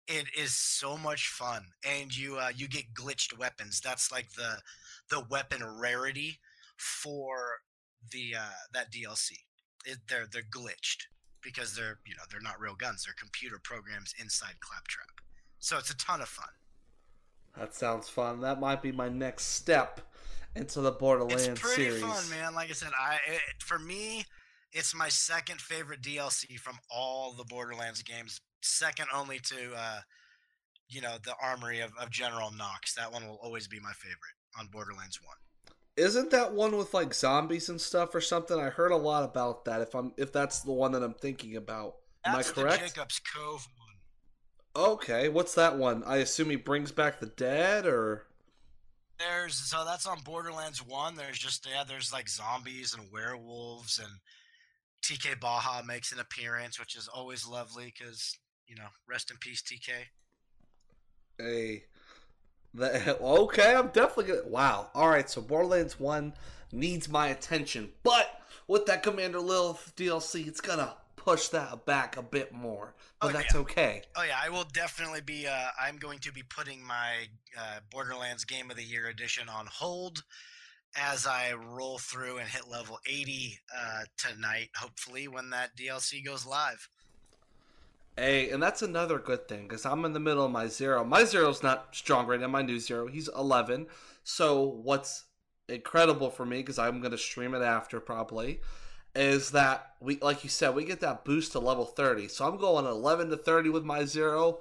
it 0.07 0.27
is 0.37 0.55
so 0.55 0.97
much 0.97 1.29
fun, 1.29 1.65
and 1.87 2.15
you 2.17 2.37
uh, 2.37 2.51
you 2.55 2.69
get 2.69 2.95
glitched 2.95 3.39
weapons. 3.39 3.81
That's 3.81 4.13
like 4.13 4.33
the 4.33 4.59
the 5.11 5.25
weapon 5.31 5.63
rarity 5.81 6.41
for 6.77 7.61
the 8.11 8.35
uh, 8.39 8.55
that 8.73 8.93
DLC. 8.93 9.33
It, 9.87 9.99
they're 10.09 10.27
they're 10.31 10.43
glitched 10.43 11.05
because 11.43 11.75
they're 11.75 11.99
you 12.07 12.15
know 12.15 12.23
they're 12.31 12.41
not 12.41 12.61
real 12.61 12.75
guns. 12.75 13.05
They're 13.05 13.15
computer 13.19 13.59
programs 13.63 14.15
inside 14.21 14.61
Claptrap. 14.61 15.21
So 15.59 15.79
it's 15.79 15.91
a 15.91 15.97
ton 15.97 16.21
of 16.21 16.29
fun. 16.29 16.49
That 17.59 17.75
sounds 17.75 18.09
fun. 18.09 18.41
That 18.41 18.61
might 18.61 18.83
be 18.83 18.93
my 18.93 19.09
next 19.09 19.45
step 19.45 20.01
into 20.57 20.81
the 20.81 20.93
Borderlands 20.93 21.47
it's 21.47 21.61
pretty 21.61 21.85
series. 21.85 22.03
fun, 22.03 22.31
man. 22.31 22.55
Like 22.55 22.71
I 22.71 22.73
said, 22.73 22.91
I 22.99 23.19
it, 23.27 23.41
for 23.59 23.79
me, 23.79 24.25
it's 24.73 24.95
my 24.95 25.09
second 25.09 25.61
favorite 25.61 26.03
DLC 26.03 26.59
from 26.59 26.79
all 26.91 27.33
the 27.33 27.45
Borderlands 27.45 28.03
games 28.03 28.41
second 28.63 29.07
only 29.15 29.39
to 29.39 29.75
uh, 29.77 30.01
you 30.89 31.01
know 31.01 31.17
the 31.25 31.35
armory 31.43 31.81
of, 31.81 31.93
of 32.01 32.11
General 32.11 32.51
Knox. 32.57 32.95
That 32.95 33.13
one 33.13 33.27
will 33.27 33.39
always 33.43 33.69
be 33.69 33.81
my 33.81 33.93
favorite 33.93 34.19
on 34.59 34.67
Borderlands 34.69 35.21
One. 35.23 35.37
Isn't 35.97 36.31
that 36.33 36.53
one 36.53 36.77
with 36.77 36.93
like 36.93 37.15
zombies 37.15 37.69
and 37.69 37.81
stuff 37.81 38.15
or 38.15 38.21
something? 38.21 38.59
I 38.59 38.69
heard 38.69 38.91
a 38.91 38.97
lot 38.97 39.25
about 39.25 39.65
that. 39.67 39.81
If 39.81 39.95
I'm 39.95 40.13
if 40.17 40.33
that's 40.33 40.61
the 40.61 40.73
one 40.73 40.93
that 40.93 41.03
I'm 41.03 41.15
thinking 41.15 41.57
about, 41.57 41.97
that's 42.25 42.49
am 42.49 42.59
I 42.59 42.63
correct? 42.63 42.83
The 42.83 42.89
Jakobs 42.89 43.21
Cove 43.21 43.67
one. 43.77 44.87
Okay, 44.87 45.29
what's 45.29 45.55
that 45.55 45.77
one? 45.77 46.03
I 46.05 46.17
assume 46.17 46.51
he 46.51 46.57
brings 46.57 46.91
back 46.91 47.21
the 47.21 47.27
dead, 47.27 47.87
or 47.87 48.27
there's 49.19 49.55
so 49.55 49.85
that's 49.85 50.07
on 50.07 50.19
Borderlands 50.25 50.85
One. 50.85 51.15
There's 51.15 51.39
just 51.39 51.67
yeah, 51.67 51.85
there's 51.87 52.13
like 52.13 52.29
zombies 52.29 52.95
and 52.95 53.11
werewolves 53.13 53.99
and 53.99 54.11
TK 55.05 55.39
Baha 55.41 55.85
makes 55.85 56.13
an 56.13 56.19
appearance, 56.19 56.79
which 56.81 56.97
is 56.97 57.09
always 57.09 57.47
lovely 57.47 57.93
because 57.97 58.39
you 58.67 58.77
know, 58.77 58.89
rest 59.09 59.31
in 59.31 59.37
peace, 59.39 59.63
TK. 59.63 59.91
Hey, 61.39 61.85
okay, 63.21 63.75
I'm 63.75 63.89
definitely 63.89 64.35
gonna. 64.35 64.49
Wow. 64.49 64.91
All 64.95 65.09
right, 65.09 65.29
so 65.29 65.41
Borderlands 65.41 66.01
One 66.01 66.33
needs 66.73 67.09
my 67.09 67.29
attention, 67.29 67.91
but 68.03 68.41
with 68.67 68.87
that 68.87 69.03
Commander 69.03 69.41
Lilith 69.41 69.93
DLC, 69.97 70.47
it's 70.47 70.61
gonna 70.61 70.95
push 71.25 71.49
that 71.49 71.87
back 71.87 72.17
a 72.17 72.23
bit 72.23 72.53
more. 72.53 72.95
But 73.21 73.29
oh, 73.29 73.33
that's 73.33 73.55
yeah. 73.55 73.61
okay. 73.61 74.03
Oh 74.17 74.23
yeah, 74.23 74.39
I 74.43 74.51
will 74.51 74.67
definitely 74.73 75.23
be. 75.23 75.47
Uh, 75.47 75.69
I'm 75.81 75.97
going 75.97 76.19
to 76.21 76.33
be 76.33 76.43
putting 76.43 76.85
my 76.85 77.29
uh, 77.59 77.79
Borderlands 77.91 78.45
Game 78.45 78.71
of 78.71 78.77
the 78.77 78.85
Year 78.85 79.09
edition 79.09 79.49
on 79.49 79.67
hold 79.67 80.23
as 80.97 81.27
I 81.27 81.53
roll 81.55 81.99
through 81.99 82.39
and 82.39 82.49
hit 82.49 82.71
level 82.71 82.99
80 83.07 83.59
uh, 83.77 84.03
tonight. 84.17 84.69
Hopefully, 84.77 85.27
when 85.27 85.51
that 85.51 85.77
DLC 85.77 86.25
goes 86.25 86.47
live. 86.47 86.89
Hey, 88.17 88.51
and 88.51 88.63
that's 88.63 88.83
another 88.83 89.19
good 89.19 89.49
thing 89.49 89.63
because 89.63 89.85
I'm 89.85 90.05
in 90.05 90.13
the 90.13 90.21
middle 90.21 90.45
of 90.45 90.53
my 90.53 90.69
zero. 90.69 91.05
My 91.05 91.25
zero's 91.25 91.63
not 91.65 91.89
strong 91.97 92.27
right 92.27 92.39
now. 92.39 92.47
My 92.47 92.63
new 92.63 92.79
zero, 92.79 93.09
he's 93.09 93.29
11. 93.29 93.87
So 94.23 94.63
what's 94.63 95.25
incredible 95.69 96.31
for 96.31 96.45
me 96.45 96.59
because 96.59 96.79
I'm 96.79 97.01
gonna 97.01 97.19
stream 97.19 97.55
it 97.55 97.63
after 97.63 97.99
probably 97.99 98.61
is 99.15 99.51
that 99.51 99.93
we, 100.01 100.19
like 100.21 100.45
you 100.45 100.51
said, 100.51 100.75
we 100.75 100.85
get 100.85 101.01
that 101.01 101.25
boost 101.25 101.53
to 101.53 101.59
level 101.59 101.85
30. 101.85 102.29
So 102.29 102.47
I'm 102.47 102.57
going 102.57 102.85
11 102.85 103.31
to 103.31 103.37
30 103.37 103.71
with 103.71 103.85
my 103.85 104.05
zero. 104.05 104.59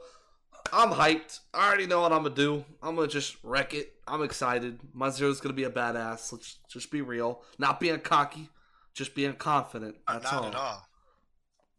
I'm 0.72 0.92
hyped. 0.92 1.40
I 1.54 1.68
already 1.68 1.88
know 1.88 2.02
what 2.02 2.12
I'm 2.14 2.24
gonna 2.24 2.36
do. 2.36 2.64
I'm 2.82 2.96
gonna 2.96 3.08
just 3.08 3.36
wreck 3.44 3.74
it. 3.74 3.94
I'm 4.08 4.24
excited. 4.24 4.80
My 4.94 5.10
zero's 5.10 5.42
gonna 5.42 5.54
be 5.54 5.66
a 5.66 5.70
badass. 5.70 6.32
Let's 6.32 6.58
just 6.70 6.90
be 6.90 7.02
real. 7.02 7.42
Not 7.58 7.80
being 7.80 8.00
cocky, 8.00 8.50
just 8.94 9.14
being 9.14 9.34
confident. 9.34 9.96
Uh, 10.08 10.14
That's 10.14 10.32
not 10.32 10.44
all. 10.44 10.48
at 10.48 10.56
all. 10.56 10.88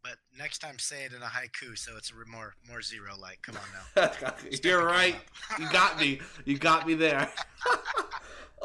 But 0.03 0.17
next 0.37 0.59
time, 0.59 0.77
say 0.77 1.03
it 1.03 1.13
in 1.13 1.21
a 1.23 1.25
haiku, 1.25 1.77
so 1.77 1.97
it's 1.97 2.13
more 2.27 2.53
more 2.69 2.81
zero 2.81 3.13
like. 3.19 3.41
Come 3.41 3.57
on 3.57 4.09
now. 4.21 4.31
You're 4.63 4.85
right. 4.85 5.15
you 5.59 5.67
got 5.71 5.99
me. 5.99 6.21
You 6.45 6.57
got 6.57 6.85
me 6.85 6.93
there. 6.93 7.27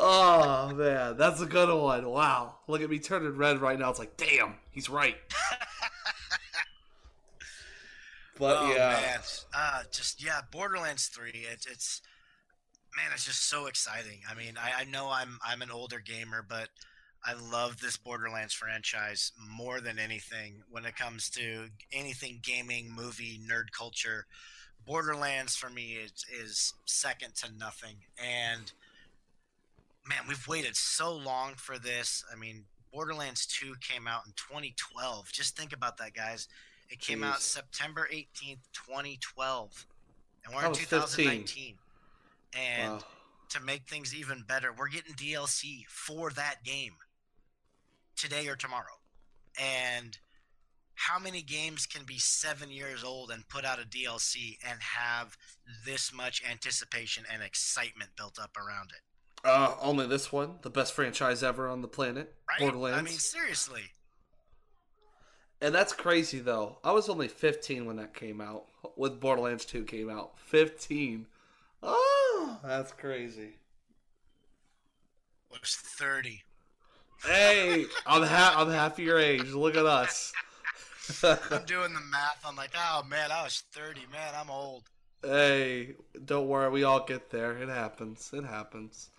oh 0.00 0.72
man, 0.74 1.16
that's 1.16 1.40
a 1.40 1.46
good 1.46 1.72
one. 1.72 2.08
Wow, 2.08 2.56
look 2.66 2.82
at 2.82 2.90
me 2.90 2.98
turning 2.98 3.36
red 3.36 3.60
right 3.60 3.78
now. 3.78 3.90
It's 3.90 3.98
like, 3.98 4.16
damn, 4.16 4.54
he's 4.70 4.88
right. 4.88 5.16
but 8.38 8.56
oh, 8.58 8.72
yeah, 8.72 8.98
man. 9.00 9.20
Uh, 9.54 9.82
just 9.92 10.24
yeah, 10.24 10.40
Borderlands 10.50 11.06
Three. 11.06 11.46
It's 11.52 11.66
it's 11.66 12.02
man, 12.96 13.06
it's 13.12 13.24
just 13.24 13.48
so 13.48 13.66
exciting. 13.66 14.20
I 14.28 14.34
mean, 14.34 14.54
I, 14.58 14.82
I 14.82 14.84
know 14.84 15.10
I'm 15.10 15.38
I'm 15.46 15.62
an 15.62 15.70
older 15.70 16.00
gamer, 16.00 16.44
but 16.46 16.68
I 17.24 17.34
love 17.34 17.80
this 17.80 17.96
Borderlands 17.96 18.54
franchise 18.54 19.32
more 19.48 19.80
than 19.80 19.98
anything 19.98 20.62
when 20.70 20.86
it 20.86 20.96
comes 20.96 21.28
to 21.30 21.66
anything 21.92 22.40
gaming, 22.42 22.90
movie, 22.94 23.38
nerd 23.46 23.72
culture. 23.76 24.26
Borderlands 24.86 25.54
for 25.54 25.68
me 25.68 25.98
is, 26.02 26.12
is 26.32 26.74
second 26.86 27.34
to 27.36 27.52
nothing. 27.58 27.96
And 28.18 28.72
man, 30.06 30.20
we've 30.28 30.46
waited 30.48 30.76
so 30.76 31.14
long 31.14 31.54
for 31.56 31.78
this. 31.78 32.24
I 32.32 32.36
mean, 32.36 32.64
Borderlands 32.92 33.46
2 33.46 33.74
came 33.80 34.06
out 34.06 34.22
in 34.26 34.32
2012. 34.32 35.30
Just 35.32 35.56
think 35.56 35.72
about 35.72 35.98
that, 35.98 36.14
guys. 36.14 36.48
It 36.88 37.00
came 37.00 37.20
Jeez. 37.20 37.26
out 37.26 37.40
September 37.40 38.08
18th, 38.12 38.66
2012. 38.72 39.86
And 40.44 40.54
we're 40.54 40.66
in 40.66 40.72
2019. 40.72 41.40
15. 41.40 41.74
And 42.58 42.92
wow. 42.94 43.04
to 43.50 43.60
make 43.60 43.88
things 43.88 44.14
even 44.14 44.42
better, 44.46 44.72
we're 44.76 44.88
getting 44.88 45.14
DLC 45.14 45.84
for 45.86 46.30
that 46.30 46.64
game 46.64 46.94
today 48.16 48.48
or 48.48 48.56
tomorrow. 48.56 48.98
And 49.60 50.18
how 50.94 51.18
many 51.18 51.42
games 51.42 51.86
can 51.86 52.04
be 52.04 52.18
seven 52.18 52.70
years 52.70 53.04
old 53.04 53.30
and 53.30 53.48
put 53.48 53.64
out 53.64 53.80
a 53.80 53.86
DLC 53.86 54.58
and 54.68 54.78
have 54.80 55.36
this 55.86 56.12
much 56.12 56.42
anticipation 56.48 57.24
and 57.32 57.42
excitement 57.42 58.10
built 58.16 58.38
up 58.38 58.56
around 58.56 58.90
it? 58.90 59.02
Uh, 59.44 59.74
only 59.80 60.06
this 60.06 60.30
one, 60.30 60.56
the 60.62 60.70
best 60.70 60.92
franchise 60.92 61.42
ever 61.42 61.68
on 61.68 61.80
the 61.82 61.88
planet, 61.88 62.34
right? 62.48 62.60
Borderlands. 62.60 62.98
I 62.98 63.02
mean, 63.02 63.18
seriously. 63.18 63.82
And 65.62 65.74
that's 65.74 65.92
crazy, 65.92 66.40
though. 66.40 66.78
I 66.82 66.92
was 66.92 67.08
only 67.08 67.28
15 67.28 67.86
when 67.86 67.96
that 67.96 68.14
came 68.14 68.40
out. 68.40 68.64
With 68.96 69.20
Borderlands 69.20 69.64
2 69.66 69.84
came 69.84 70.08
out, 70.08 70.38
15. 70.38 71.26
Oh, 71.82 72.58
that's 72.62 72.92
crazy. 72.92 73.56
Was 75.50 75.76
30. 75.76 76.42
Hey, 77.24 77.84
I'm 78.06 78.22
half 78.22 78.56
I'm 78.56 78.70
half 78.70 78.98
your 78.98 79.18
age. 79.18 79.50
Look 79.50 79.76
at 79.76 79.86
us. 79.86 80.32
I'm 81.22 81.64
doing 81.64 81.92
the 81.92 82.00
math. 82.10 82.42
I'm 82.46 82.56
like, 82.56 82.70
oh 82.76 83.02
man, 83.08 83.32
I 83.32 83.42
was 83.42 83.64
30. 83.72 84.00
Man, 84.12 84.32
I'm 84.38 84.50
old. 84.50 84.84
Hey, 85.22 85.94
don't 86.24 86.48
worry. 86.48 86.70
We 86.70 86.84
all 86.84 87.04
get 87.04 87.30
there. 87.30 87.56
It 87.58 87.68
happens. 87.68 88.30
It 88.32 88.44
happens. 88.44 89.10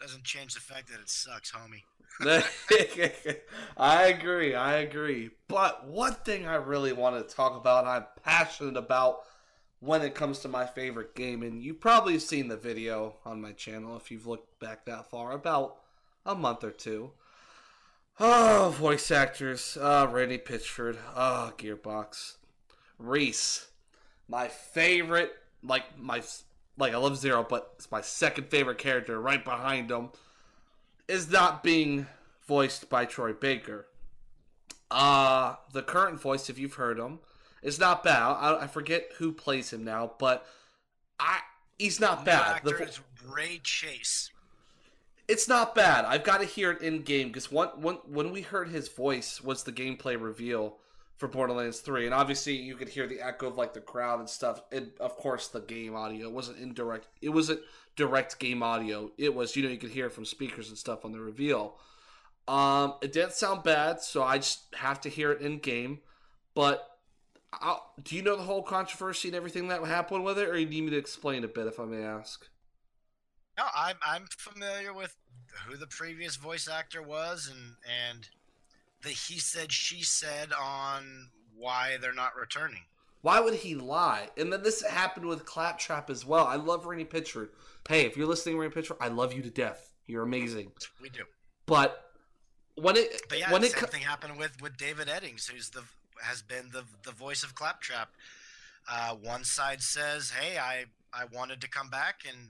Doesn't 0.00 0.24
change 0.24 0.54
the 0.54 0.60
fact 0.60 0.88
that 0.88 1.00
it 1.00 1.10
sucks, 1.10 1.52
homie. 1.52 1.82
I 3.76 4.06
agree. 4.08 4.54
I 4.54 4.78
agree. 4.78 5.30
But 5.48 5.86
one 5.86 6.14
thing 6.14 6.46
I 6.46 6.56
really 6.56 6.92
want 6.92 7.16
to 7.16 7.34
talk 7.34 7.56
about, 7.56 7.86
I'm 7.86 8.06
passionate 8.22 8.76
about 8.76 9.20
when 9.80 10.02
it 10.02 10.14
comes 10.14 10.40
to 10.40 10.48
my 10.48 10.66
favorite 10.66 11.14
game, 11.14 11.42
and 11.42 11.62
you've 11.62 11.80
probably 11.80 12.18
seen 12.18 12.48
the 12.48 12.56
video 12.56 13.16
on 13.24 13.40
my 13.40 13.52
channel 13.52 13.96
if 13.96 14.10
you've 14.10 14.26
looked 14.26 14.58
back 14.60 14.84
that 14.84 15.10
far, 15.10 15.32
about 15.32 15.76
a 16.26 16.34
month 16.34 16.64
or 16.64 16.70
two. 16.70 17.12
Oh, 18.18 18.74
voice 18.76 19.10
actors. 19.10 19.78
Oh, 19.80 20.06
Randy 20.06 20.36
Pitchford. 20.36 20.98
Oh, 21.16 21.52
Gearbox. 21.56 22.36
Rhys. 22.98 23.66
My 24.28 24.48
favorite, 24.48 25.32
like, 25.62 25.98
my, 25.98 26.22
like, 26.80 26.94
I 26.94 26.96
love 26.96 27.16
Zero, 27.16 27.46
but 27.48 27.72
it's 27.76 27.90
my 27.90 28.00
second 28.00 28.48
favorite 28.48 28.78
character 28.78 29.20
right 29.20 29.44
behind 29.44 29.90
him, 29.90 30.10
is 31.08 31.30
not 31.30 31.62
being 31.62 32.06
voiced 32.46 32.88
by 32.88 33.04
Troy 33.04 33.32
Baker. 33.32 33.86
Uh, 34.90 35.54
the 35.72 35.82
current 35.82 36.20
voice, 36.20 36.50
if 36.50 36.58
you've 36.58 36.74
heard 36.74 36.98
him, 36.98 37.20
is 37.62 37.78
not 37.78 38.02
bad. 38.02 38.22
I, 38.32 38.62
I 38.62 38.66
forget 38.66 39.10
who 39.18 39.32
plays 39.32 39.72
him 39.72 39.84
now, 39.84 40.12
but 40.18 40.44
I 41.18 41.40
he's 41.78 42.00
not 42.00 42.24
bad. 42.24 42.56
actor 42.56 42.70
The 42.70 42.76
vo- 42.76 42.84
is 42.84 43.00
Ray 43.28 43.60
Chase. 43.62 44.30
it's 45.28 45.46
not 45.48 45.74
bad. 45.74 46.04
I've 46.06 46.24
got 46.24 46.40
to 46.40 46.46
hear 46.46 46.72
it 46.72 46.82
in 46.82 47.02
game 47.02 47.28
because 47.28 47.52
when, 47.52 47.68
when 47.80 47.96
when 48.06 48.32
we 48.32 48.42
heard 48.42 48.68
his 48.68 48.88
voice 48.88 49.40
was 49.40 49.62
the 49.62 49.72
gameplay 49.72 50.20
reveal 50.20 50.78
for 51.20 51.28
Borderlands 51.28 51.80
Three, 51.80 52.06
and 52.06 52.14
obviously 52.14 52.56
you 52.56 52.74
could 52.76 52.88
hear 52.88 53.06
the 53.06 53.20
echo 53.20 53.48
of 53.48 53.58
like 53.58 53.74
the 53.74 53.80
crowd 53.80 54.20
and 54.20 54.28
stuff. 54.28 54.62
And 54.72 54.90
of 54.98 55.16
course, 55.18 55.48
the 55.48 55.60
game 55.60 55.94
audio 55.94 56.28
it 56.28 56.32
wasn't 56.32 56.58
indirect. 56.58 57.08
It 57.20 57.28
wasn't 57.28 57.60
direct 57.94 58.38
game 58.38 58.62
audio. 58.62 59.12
It 59.18 59.34
was 59.34 59.54
you 59.54 59.62
know 59.62 59.68
you 59.68 59.76
could 59.76 59.90
hear 59.90 60.06
it 60.06 60.12
from 60.12 60.24
speakers 60.24 60.70
and 60.70 60.78
stuff 60.78 61.04
on 61.04 61.12
the 61.12 61.20
reveal. 61.20 61.76
Um, 62.48 62.94
it 63.02 63.12
didn't 63.12 63.34
sound 63.34 63.64
bad, 63.64 64.00
so 64.00 64.22
I 64.22 64.38
just 64.38 64.74
have 64.74 65.02
to 65.02 65.10
hear 65.10 65.30
it 65.30 65.42
in 65.42 65.58
game. 65.58 65.98
But 66.54 66.88
I'll, 67.52 67.92
do 68.02 68.16
you 68.16 68.22
know 68.22 68.36
the 68.36 68.42
whole 68.42 68.62
controversy 68.62 69.28
and 69.28 69.36
everything 69.36 69.68
that 69.68 69.84
happened 69.84 70.24
with 70.24 70.38
it, 70.38 70.48
or 70.48 70.56
you 70.56 70.66
need 70.66 70.84
me 70.84 70.90
to 70.90 70.96
explain 70.96 71.44
a 71.44 71.48
bit, 71.48 71.66
if 71.66 71.78
I 71.78 71.84
may 71.84 72.02
ask? 72.02 72.48
No, 73.58 73.64
I'm 73.76 73.96
I'm 74.02 74.24
familiar 74.30 74.94
with 74.94 75.14
who 75.66 75.76
the 75.76 75.86
previous 75.86 76.36
voice 76.36 76.66
actor 76.66 77.02
was 77.02 77.46
and 77.46 77.76
and 78.10 78.26
the 79.02 79.10
he 79.10 79.38
said 79.38 79.72
she 79.72 80.02
said 80.02 80.52
on 80.52 81.28
why 81.56 81.96
they're 82.00 82.12
not 82.12 82.36
returning. 82.36 82.82
Why 83.22 83.40
would 83.40 83.54
he 83.54 83.74
lie? 83.74 84.28
And 84.36 84.52
then 84.52 84.62
this 84.62 84.82
happened 84.82 85.26
with 85.26 85.44
Claptrap 85.44 86.08
as 86.08 86.24
well. 86.24 86.46
I 86.46 86.56
love 86.56 86.86
Randy 86.86 87.04
Pitchford. 87.04 87.50
Hey, 87.86 88.06
if 88.06 88.16
you're 88.16 88.26
listening, 88.26 88.56
Randy 88.56 88.74
Pitchford, 88.74 88.96
I 89.00 89.08
love 89.08 89.34
you 89.34 89.42
to 89.42 89.50
death. 89.50 89.92
You're 90.06 90.22
amazing. 90.22 90.72
We 91.02 91.10
do. 91.10 91.24
But 91.66 92.10
when 92.74 92.96
it 92.96 93.22
But 93.28 93.38
yeah, 93.38 93.52
when 93.52 93.62
it 93.62 93.72
same 93.72 93.88
thing 93.88 94.02
happened 94.02 94.38
with 94.38 94.60
with 94.60 94.76
David 94.76 95.08
Eddings, 95.08 95.50
who's 95.50 95.70
the 95.70 95.82
has 96.22 96.42
been 96.42 96.70
the 96.72 96.84
the 97.04 97.12
voice 97.12 97.42
of 97.42 97.54
Claptrap. 97.54 98.10
Uh, 98.90 99.14
one 99.14 99.44
side 99.44 99.82
says, 99.82 100.30
"Hey, 100.30 100.58
I 100.58 100.86
I 101.12 101.26
wanted 101.26 101.60
to 101.60 101.68
come 101.68 101.90
back," 101.90 102.22
and 102.26 102.48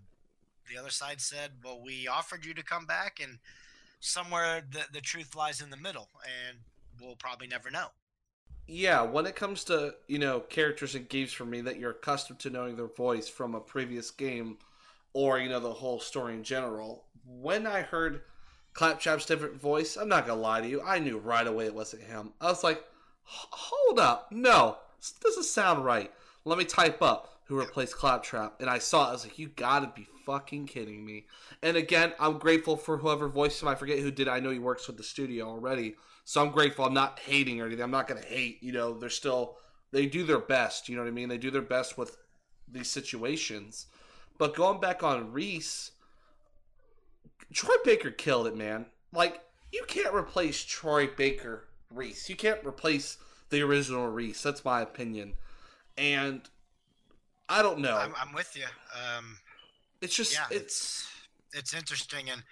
the 0.71 0.79
other 0.79 0.91
side 0.91 1.21
said, 1.21 1.51
"Well, 1.65 1.81
we 1.83 2.07
offered 2.07 2.47
you 2.47 2.55
to 2.55 2.63
come 2.63 2.87
back," 2.87 3.19
and 3.21 3.39
somewhere 4.01 4.63
the 4.71 4.87
the 4.93 5.01
truth 5.01 5.35
lies 5.37 5.61
in 5.61 5.71
the 5.71 5.77
middle, 5.77 6.11
and 6.25 6.59
we'll 7.01 7.17
probably 7.17 7.47
never 7.47 7.71
know. 7.71 7.89
yeah, 8.67 9.03
when 9.03 9.27
it 9.27 9.37
comes 9.37 9.65
to 9.65 9.95
you 10.09 10.19
know 10.19 10.41
characters 10.41 10.95
in 10.95 11.05
games 11.05 11.33
for 11.33 11.45
me 11.45 11.61
that 11.63 11.79
you're 11.79 11.91
accustomed 11.91 12.39
to 12.41 12.51
knowing 12.51 12.77
their 12.77 12.87
voice 12.87 13.29
from 13.29 13.55
a 13.55 13.61
previous 13.61 14.11
game, 14.11 14.59
or 15.13 15.39
you 15.39 15.49
know 15.49 15.61
the 15.61 15.73
whole 15.73 16.01
story 16.01 16.35
in 16.35 16.45
general. 16.45 17.05
When 17.27 17.67
I 17.67 17.83
heard 17.83 18.23
Claptrap's 18.75 19.27
different 19.27 19.61
voice, 19.61 19.97
I'm 19.97 20.09
not 20.09 20.27
gonna 20.27 20.41
lie 20.41 20.61
to 20.61 20.69
you, 20.69 20.83
I 20.83 20.99
knew 21.01 21.19
right 21.19 21.47
away 21.47 21.67
it 21.67 21.75
wasn't 21.75 22.03
him. 22.05 22.33
I 22.41 22.47
was 22.47 22.65
like, 22.65 22.83
hold 23.25 23.99
up, 23.99 24.31
no, 24.33 24.79
this 24.99 25.13
doesn't 25.13 25.45
sound 25.45 25.85
right. 25.85 26.13
Let 26.45 26.59
me 26.59 26.65
type 26.65 27.03
up 27.03 27.40
who 27.51 27.59
replaced 27.59 27.97
Claptrap, 27.97 28.61
and 28.61 28.71
I 28.71 28.79
saw 28.79 29.07
it. 29.07 29.09
I 29.09 29.13
was 29.13 29.25
like, 29.25 29.37
you 29.37 29.49
gotta 29.49 29.93
be 29.93 30.07
fucking 30.25 30.67
kidding 30.67 31.05
me. 31.05 31.27
And 31.65 31.77
again, 31.77 32.13
I'm 32.21 32.39
grateful 32.39 32.77
for 32.77 32.97
whoever 32.97 33.27
voiced 33.27 33.61
him. 33.61 33.67
I 33.67 33.75
forget 33.75 33.99
who 33.99 34.13
did. 34.13 34.29
I 34.29 34.39
know 34.39 34.51
he 34.51 34.61
works 34.61 34.87
with 34.87 34.97
the 34.97 35.03
studio 35.03 35.49
already. 35.49 35.97
So 36.25 36.41
I'm 36.41 36.53
grateful. 36.53 36.85
I'm 36.85 36.95
not 36.95 37.19
hating 37.19 37.61
or 37.61 37.67
anything. 37.67 37.83
I'm 37.83 37.91
not 37.91 38.07
to 38.07 38.17
hate. 38.25 38.63
You 38.63 38.71
know, 38.71 38.97
they're 38.97 39.11
still, 39.11 39.57
they 39.91 40.07
do 40.07 40.23
their 40.23 40.39
best. 40.39 40.89
You 40.89 40.95
know 40.95 41.03
what 41.03 41.09
I 41.09 41.13
mean? 41.13 41.29
They 41.29 41.39
do 41.39 41.51
their 41.51 41.61
best 41.61 41.99
with 41.99 42.19
these 42.71 42.89
situations. 42.89 43.87
But 44.39 44.55
going 44.55 44.81
back 44.81 45.03
on 45.03 45.33
Rhys, 45.33 45.91
Troy 47.53 47.75
Baker 47.85 48.13
killed 48.13 48.47
it, 48.47 48.57
man. 48.57 48.87
Like, 49.13 49.41
you 49.73 49.83
can't 49.89 50.15
replace 50.15 50.63
Troy 50.63 51.09
Baker 51.09 51.65
Rhys. 51.93 52.31
You 52.31 52.37
can't 52.37 52.65
replace 52.65 53.17
the 53.49 53.61
original 53.63 54.07
Rhys. 54.07 54.41
That's 54.41 54.65
my 54.65 54.83
opinion. 54.83 55.35
And 55.99 56.49
I 57.51 57.63
don't 57.63 57.81
know. 57.81 57.97
I'm, 57.97 58.15
I'm 58.19 58.33
with 58.33 58.57
you. 58.57 58.65
Um, 58.95 59.37
it's 60.01 60.15
just, 60.15 60.33
yeah, 60.33 60.47
it's. 60.51 61.07
it's 61.53 61.75
interesting, 61.75 62.31
and 62.31 62.43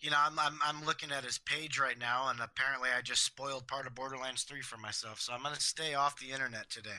you 0.00 0.10
know, 0.10 0.16
I'm, 0.18 0.38
I'm 0.38 0.58
I'm 0.64 0.84
looking 0.84 1.12
at 1.12 1.24
his 1.24 1.38
page 1.38 1.78
right 1.78 1.98
now, 1.98 2.28
and 2.30 2.40
apparently, 2.40 2.88
I 2.96 3.02
just 3.02 3.22
spoiled 3.22 3.66
part 3.66 3.86
of 3.86 3.94
Borderlands 3.94 4.42
3 4.42 4.60
for 4.62 4.78
myself, 4.78 5.20
so 5.20 5.32
I'm 5.32 5.42
gonna 5.42 5.60
stay 5.60 5.94
off 5.94 6.18
the 6.18 6.30
internet 6.32 6.70
today. 6.70 6.98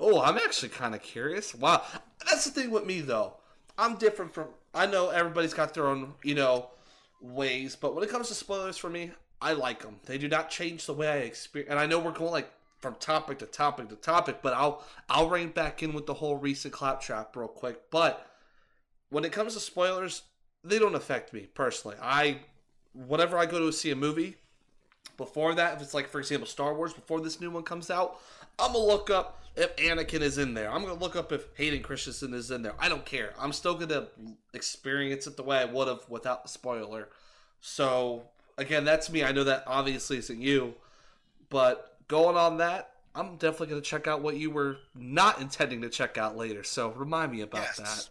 Oh, 0.00 0.20
I'm 0.20 0.36
actually 0.36 0.70
kind 0.70 0.94
of 0.94 1.02
curious. 1.02 1.54
Wow, 1.54 1.82
that's 2.26 2.44
the 2.44 2.50
thing 2.50 2.70
with 2.70 2.86
me 2.86 3.00
though. 3.00 3.34
I'm 3.76 3.96
different 3.96 4.32
from. 4.32 4.46
I 4.74 4.86
know 4.86 5.10
everybody's 5.10 5.54
got 5.54 5.74
their 5.74 5.86
own, 5.86 6.14
you 6.22 6.34
know, 6.34 6.68
ways, 7.20 7.76
but 7.76 7.94
when 7.94 8.04
it 8.04 8.10
comes 8.10 8.28
to 8.28 8.34
spoilers 8.34 8.78
for 8.78 8.88
me, 8.88 9.10
I 9.40 9.52
like 9.54 9.82
them. 9.82 9.96
They 10.06 10.18
do 10.18 10.28
not 10.28 10.50
change 10.50 10.86
the 10.86 10.94
way 10.94 11.08
I 11.08 11.16
experience. 11.18 11.70
And 11.70 11.78
I 11.78 11.86
know 11.86 11.98
we're 11.98 12.12
going 12.12 12.30
like 12.30 12.50
from 12.82 12.96
topic 12.96 13.38
to 13.38 13.46
topic 13.46 13.88
to 13.88 13.96
topic, 13.96 14.40
but 14.42 14.52
I'll 14.52 14.84
I'll 15.08 15.30
rein 15.30 15.50
back 15.50 15.82
in 15.82 15.94
with 15.94 16.06
the 16.06 16.14
whole 16.14 16.36
recent 16.36 16.74
claptrap 16.74 17.34
real 17.36 17.48
quick. 17.48 17.90
But 17.90 18.26
when 19.08 19.24
it 19.24 19.32
comes 19.32 19.54
to 19.54 19.60
spoilers, 19.60 20.22
they 20.64 20.78
don't 20.78 20.96
affect 20.96 21.32
me 21.32 21.48
personally. 21.54 21.96
I 22.02 22.40
whenever 22.92 23.38
I 23.38 23.46
go 23.46 23.60
to 23.60 23.72
see 23.72 23.92
a 23.92 23.96
movie, 23.96 24.36
before 25.16 25.54
that, 25.54 25.76
if 25.76 25.82
it's 25.82 25.94
like 25.94 26.08
for 26.08 26.18
example 26.18 26.46
Star 26.46 26.74
Wars, 26.74 26.92
before 26.92 27.20
this 27.20 27.40
new 27.40 27.50
one 27.50 27.62
comes 27.62 27.88
out, 27.88 28.20
I'm 28.58 28.72
gonna 28.72 28.84
look 28.84 29.08
up 29.08 29.40
if 29.54 29.74
Anakin 29.76 30.20
is 30.20 30.38
in 30.38 30.52
there. 30.54 30.70
I'm 30.70 30.82
gonna 30.82 30.98
look 30.98 31.14
up 31.14 31.30
if 31.30 31.46
Hayden 31.54 31.82
Christensen 31.82 32.34
is 32.34 32.50
in 32.50 32.62
there. 32.62 32.74
I 32.80 32.88
don't 32.88 33.04
care. 33.04 33.32
I'm 33.38 33.52
still 33.52 33.74
gonna 33.74 34.08
experience 34.54 35.28
it 35.28 35.36
the 35.36 35.44
way 35.44 35.58
I 35.58 35.66
would 35.66 35.86
have 35.86 36.00
without 36.08 36.42
the 36.42 36.48
spoiler. 36.48 37.08
So 37.60 38.24
again, 38.58 38.84
that's 38.84 39.08
me. 39.08 39.22
I 39.22 39.30
know 39.30 39.44
that 39.44 39.62
obviously 39.68 40.18
isn't 40.18 40.40
you, 40.40 40.74
but 41.48 41.91
going 42.12 42.36
on 42.36 42.58
that, 42.58 42.90
I'm 43.14 43.36
definitely 43.36 43.68
gonna 43.68 43.80
check 43.80 44.06
out 44.06 44.20
what 44.20 44.36
you 44.36 44.50
were 44.50 44.76
not 44.94 45.40
intending 45.40 45.80
to 45.80 45.88
check 45.88 46.18
out 46.18 46.36
later. 46.36 46.62
So 46.62 46.90
remind 46.90 47.32
me 47.32 47.40
about 47.40 47.62
Yes. 47.62 47.76
that. 47.78 48.08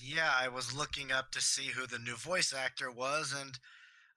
Yeah, 0.00 0.32
I 0.32 0.46
was 0.46 0.72
looking 0.72 1.10
up 1.10 1.32
to 1.32 1.40
see 1.40 1.66
who 1.66 1.88
the 1.88 1.98
new 1.98 2.14
voice 2.14 2.54
actor 2.54 2.88
was, 2.90 3.32
and 3.32 3.58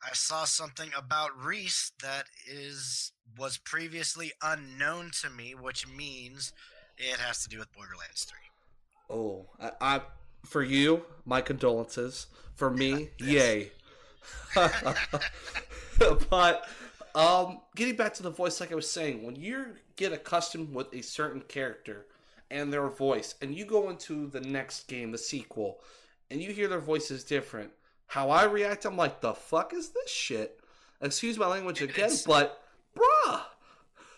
I 0.03 0.13
saw 0.13 0.45
something 0.45 0.91
about 0.95 1.31
Rhys 1.35 1.91
that 2.03 2.25
is 2.47 3.13
was 3.35 3.57
previously 3.57 4.31
unknown 4.43 5.09
to 5.21 5.29
me, 5.31 5.55
which 5.55 5.87
means 5.87 6.53
it 6.95 7.19
has 7.19 7.41
to 7.43 7.49
do 7.49 7.57
with 7.57 7.73
Borderlands 7.73 8.25
3. 8.25 8.37
Oh, 9.09 9.47
I, 9.59 9.71
I 9.81 10.01
for 10.45 10.61
you, 10.61 11.03
my 11.25 11.41
condolences. 11.41 12.27
For 12.53 12.69
me, 12.69 13.09
yay. 13.17 13.71
but 16.29 16.69
um, 17.15 17.61
getting 17.75 17.95
back 17.95 18.13
to 18.15 18.23
the 18.23 18.29
voice, 18.29 18.59
like 18.59 18.71
I 18.71 18.75
was 18.75 18.89
saying, 18.89 19.23
when 19.23 19.35
you 19.35 19.67
get 19.95 20.11
accustomed 20.11 20.73
with 20.73 20.93
a 20.93 21.01
certain 21.01 21.41
character 21.41 22.05
and 22.51 22.71
their 22.71 22.87
voice, 22.89 23.35
and 23.41 23.55
you 23.55 23.65
go 23.65 23.89
into 23.89 24.27
the 24.27 24.41
next 24.41 24.87
game, 24.87 25.11
the 25.11 25.17
sequel, 25.17 25.79
and 26.29 26.41
you 26.41 26.51
hear 26.51 26.67
their 26.67 26.79
voice 26.79 27.09
is 27.11 27.23
different, 27.23 27.71
how 28.07 28.29
I 28.29 28.43
react, 28.43 28.85
I'm 28.85 28.97
like, 28.97 29.21
the 29.21 29.33
fuck 29.33 29.73
is 29.73 29.89
this 29.89 30.11
shit? 30.11 30.59
Excuse 31.01 31.37
my 31.37 31.47
language 31.47 31.79
Dude, 31.79 31.91
again, 31.91 32.11
but 32.25 32.61
bruh. 32.97 33.41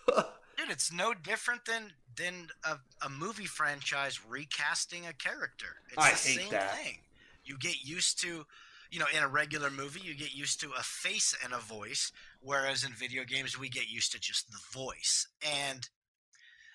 Dude, 0.58 0.70
it's 0.70 0.92
no 0.92 1.14
different 1.14 1.66
than 1.66 1.92
than 2.16 2.48
a, 2.64 2.78
a 3.06 3.10
movie 3.10 3.46
franchise 3.46 4.20
recasting 4.28 5.06
a 5.06 5.14
character. 5.14 5.78
It's 5.90 5.98
I 5.98 6.10
the 6.10 6.16
hate 6.16 6.40
same 6.42 6.52
that. 6.52 6.76
thing. 6.76 6.98
You 7.46 7.58
get 7.60 7.86
used 7.86 8.20
to, 8.22 8.46
you 8.90 9.00
know, 9.00 9.06
in 9.16 9.24
a 9.24 9.28
regular 9.28 9.70
movie, 9.70 10.02
you 10.04 10.16
get 10.16 10.34
used 10.34 10.60
to 10.62 10.72
a 10.78 10.82
face 10.82 11.36
and 11.44 11.54
a 11.54 11.60
voice, 11.60 12.12
whereas 12.42 12.84
in 12.84 12.92
video 12.94 13.24
games, 13.24 13.60
we 13.60 13.70
get 13.70 13.90
used 13.90 14.12
to 14.12 14.20
just 14.20 14.50
the 14.50 14.60
voice. 14.72 15.28
And 15.42 15.88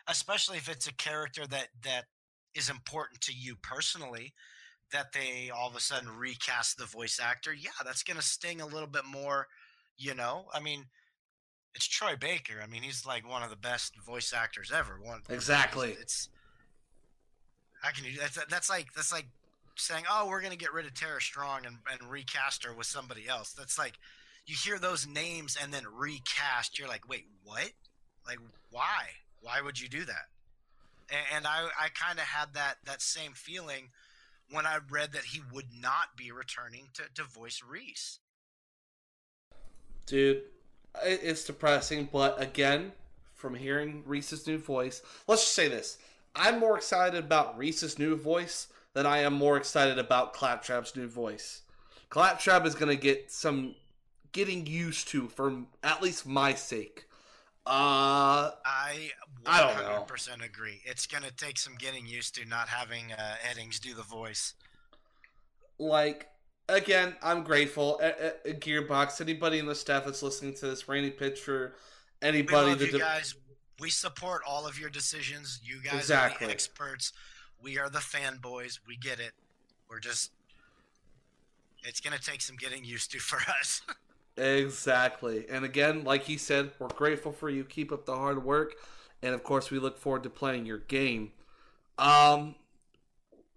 especially 0.08 0.58
if 0.58 0.68
it's 0.68 0.86
a 0.86 0.94
character 0.94 1.46
that 1.46 1.68
that 1.84 2.04
is 2.54 2.68
important 2.68 3.20
to 3.22 3.32
you 3.32 3.56
personally, 3.56 4.34
that 4.92 5.12
they 5.12 5.50
all 5.54 5.68
of 5.68 5.76
a 5.76 5.80
sudden 5.80 6.08
recast 6.10 6.78
the 6.78 6.84
voice 6.84 7.18
actor, 7.22 7.52
yeah, 7.52 7.70
that's 7.84 8.02
going 8.02 8.18
to 8.18 8.22
sting 8.22 8.60
a 8.60 8.66
little 8.66 8.88
bit 8.88 9.04
more. 9.04 9.48
You 9.96 10.14
know, 10.14 10.46
I 10.52 10.60
mean, 10.60 10.86
it's 11.74 11.86
Troy 11.86 12.16
Baker. 12.16 12.54
I 12.62 12.66
mean, 12.66 12.82
he's 12.82 13.06
like 13.06 13.28
one 13.28 13.42
of 13.42 13.50
the 13.50 13.56
best 13.56 13.96
voice 13.96 14.32
actors 14.32 14.72
ever. 14.74 14.98
One 15.02 15.22
Exactly. 15.28 15.96
It's 16.00 16.28
how 17.82 17.90
can 17.90 18.04
you? 18.04 18.18
That's 18.18 18.38
that's 18.46 18.70
like 18.70 18.92
that's 18.94 19.12
like 19.12 19.26
saying, 19.76 20.04
oh, 20.10 20.28
we're 20.28 20.42
gonna 20.42 20.56
get 20.56 20.72
rid 20.72 20.86
of 20.86 20.94
Tara 20.94 21.20
Strong 21.20 21.66
and, 21.66 21.76
and 21.90 22.10
recast 22.10 22.64
her 22.64 22.74
with 22.74 22.86
somebody 22.86 23.28
else. 23.28 23.52
That's 23.52 23.78
like 23.78 23.94
you 24.46 24.56
hear 24.56 24.78
those 24.78 25.06
names 25.06 25.56
and 25.60 25.72
then 25.72 25.84
recast. 25.92 26.78
You're 26.78 26.88
like, 26.88 27.08
wait, 27.08 27.26
what? 27.44 27.70
Like, 28.26 28.38
why? 28.70 29.06
Why 29.40 29.60
would 29.60 29.80
you 29.80 29.88
do 29.88 30.04
that? 30.04 30.26
And, 31.10 31.36
and 31.36 31.46
I 31.46 31.68
I 31.80 31.88
kind 31.88 32.18
of 32.18 32.24
had 32.24 32.54
that 32.54 32.76
that 32.84 33.02
same 33.02 33.32
feeling 33.32 33.90
when 34.50 34.66
I 34.66 34.78
read 34.90 35.12
that 35.12 35.24
he 35.24 35.40
would 35.52 35.68
not 35.80 36.16
be 36.16 36.30
returning 36.30 36.88
to, 36.94 37.02
to 37.14 37.24
voice 37.24 37.62
Rhys. 37.66 38.18
Dude, 40.06 40.42
it's 41.02 41.44
depressing, 41.44 42.08
but 42.12 42.40
again, 42.40 42.92
from 43.34 43.54
hearing 43.54 44.02
Rhys's 44.06 44.46
new 44.46 44.58
voice, 44.58 45.02
let's 45.26 45.42
just 45.42 45.54
say 45.54 45.68
this. 45.68 45.98
I'm 46.34 46.58
more 46.58 46.76
excited 46.76 47.24
about 47.24 47.58
Rhys's 47.58 47.98
new 47.98 48.16
voice 48.16 48.68
than 48.94 49.06
I 49.06 49.18
am 49.18 49.32
more 49.32 49.56
excited 49.56 49.98
about 49.98 50.34
Claptrap's 50.34 50.96
new 50.96 51.08
voice. 51.08 51.62
Claptrap 52.10 52.66
is 52.66 52.74
going 52.74 52.94
to 52.94 53.02
get 53.02 53.30
some 53.30 53.74
getting 54.32 54.66
used 54.66 55.08
to 55.08 55.28
for 55.28 55.62
at 55.82 56.02
least 56.02 56.26
my 56.26 56.54
sake. 56.54 57.04
Uh, 57.64 58.50
I 58.66 59.10
I 59.46 59.60
don't 59.62 59.76
know. 59.84 60.04
100% 60.08 60.44
agree. 60.44 60.80
It's 60.84 61.06
going 61.06 61.22
to 61.22 61.30
take 61.32 61.58
some 61.58 61.74
getting 61.76 62.06
used 62.06 62.34
to 62.34 62.44
not 62.44 62.68
having 62.68 63.12
uh, 63.12 63.34
Eddings 63.48 63.78
do 63.78 63.94
the 63.94 64.02
voice. 64.02 64.54
like 65.78 66.28
again, 66.68 67.14
I'm 67.22 67.44
grateful. 67.44 68.00
Gearbox, 68.46 69.20
anybody 69.20 69.58
in 69.58 69.66
the 69.66 69.74
staff 69.74 70.04
that's 70.04 70.22
listening 70.22 70.54
to 70.54 70.66
this, 70.68 70.88
Randy 70.88 71.10
Pitcher, 71.10 71.74
We 72.22 72.28
anybody 72.28 72.74
that 72.74 72.86
you 72.86 72.92
de- 72.92 72.98
guys. 72.98 73.34
We 73.80 73.90
support 73.90 74.42
all 74.48 74.66
of 74.66 74.78
your 74.78 74.90
decisions. 74.90 75.60
You 75.64 75.80
guys 75.82 75.94
Exactly. 76.00 76.44
are 76.44 76.48
the 76.48 76.52
experts. 76.52 77.12
We 77.60 77.78
are 77.78 77.88
the 77.88 77.98
fanboys. 77.98 78.78
We 78.86 78.96
get 78.96 79.18
it. 79.20 79.32
We're 79.88 79.98
just. 80.00 80.30
It's 81.84 82.00
going 82.00 82.16
to 82.16 82.22
take 82.22 82.40
some 82.42 82.56
getting 82.56 82.84
used 82.84 83.10
to 83.12 83.18
for 83.18 83.38
us. 83.60 83.82
Exactly. 84.36 85.46
And 85.50 85.64
again, 85.64 86.04
like 86.04 86.24
he 86.24 86.36
said, 86.36 86.70
we're 86.78 86.88
grateful 86.88 87.32
for 87.32 87.50
you. 87.50 87.64
Keep 87.64 87.92
up 87.92 88.06
the 88.06 88.16
hard 88.16 88.44
work. 88.44 88.74
And 89.22 89.34
of 89.34 89.42
course, 89.44 89.70
we 89.70 89.78
look 89.78 89.98
forward 89.98 90.22
to 90.24 90.30
playing 90.30 90.66
your 90.66 90.78
game. 90.78 91.32
Um, 91.98 92.54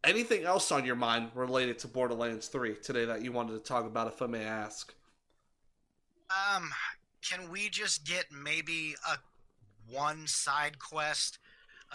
anything 0.03 0.43
else 0.43 0.71
on 0.71 0.86
your 0.86 0.95
mind 0.95 1.32
related 1.34 1.80
to 1.80 1.88
Borderlands 1.88 2.47
3 2.47 2.76
today 2.76 3.05
that 3.05 3.21
you 3.23 3.32
wanted 3.32 3.53
to 3.53 3.59
talk 3.59 3.86
about, 3.86 4.07
if 4.07 4.21
I 4.21 4.28
may 4.28 4.43
ask? 4.43 4.93
Um, 6.30 6.69
can 7.28 7.49
we 7.49 7.69
just 7.69 8.05
get 8.05 8.26
maybe 8.32 8.95
a 9.09 9.17
one 9.91 10.28
side 10.28 10.78
quest 10.80 11.39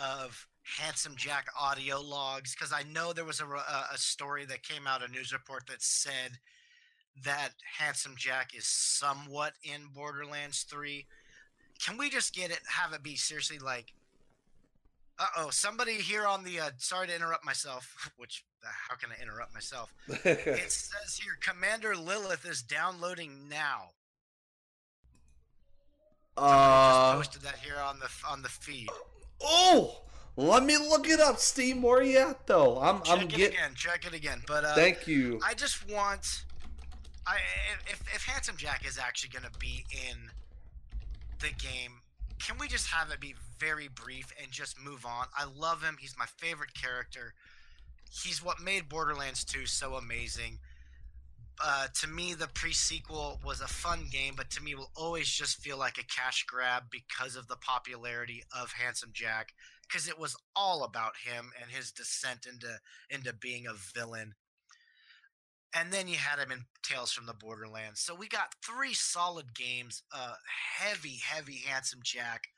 of 0.00 0.46
Handsome 0.78 1.14
Jack 1.16 1.46
audio 1.58 2.00
logs? 2.00 2.54
Because 2.54 2.72
I 2.72 2.82
know 2.84 3.12
there 3.12 3.24
was 3.24 3.40
a, 3.40 3.46
a 3.46 3.86
a 3.94 3.98
story 3.98 4.44
that 4.46 4.62
came 4.62 4.86
out, 4.86 5.02
a 5.02 5.08
news 5.08 5.32
report 5.32 5.66
that 5.68 5.82
said 5.82 6.38
that 7.24 7.50
Handsome 7.78 8.14
Jack 8.16 8.54
is 8.56 8.66
somewhat 8.66 9.52
in 9.62 9.86
Borderlands 9.94 10.62
Three. 10.62 11.06
Can 11.84 11.96
we 11.96 12.10
just 12.10 12.34
get 12.34 12.50
it? 12.50 12.60
Have 12.68 12.92
it 12.92 13.02
be 13.02 13.16
seriously 13.16 13.58
like. 13.58 13.92
Uh 15.18 15.26
oh, 15.38 15.50
somebody 15.50 15.94
here 15.94 16.26
on 16.26 16.44
the. 16.44 16.60
Uh, 16.60 16.70
sorry 16.78 17.06
to 17.08 17.14
interrupt 17.16 17.44
myself. 17.44 18.10
Which, 18.16 18.44
uh, 18.64 18.68
how 18.88 18.96
can 18.96 19.10
I 19.16 19.22
interrupt 19.22 19.52
myself? 19.54 19.92
It 20.24 20.70
says 20.72 21.18
here 21.22 21.36
Commander 21.40 21.94
Lilith 21.96 22.46
is 22.46 22.62
downloading 22.62 23.48
now. 23.48 23.90
Somebody 26.38 26.56
uh, 26.56 27.12
just 27.18 27.30
posted 27.32 27.42
that 27.42 27.58
here 27.58 27.76
on 27.84 27.98
the 27.98 28.08
on 28.28 28.40
the 28.42 28.48
feed. 28.48 28.88
oh, 29.42 30.02
let 30.36 30.62
me 30.64 30.76
look 30.78 31.06
it 31.08 31.20
up, 31.20 31.38
Steam. 31.38 31.82
Where 31.82 32.02
you 32.02 32.18
at, 32.18 32.46
though? 32.46 32.80
I'm, 32.80 33.02
Check 33.02 33.18
I'm 33.18 33.22
it 33.24 33.28
getting. 33.28 33.46
again. 33.58 33.72
Check 33.74 34.06
it 34.06 34.14
again. 34.14 34.42
But 34.46 34.64
uh, 34.64 34.74
Thank 34.74 35.06
you. 35.06 35.40
I 35.44 35.52
just 35.54 35.88
want. 35.90 36.44
I 37.26 37.36
if 37.86 38.00
if 38.14 38.24
Handsome 38.24 38.56
Jack 38.56 38.86
is 38.86 38.98
actually 38.98 39.30
going 39.30 39.50
to 39.50 39.58
be 39.58 39.84
in 39.90 40.30
the 41.40 41.52
game, 41.62 42.00
can 42.40 42.56
we 42.58 42.68
just 42.68 42.88
have 42.88 43.10
it 43.10 43.20
be 43.20 43.34
very 43.58 43.88
brief 43.88 44.32
and 44.42 44.50
just 44.50 44.80
move 44.80 45.04
on? 45.04 45.26
I 45.36 45.44
love 45.44 45.82
him. 45.82 45.96
He's 46.00 46.16
my 46.18 46.26
favorite 46.38 46.74
character. 46.74 47.34
He's 48.10 48.42
what 48.42 48.60
made 48.60 48.88
Borderlands 48.88 49.44
2 49.44 49.66
so 49.66 49.94
amazing. 49.94 50.58
Uh, 51.62 51.88
to 52.00 52.08
me, 52.08 52.32
the 52.32 52.48
pre-sequel 52.48 53.38
was 53.44 53.60
a 53.60 53.68
fun 53.68 54.06
game, 54.10 54.32
but 54.34 54.50
to 54.50 54.62
me, 54.62 54.74
will 54.74 54.90
always 54.96 55.28
just 55.28 55.58
feel 55.58 55.76
like 55.76 55.98
a 55.98 56.04
cash 56.04 56.44
grab 56.44 56.84
because 56.90 57.36
of 57.36 57.48
the 57.48 57.56
popularity 57.56 58.42
of 58.58 58.72
Handsome 58.72 59.10
Jack, 59.12 59.52
because 59.86 60.08
it 60.08 60.18
was 60.18 60.34
all 60.56 60.84
about 60.84 61.12
him 61.22 61.52
and 61.60 61.70
his 61.70 61.92
descent 61.92 62.46
into 62.46 62.78
into 63.10 63.34
being 63.34 63.66
a 63.66 63.74
villain. 63.74 64.34
And 65.74 65.92
then 65.92 66.08
you 66.08 66.16
had 66.16 66.38
him 66.40 66.50
in 66.50 66.64
Tales 66.82 67.12
from 67.12 67.26
the 67.26 67.34
Borderlands. 67.34 68.00
So 68.00 68.14
we 68.14 68.26
got 68.26 68.54
three 68.64 68.94
solid 68.94 69.54
games. 69.54 70.02
Uh, 70.12 70.34
heavy, 70.78 71.20
heavy 71.22 71.62
Handsome 71.66 72.00
Jack. 72.02 72.48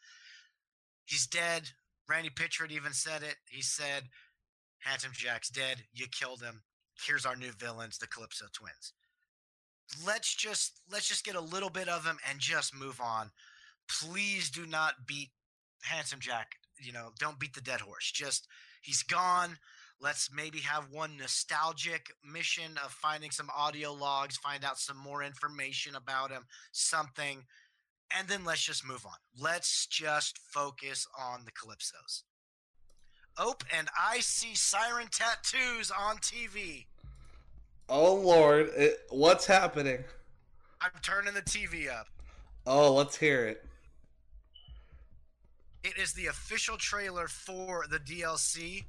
He's 1.05 1.27
dead. 1.27 1.71
Randy 2.09 2.31
Pitchford 2.31 2.71
even 2.71 2.93
said 2.93 3.23
it. 3.23 3.37
He 3.49 3.63
said, 3.63 4.05
"Handsome 4.81 5.13
Jack's 5.13 5.51
dead. 5.51 5.85
You 5.93 6.07
killed 6.09 6.43
him. 6.43 6.63
Here's 7.07 7.27
our 7.27 7.37
new 7.37 7.53
villains, 7.53 7.99
the 7.99 8.07
Calypso 8.07 8.47
Twins." 8.53 8.93
Let's 10.07 10.35
just 10.35 10.81
let's 10.91 11.09
just 11.09 11.25
get 11.25 11.35
a 11.35 11.41
little 11.41 11.71
bit 11.71 11.89
of 11.89 12.05
him 12.07 12.19
and 12.29 12.41
just 12.41 12.75
move 12.75 13.01
on. 13.01 13.31
Please 13.89 14.51
do 14.51 14.67
not 14.67 15.07
beat 15.07 15.31
Handsome 15.83 16.21
Jack. 16.21 16.53
You 16.79 16.93
know, 16.93 17.13
don't 17.19 17.39
beat 17.39 17.55
the 17.55 17.61
dead 17.61 17.81
horse. 17.81 18.11
Just 18.11 18.49
he's 18.81 19.03
gone. 19.03 19.59
Let's 20.03 20.31
maybe 20.35 20.59
have 20.59 20.91
one 20.91 21.17
nostalgic 21.17 22.09
mission 22.29 22.73
of 22.85 22.91
finding 22.91 23.31
some 23.31 23.49
audio 23.57 23.93
logs, 23.93 24.37
find 24.37 24.65
out 24.65 24.79
some 24.79 24.97
more 24.97 25.23
information 25.23 25.95
about 25.95 26.33
him, 26.33 26.43
something, 26.73 27.45
and 28.19 28.27
then 28.27 28.45
let's 28.45 28.65
just 28.65 28.85
move 28.85 29.07
on. 29.07 29.15
Let's 29.41 29.87
just 29.87 30.39
focus 30.39 31.07
on 31.17 31.45
the 31.45 31.53
Calypsos. 31.53 32.25
Oh, 33.39 33.55
and 33.77 33.89
I 33.99 34.19
see 34.19 34.55
siren 34.57 35.07
tattoos 35.11 35.93
on 35.93 36.17
TV. 36.17 36.87
Oh, 37.89 38.15
Lord. 38.15 38.71
It, 38.77 38.99
what's 39.11 39.47
happening? 39.47 40.05
I'm 40.81 40.91
turning 41.01 41.33
the 41.33 41.43
TV 41.43 41.89
up. 41.89 42.09
Oh, 42.67 42.93
let's 42.93 43.17
hear 43.17 43.47
it. 43.47 43.65
It 45.85 45.97
is 45.97 46.13
the 46.13 46.27
official 46.27 46.77
trailer 46.77 47.29
for 47.29 47.87
the 47.89 47.99
DLC. 47.99 48.85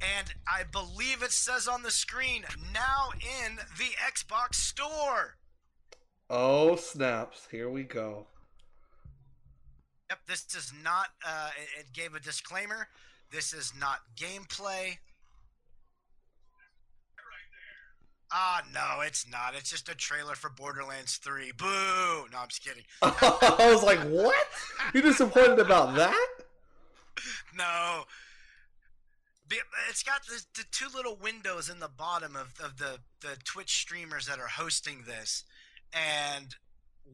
And 0.00 0.32
I 0.48 0.62
believe 0.64 1.22
it 1.22 1.32
says 1.32 1.68
on 1.68 1.82
the 1.82 1.90
screen 1.90 2.44
now 2.72 3.10
in 3.20 3.56
the 3.56 3.90
Xbox 4.10 4.54
Store. 4.54 5.36
Oh, 6.28 6.76
snaps. 6.76 7.48
Here 7.50 7.68
we 7.68 7.82
go. 7.82 8.26
Yep, 10.08 10.18
this 10.26 10.46
is 10.56 10.72
not, 10.82 11.08
uh, 11.26 11.50
it, 11.60 11.80
it 11.80 11.92
gave 11.92 12.14
a 12.14 12.20
disclaimer. 12.20 12.88
This 13.30 13.52
is 13.52 13.72
not 13.78 13.98
gameplay. 14.16 14.96
Ah, 18.32 18.62
no, 18.72 19.00
it's 19.04 19.28
not. 19.28 19.54
It's 19.56 19.70
just 19.70 19.88
a 19.88 19.94
trailer 19.94 20.36
for 20.36 20.50
Borderlands 20.50 21.16
3. 21.16 21.52
Boo! 21.56 21.66
No, 21.66 22.38
I'm 22.38 22.48
just 22.48 22.64
kidding. 22.64 22.84
I 23.02 23.70
was 23.72 23.82
like, 23.82 23.98
what? 24.08 24.46
You 24.94 25.02
disappointed 25.02 25.58
about 25.58 25.94
that? 25.96 26.28
No. 27.54 28.04
It's 29.88 30.02
got 30.02 30.24
the, 30.26 30.42
the 30.54 30.64
two 30.70 30.86
little 30.94 31.16
windows 31.16 31.68
in 31.68 31.80
the 31.80 31.88
bottom 31.88 32.36
of, 32.36 32.54
of 32.62 32.78
the, 32.78 32.98
the 33.20 33.36
Twitch 33.44 33.72
streamers 33.80 34.26
that 34.26 34.38
are 34.38 34.46
hosting 34.46 35.02
this. 35.06 35.44
And 35.92 36.54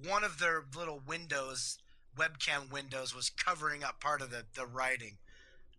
one 0.07 0.23
of 0.25 0.39
their 0.39 0.65
little 0.77 1.01
windows, 1.07 1.79
webcam 2.17 2.71
windows, 2.71 3.15
was 3.15 3.31
covering 3.31 3.83
up 3.83 4.01
part 4.01 4.21
of 4.21 4.31
the, 4.31 4.45
the 4.55 4.67
writing. 4.67 5.17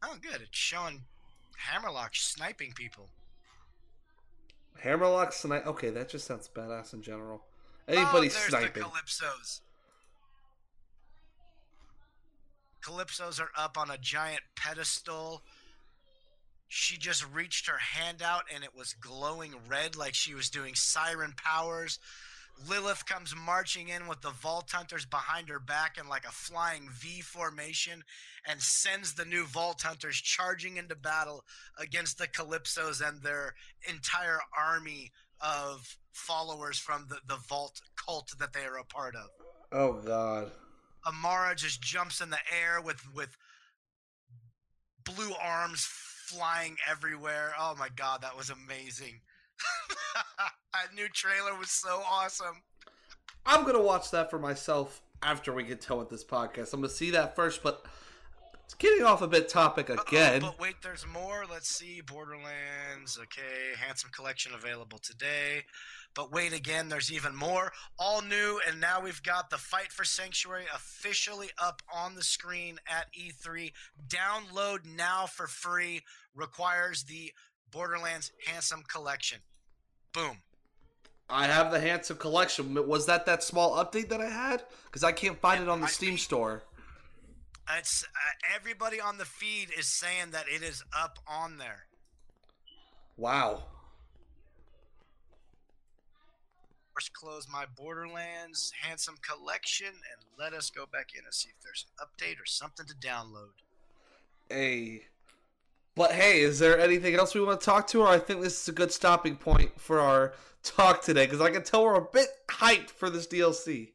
Oh, 0.04 0.16
good. 0.20 0.42
It's 0.42 0.58
showing 0.58 1.04
Hammerlock 1.58 2.16
sniping 2.16 2.72
people. 2.74 3.10
Hammerlock 4.80 5.34
snipe. 5.34 5.66
Okay, 5.68 5.90
that 5.92 6.10
just 6.10 6.26
sounds 6.26 6.50
badass 6.54 6.94
in 6.94 7.02
general. 7.02 7.44
oh, 7.88 7.94
Anybody 7.94 8.28
there's 8.30 8.46
sniping. 8.46 8.82
the 8.84 8.90
Calypsos. 8.90 9.62
Calypsos 12.84 13.42
are 13.42 13.50
up 13.58 13.78
on 13.78 13.90
a 13.92 13.98
giant 13.98 14.42
pedestal. 14.56 15.42
She 16.68 16.98
just 16.98 17.26
reached 17.34 17.68
her 17.68 17.78
hand 17.78 18.22
out 18.22 18.44
and 18.54 18.64
it 18.64 18.76
was 18.76 18.94
glowing 18.94 19.54
red 19.70 19.96
like 19.96 20.14
she 20.14 20.34
was 20.34 20.50
doing 20.50 20.76
siren 20.76 21.34
powers. 21.38 22.00
Lilith 22.68 23.06
comes 23.06 23.36
marching 23.36 23.90
in 23.90 24.08
with 24.08 24.22
the 24.22 24.32
Vault 24.32 24.72
Hunters 24.72 25.06
behind 25.06 25.48
her 25.50 25.60
back 25.60 25.98
in 25.98 26.08
like 26.10 26.26
a 26.26 26.32
flying 26.32 26.90
V 26.92 27.22
formation 27.22 28.04
and 28.48 28.60
sends 28.60 29.14
the 29.14 29.26
new 29.26 29.46
Vault 29.46 29.82
Hunters 29.82 30.18
charging 30.18 30.78
into 30.78 30.96
battle 30.96 31.44
against 31.80 32.18
the 32.18 32.28
Calypsos 32.28 33.08
and 33.08 33.22
their 33.22 33.54
entire 33.88 34.40
army 34.58 35.12
of 35.40 35.98
followers 36.14 36.80
from 36.80 37.06
the, 37.10 37.18
the 37.28 37.40
Vault 37.48 37.80
cult 37.96 38.34
that 38.40 38.54
they 38.54 38.66
are 38.66 38.80
a 38.80 38.84
part 38.84 39.16
of. 39.16 39.30
oh, 39.72 39.94
God. 39.94 40.52
Amara 41.06 41.56
just 41.56 41.82
jumps 41.82 42.20
in 42.20 42.30
the 42.32 42.40
air 42.62 42.82
with 42.82 43.02
with 43.16 43.38
blue 45.06 45.32
arms 45.42 45.88
flying 46.28 46.76
everywhere. 46.90 47.54
Oh 47.58 47.76
my 47.80 47.88
god, 47.96 48.22
that 48.22 48.36
was 48.36 48.50
amazing. 48.50 49.22
that 50.74 50.94
new 50.94 51.08
trailer 51.10 51.58
was 51.58 51.72
so 51.72 52.02
awesome. 52.10 52.64
I'm 53.46 53.64
to 53.76 53.82
watch 53.82 54.12
that 54.12 54.30
for 54.30 54.38
myself 54.38 55.02
after 55.24 55.54
we 55.54 55.64
get 55.64 55.88
done 55.88 56.00
with 56.00 56.10
this 56.10 56.26
podcast. 56.26 56.74
I'm 56.74 56.82
to 56.82 56.90
see 56.90 57.12
that 57.12 57.36
first, 57.36 57.64
but 57.64 57.86
it's 58.68 58.74
getting 58.74 59.06
off 59.06 59.22
a 59.22 59.28
bit 59.28 59.48
topic 59.48 59.90
Uh-oh, 59.90 60.02
again. 60.06 60.42
but 60.42 60.60
wait, 60.60 60.76
there's 60.84 61.06
more. 61.08 61.46
Let's 61.50 61.70
see. 61.70 62.02
Borderlands. 62.02 63.18
Okay, 63.18 63.80
handsome 63.80 64.10
collection 64.14 64.52
available 64.54 64.98
today. 65.00 65.64
But 66.14 66.34
wait 66.34 66.52
again, 66.52 66.90
there's 66.90 67.10
even 67.12 67.34
more. 67.34 67.72
All 67.98 68.22
new, 68.22 68.60
and 68.68 68.82
now 68.82 69.00
we've 69.00 69.24
got 69.24 69.50
the 69.50 69.58
Fight 69.58 69.92
for 69.94 70.04
Sanctuary 70.04 70.66
officially 70.76 71.48
up 71.58 71.82
on 71.94 72.16
the 72.16 72.24
screen 72.24 72.78
at 72.90 73.06
E3. 73.18 73.72
Download 74.10 74.80
now 74.86 75.28
for 75.28 75.48
free. 75.48 76.02
Requires 76.36 77.04
the 77.04 77.32
Borderlands 77.72 78.32
Handsome 78.48 78.84
Collection. 78.92 79.40
Boom. 80.14 80.40
I 81.30 81.46
have 81.48 81.72
the 81.72 81.80
Handsome 81.80 82.18
collection. 82.18 82.74
Was 82.88 83.06
that 83.06 83.26
that 83.28 83.44
small 83.44 83.76
update 83.82 84.10
that 84.10 84.20
I 84.22 84.30
had? 84.30 84.64
Because 84.86 85.04
I 85.06 85.12
can't 85.14 85.40
find 85.40 85.62
it 85.64 85.70
on 85.70 85.80
the 85.80 85.88
I 85.88 85.90
Steam 85.90 86.10
think- 86.12 86.20
store. 86.20 86.64
It's 87.76 88.04
uh, 88.04 88.56
everybody 88.56 89.02
on 89.02 89.18
the 89.18 89.26
feed 89.26 89.70
is 89.78 89.88
saying 89.88 90.32
that 90.32 90.46
it 90.48 90.64
is 90.64 90.84
up 90.98 91.20
on 91.28 91.58
there. 91.58 91.88
Wow. 93.18 93.64
First, 96.94 97.14
close 97.14 97.48
my 97.52 97.66
Borderlands 97.76 98.72
Handsome 98.82 99.18
collection 99.22 99.88
and 99.88 100.26
let 100.40 100.54
us 100.54 100.70
go 100.70 100.86
back 100.92 101.10
in 101.18 101.26
and 101.26 101.34
see 101.34 101.50
if 101.50 101.62
there's 101.62 101.86
an 102.00 102.08
update 102.08 102.42
or 102.42 102.46
something 102.46 102.86
to 102.86 102.96
download. 102.96 103.54
Hey. 104.50 105.02
But 105.96 106.12
hey, 106.12 106.42
is 106.42 106.60
there 106.60 106.80
anything 106.80 107.16
else 107.16 107.36
we 107.36 107.42
want 107.42 107.60
to 107.60 107.66
talk 107.66 107.88
to? 107.88 108.02
Or 108.02 108.08
I 108.08 108.20
think 108.20 108.42
this 108.42 108.62
is 108.62 108.68
a 108.68 108.72
good 108.72 108.92
stopping 108.92 109.36
point 109.36 109.80
for 109.80 110.00
our 110.00 110.34
talk 110.64 111.02
today 111.02 111.26
because 111.26 111.42
I 111.42 111.50
can 111.50 111.64
tell 111.64 111.84
we're 111.84 111.96
a 111.96 112.02
bit 112.02 112.28
hyped 112.50 112.92
for 112.92 113.10
this 113.10 113.28
DLC. 113.28 113.90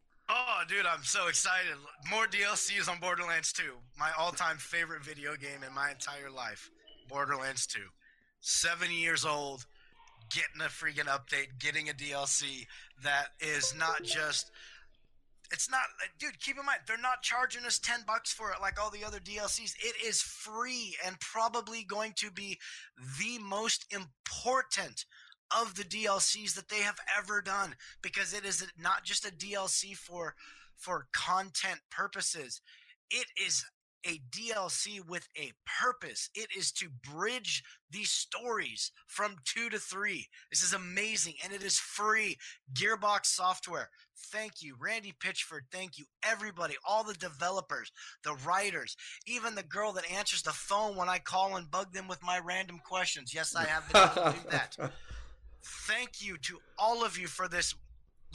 Oh, 0.62 0.68
dude, 0.68 0.86
I'm 0.86 1.02
so 1.02 1.26
excited. 1.26 1.74
More 2.08 2.26
DLCs 2.26 2.88
on 2.88 3.00
Borderlands 3.00 3.52
2. 3.52 3.62
My 3.98 4.10
all 4.16 4.30
time 4.30 4.58
favorite 4.58 5.02
video 5.02 5.34
game 5.34 5.64
in 5.66 5.74
my 5.74 5.90
entire 5.90 6.30
life. 6.30 6.70
Borderlands 7.08 7.66
2. 7.66 7.80
Seven 8.40 8.92
years 8.92 9.24
old, 9.24 9.66
getting 10.30 10.60
a 10.60 10.68
freaking 10.68 11.08
update, 11.08 11.58
getting 11.58 11.88
a 11.88 11.92
DLC 11.92 12.66
that 13.02 13.28
is 13.40 13.74
not 13.76 14.04
just. 14.04 14.52
It's 15.50 15.68
not, 15.68 15.80
dude. 16.20 16.38
Keep 16.38 16.58
in 16.58 16.66
mind, 16.66 16.80
they're 16.86 16.96
not 16.96 17.22
charging 17.22 17.64
us 17.64 17.80
ten 17.80 18.00
bucks 18.06 18.32
for 18.32 18.52
it 18.52 18.60
like 18.60 18.80
all 18.80 18.90
the 18.90 19.04
other 19.04 19.18
DLCs. 19.18 19.74
It 19.82 19.94
is 20.06 20.22
free 20.22 20.94
and 21.04 21.18
probably 21.18 21.82
going 21.82 22.12
to 22.18 22.30
be 22.30 22.58
the 23.18 23.38
most 23.40 23.92
important 23.92 25.06
of 25.60 25.74
the 25.74 25.84
DLCs 25.84 26.54
that 26.54 26.68
they 26.68 26.80
have 26.80 26.98
ever 27.18 27.40
done 27.40 27.74
because 28.02 28.32
it 28.32 28.44
is 28.44 28.66
not 28.78 29.04
just 29.04 29.26
a 29.26 29.32
DLC 29.32 29.96
for 29.96 30.34
for 30.76 31.06
content 31.12 31.80
purposes. 31.90 32.60
It 33.10 33.26
is 33.40 33.64
a 34.04 34.20
DLC 34.30 35.06
with 35.06 35.28
a 35.36 35.52
purpose. 35.80 36.28
It 36.34 36.48
is 36.56 36.72
to 36.72 36.88
bridge 36.88 37.62
these 37.90 38.10
stories 38.10 38.90
from 39.06 39.36
2 39.44 39.70
to 39.70 39.78
3. 39.78 40.26
This 40.50 40.62
is 40.62 40.72
amazing 40.72 41.34
and 41.44 41.52
it 41.52 41.62
is 41.62 41.78
free. 41.78 42.36
Gearbox 42.72 43.26
Software. 43.26 43.90
Thank 44.16 44.62
you. 44.62 44.76
Randy 44.80 45.12
Pitchford, 45.22 45.62
thank 45.70 45.98
you. 45.98 46.04
Everybody, 46.24 46.74
all 46.86 47.04
the 47.04 47.14
developers, 47.14 47.92
the 48.24 48.34
writers, 48.44 48.96
even 49.26 49.54
the 49.54 49.62
girl 49.62 49.92
that 49.92 50.10
answers 50.10 50.42
the 50.42 50.50
phone 50.50 50.96
when 50.96 51.08
I 51.08 51.18
call 51.18 51.56
and 51.56 51.70
bug 51.70 51.92
them 51.92 52.08
with 52.08 52.22
my 52.22 52.38
random 52.38 52.80
questions. 52.84 53.34
Yes, 53.34 53.54
I 53.54 53.64
have 53.64 53.92
been 53.92 54.24
to 54.24 54.32
do 54.32 54.50
that 54.50 54.92
thank 55.64 56.24
you 56.24 56.36
to 56.38 56.58
all 56.78 57.04
of 57.04 57.18
you 57.18 57.26
for 57.26 57.48
this 57.48 57.74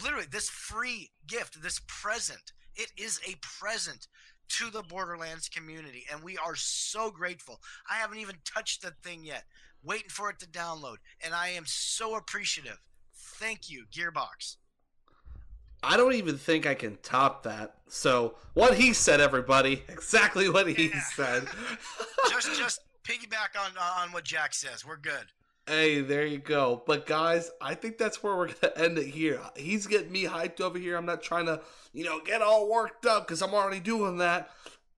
literally 0.03 0.27
this 0.31 0.49
free 0.49 1.11
gift 1.27 1.61
this 1.61 1.81
present. 1.87 2.53
It 2.75 2.91
is 2.97 3.19
a 3.27 3.35
present 3.41 4.07
to 4.49 4.69
the 4.69 4.83
borderlands 4.83 5.49
community 5.49 6.05
and 6.11 6.23
we 6.23 6.37
are 6.37 6.55
so 6.55 7.11
grateful. 7.11 7.59
I 7.89 7.95
haven't 7.95 8.19
even 8.19 8.35
touched 8.45 8.81
the 8.81 8.91
thing 9.03 9.25
yet. 9.25 9.43
Waiting 9.83 10.09
for 10.09 10.29
it 10.29 10.39
to 10.39 10.47
download 10.47 10.97
and 11.23 11.33
i 11.33 11.49
am 11.49 11.63
so 11.65 12.15
appreciative. 12.15 12.79
Thank 13.13 13.69
you 13.69 13.85
gearbox. 13.91 14.57
I 15.83 15.95
don't 15.95 16.13
even 16.13 16.37
think 16.37 16.65
I 16.65 16.73
can 16.73 16.97
top 17.03 17.43
that. 17.43 17.75
So, 17.87 18.35
what 18.55 18.73
he 18.73 18.93
said, 18.93 19.21
everybody, 19.21 19.83
exactly 19.89 20.49
what 20.49 20.67
he 20.67 20.87
Yeah. 20.89 21.01
said. 21.15 21.47
just 22.29 22.53
just 22.57 22.81
piggyback 23.03 23.59
on 23.59 23.77
on 23.77 24.11
what 24.11 24.23
jack 24.23 24.53
says. 24.53 24.85
We're 24.85 24.97
good 24.97 25.27
Hey, 25.67 25.99
there 25.99 26.25
you 26.25 26.37
go. 26.37 26.81
But 26.87 27.05
guys, 27.05 27.51
I 27.61 27.75
think 27.75 27.97
that's 27.97 28.23
where 28.23 28.35
we're 28.37 28.47
gonna 28.47 28.73
end 28.77 28.97
it 28.97 29.07
here. 29.07 29.41
He's 29.57 29.85
getting 29.85 30.11
me 30.11 30.23
hyped 30.23 30.61
over 30.61 30.79
here. 30.79 30.95
I'm 30.95 31.05
not 31.05 31.21
trying 31.21 31.45
to, 31.47 31.61
you 31.93 32.05
know, 32.05 32.21
get 32.21 32.41
all 32.41 32.69
worked 32.69 33.05
up 33.05 33.27
because 33.27 33.41
I'm 33.41 33.53
already 33.53 33.81
doing 33.81 34.17
that. 34.19 34.49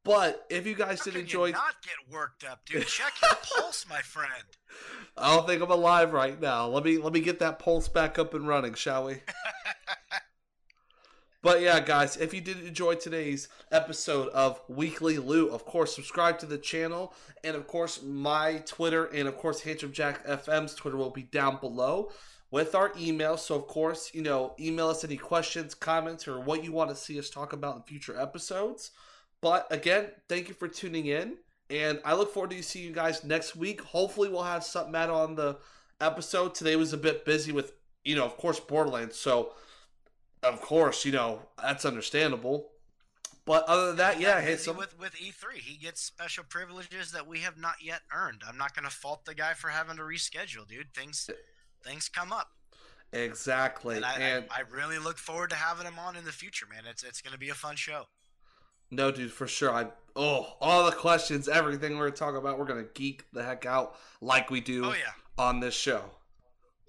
But 0.04 0.46
if 0.50 0.66
you 0.66 0.76
guys 0.76 1.00
How 1.00 1.06
did 1.06 1.16
enjoy, 1.16 1.48
you 1.48 1.54
not 1.54 1.76
get 1.84 2.14
worked 2.14 2.44
up 2.44 2.66
dude 2.66 2.88
check 2.88 3.14
your 3.22 3.38
pulse 3.58 3.86
my 3.90 4.00
friend 4.00 4.44
I 5.18 5.36
don't 5.36 5.46
think 5.46 5.62
I'm 5.62 5.72
alive 5.72 6.14
right 6.14 6.40
now. 6.40 6.68
Let 6.68 6.86
me 6.86 6.98
let 6.98 7.12
me 7.12 7.20
get 7.20 7.40
that 7.40 7.60
pulse 7.60 7.90
back 7.90 8.18
up 8.18 8.34
and 8.34 8.48
running, 8.48 8.76
shall 8.76 9.06
we? 9.06 9.16
But 11.42 11.62
yeah, 11.62 11.80
guys, 11.80 12.18
if 12.18 12.34
you 12.34 12.42
did 12.42 12.66
enjoy 12.68 12.96
today's 12.96 13.48
episode 13.72 14.28
of 14.30 14.60
Weekly 14.68 15.20
Loot, 15.20 15.52
of 15.52 15.64
course, 15.64 15.96
subscribe 15.96 16.38
to 16.40 16.46
the 16.46 16.58
channel. 16.58 17.14
And 17.46 17.56
of 17.56 17.66
course, 17.66 18.04
my 18.04 18.62
Twitter 18.66 19.06
and 19.06 19.26
of 19.26 19.38
course, 19.38 19.62
Handsome 19.62 19.94
Jack 19.94 20.28
FM's 20.28 20.76
Twitter 20.76 20.98
will 20.98 21.12
be 21.12 21.24
down 21.24 21.58
below 21.62 22.12
with 22.52 22.76
our 22.76 22.92
email. 23.00 23.38
So, 23.38 23.56
of 23.56 23.68
course, 23.68 24.12
you 24.14 24.22
know, 24.22 24.54
email 24.60 24.90
us 24.90 25.06
any 25.06 25.16
questions, 25.16 25.74
comments, 25.74 26.28
or 26.28 26.42
what 26.42 26.62
you 26.62 26.74
want 26.74 26.90
to 26.90 26.96
see 26.96 27.18
us 27.18 27.30
talk 27.30 27.54
about 27.54 27.78
in 27.78 27.84
future 27.84 28.20
episodes. 28.20 28.92
But 29.40 29.66
again, 29.72 30.08
thank 30.28 30.50
you 30.50 30.54
for 30.54 30.68
tuning 30.68 31.06
in. 31.06 31.38
And 31.70 32.02
I 32.04 32.16
look 32.16 32.34
forward 32.34 32.52
to 32.52 32.62
seeing 32.62 32.86
you 32.86 32.92
guys 32.92 33.24
next 33.24 33.56
week. 33.56 33.80
Hopefully, 33.80 34.28
we'll 34.28 34.44
have 34.44 34.66
something 34.66 34.96
out 34.96 35.10
on 35.10 35.36
the 35.36 35.58
episode. 36.02 36.54
Today 36.54 36.76
was 36.76 36.92
a 36.92 36.98
bit 36.98 37.24
busy 37.24 37.54
with, 37.54 37.72
you 38.04 38.18
know, 38.18 38.26
of 38.26 38.36
course, 38.36 38.60
Borderlands. 38.60 39.16
So, 39.16 39.54
of 40.44 40.62
course, 40.62 41.06
you 41.06 41.12
know, 41.12 41.42
that's 41.62 41.86
understandable. 41.86 42.70
But 43.46 43.64
other 43.66 43.88
than 43.88 43.96
that, 43.98 44.20
yeah, 44.20 44.42
hey, 44.42 44.58
some, 44.58 44.78
with 44.78 44.98
with 45.00 45.16
E3, 45.16 45.58
he 45.58 45.76
gets 45.78 46.02
special 46.02 46.44
privileges 46.48 47.12
that 47.14 47.26
we 47.26 47.40
have 47.40 47.58
not 47.58 47.76
yet 47.82 48.02
earned. 48.14 48.44
I'm 48.48 48.58
not 48.58 48.76
going 48.76 48.86
to 48.86 48.96
fault 48.96 49.26
the 49.26 49.34
guy 49.34 49.54
for 49.54 49.70
having 49.70 49.98
to 49.98 50.04
reschedule, 50.04 50.68
dude. 50.68 50.94
Things 50.94 51.30
things 51.84 52.10
come 52.10 52.32
up, 52.32 52.52
exactly. 53.12 53.96
and 53.96 54.06
I, 54.06 54.14
and 54.20 54.46
I, 54.52 54.60
I 54.60 54.62
really 54.72 55.00
look 55.00 55.18
forward 55.18 55.50
to 55.50 55.56
having 55.56 55.88
him 55.88 55.98
on 55.98 56.16
in 56.16 56.26
the 56.26 56.32
future, 56.32 56.68
man. 56.72 56.84
It's 56.88 57.02
it's 57.04 57.22
going 57.22 57.34
to 57.34 57.40
be 57.40 57.50
a 57.50 57.56
fun 57.56 57.76
show. 57.76 58.06
no, 58.92 59.10
dude, 59.10 59.32
for 59.32 59.48
sure. 59.48 59.72
I 59.72 59.88
oh, 60.16 60.56
all 60.62 60.86
the 60.86 60.96
questions, 60.96 61.48
everything 61.48 61.98
we're 61.98 62.12
gonna 62.12 62.38
about, 62.38 62.60
we're 62.60 62.66
gonna 62.66 62.86
geek 62.94 63.24
the 63.34 63.44
heck 63.44 63.66
out 63.66 63.96
like 64.22 64.52
we 64.52 64.62
do 64.62 64.86
Oh 64.86 64.94
yeah, 64.94 65.14
on 65.44 65.60
this 65.60 65.74
show. 65.74 66.04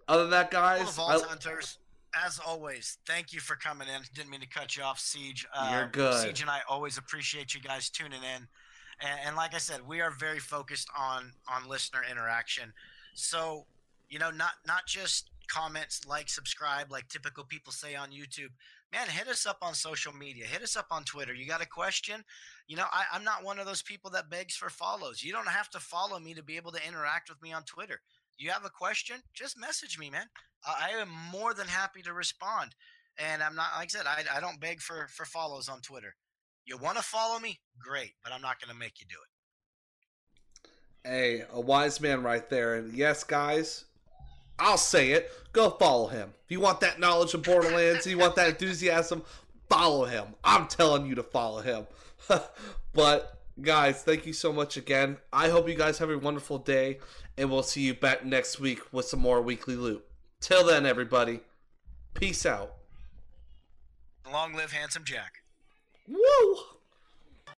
Other 0.08 0.24
than 0.24 0.32
that, 0.32 0.50
guys, 0.50 0.98
I- 0.98 1.20
Hunters. 1.20 1.78
As 2.14 2.40
always, 2.44 2.98
thank 3.06 3.32
you 3.32 3.40
for 3.40 3.54
coming 3.56 3.88
in. 3.88 4.02
Didn't 4.14 4.30
mean 4.30 4.40
to 4.40 4.48
cut 4.48 4.76
you 4.76 4.82
off, 4.82 4.98
Siege. 4.98 5.46
Uh, 5.54 5.70
You're 5.72 5.88
good. 5.88 6.22
Siege 6.22 6.40
and 6.40 6.50
I 6.50 6.60
always 6.68 6.98
appreciate 6.98 7.54
you 7.54 7.60
guys 7.60 7.88
tuning 7.88 8.22
in, 8.22 8.48
and, 9.00 9.20
and 9.26 9.36
like 9.36 9.54
I 9.54 9.58
said, 9.58 9.86
we 9.86 10.00
are 10.00 10.10
very 10.10 10.40
focused 10.40 10.88
on 10.98 11.32
on 11.48 11.68
listener 11.68 12.00
interaction. 12.10 12.72
So, 13.14 13.66
you 14.08 14.18
know, 14.18 14.30
not 14.30 14.52
not 14.66 14.86
just 14.86 15.30
comments, 15.50 16.06
like, 16.06 16.28
subscribe, 16.28 16.90
like 16.90 17.08
typical 17.08 17.44
people 17.44 17.72
say 17.72 17.94
on 17.94 18.10
YouTube. 18.10 18.50
Man, 18.92 19.08
hit 19.08 19.28
us 19.28 19.46
up 19.46 19.58
on 19.62 19.74
social 19.74 20.12
media. 20.12 20.46
Hit 20.46 20.62
us 20.62 20.76
up 20.76 20.86
on 20.90 21.04
Twitter. 21.04 21.32
You 21.32 21.46
got 21.46 21.62
a 21.62 21.66
question? 21.66 22.24
You 22.66 22.76
know, 22.76 22.86
I, 22.92 23.04
I'm 23.12 23.24
not 23.24 23.44
one 23.44 23.58
of 23.58 23.66
those 23.66 23.82
people 23.82 24.10
that 24.12 24.30
begs 24.30 24.56
for 24.56 24.68
follows. 24.68 25.22
You 25.22 25.32
don't 25.32 25.48
have 25.48 25.70
to 25.70 25.80
follow 25.80 26.18
me 26.18 26.34
to 26.34 26.42
be 26.42 26.56
able 26.56 26.72
to 26.72 26.86
interact 26.86 27.28
with 27.28 27.40
me 27.42 27.52
on 27.52 27.62
Twitter. 27.64 28.00
You 28.38 28.50
have 28.50 28.64
a 28.64 28.70
question? 28.70 29.16
Just 29.32 29.60
message 29.60 29.98
me, 29.98 30.10
man. 30.10 30.26
I 30.66 31.00
am 31.00 31.08
more 31.32 31.54
than 31.54 31.66
happy 31.66 32.02
to 32.02 32.12
respond. 32.12 32.74
And 33.18 33.42
I'm 33.42 33.54
not, 33.54 33.68
like 33.76 33.90
I 33.94 33.98
said, 33.98 34.06
I, 34.06 34.24
I 34.36 34.40
don't 34.40 34.60
beg 34.60 34.80
for, 34.80 35.08
for 35.10 35.24
follows 35.24 35.68
on 35.68 35.80
Twitter. 35.80 36.14
You 36.64 36.76
want 36.76 36.96
to 36.96 37.02
follow 37.02 37.38
me? 37.38 37.60
Great, 37.78 38.12
but 38.22 38.32
I'm 38.32 38.42
not 38.42 38.60
going 38.60 38.72
to 38.72 38.78
make 38.78 39.00
you 39.00 39.06
do 39.08 39.16
it. 39.16 41.10
Hey, 41.10 41.44
a 41.52 41.60
wise 41.60 42.00
man 42.00 42.22
right 42.22 42.48
there. 42.48 42.74
And 42.74 42.92
yes, 42.92 43.24
guys, 43.24 43.86
I'll 44.58 44.78
say 44.78 45.12
it. 45.12 45.30
Go 45.52 45.70
follow 45.70 46.08
him. 46.08 46.32
If 46.44 46.50
you 46.50 46.60
want 46.60 46.80
that 46.80 47.00
knowledge 47.00 47.34
of 47.34 47.42
Borderlands, 47.42 48.06
you 48.06 48.18
want 48.18 48.36
that 48.36 48.50
enthusiasm, 48.50 49.22
follow 49.68 50.04
him. 50.04 50.26
I'm 50.44 50.66
telling 50.66 51.06
you 51.06 51.14
to 51.14 51.22
follow 51.22 51.62
him. 51.62 51.86
but, 52.92 53.38
guys, 53.60 54.02
thank 54.02 54.26
you 54.26 54.34
so 54.34 54.52
much 54.52 54.76
again. 54.76 55.16
I 55.32 55.48
hope 55.48 55.68
you 55.68 55.74
guys 55.74 55.98
have 55.98 56.10
a 56.10 56.18
wonderful 56.18 56.58
day, 56.58 56.98
and 57.38 57.50
we'll 57.50 57.62
see 57.62 57.80
you 57.80 57.94
back 57.94 58.24
next 58.24 58.60
week 58.60 58.80
with 58.92 59.06
some 59.06 59.20
more 59.20 59.40
weekly 59.40 59.76
loot. 59.76 60.04
Till 60.40 60.66
then, 60.66 60.86
everybody, 60.86 61.40
peace 62.14 62.46
out. 62.46 62.72
Long 64.32 64.54
live 64.54 64.72
Handsome 64.72 65.04
Jack. 65.04 65.42
Woo! 66.08 66.56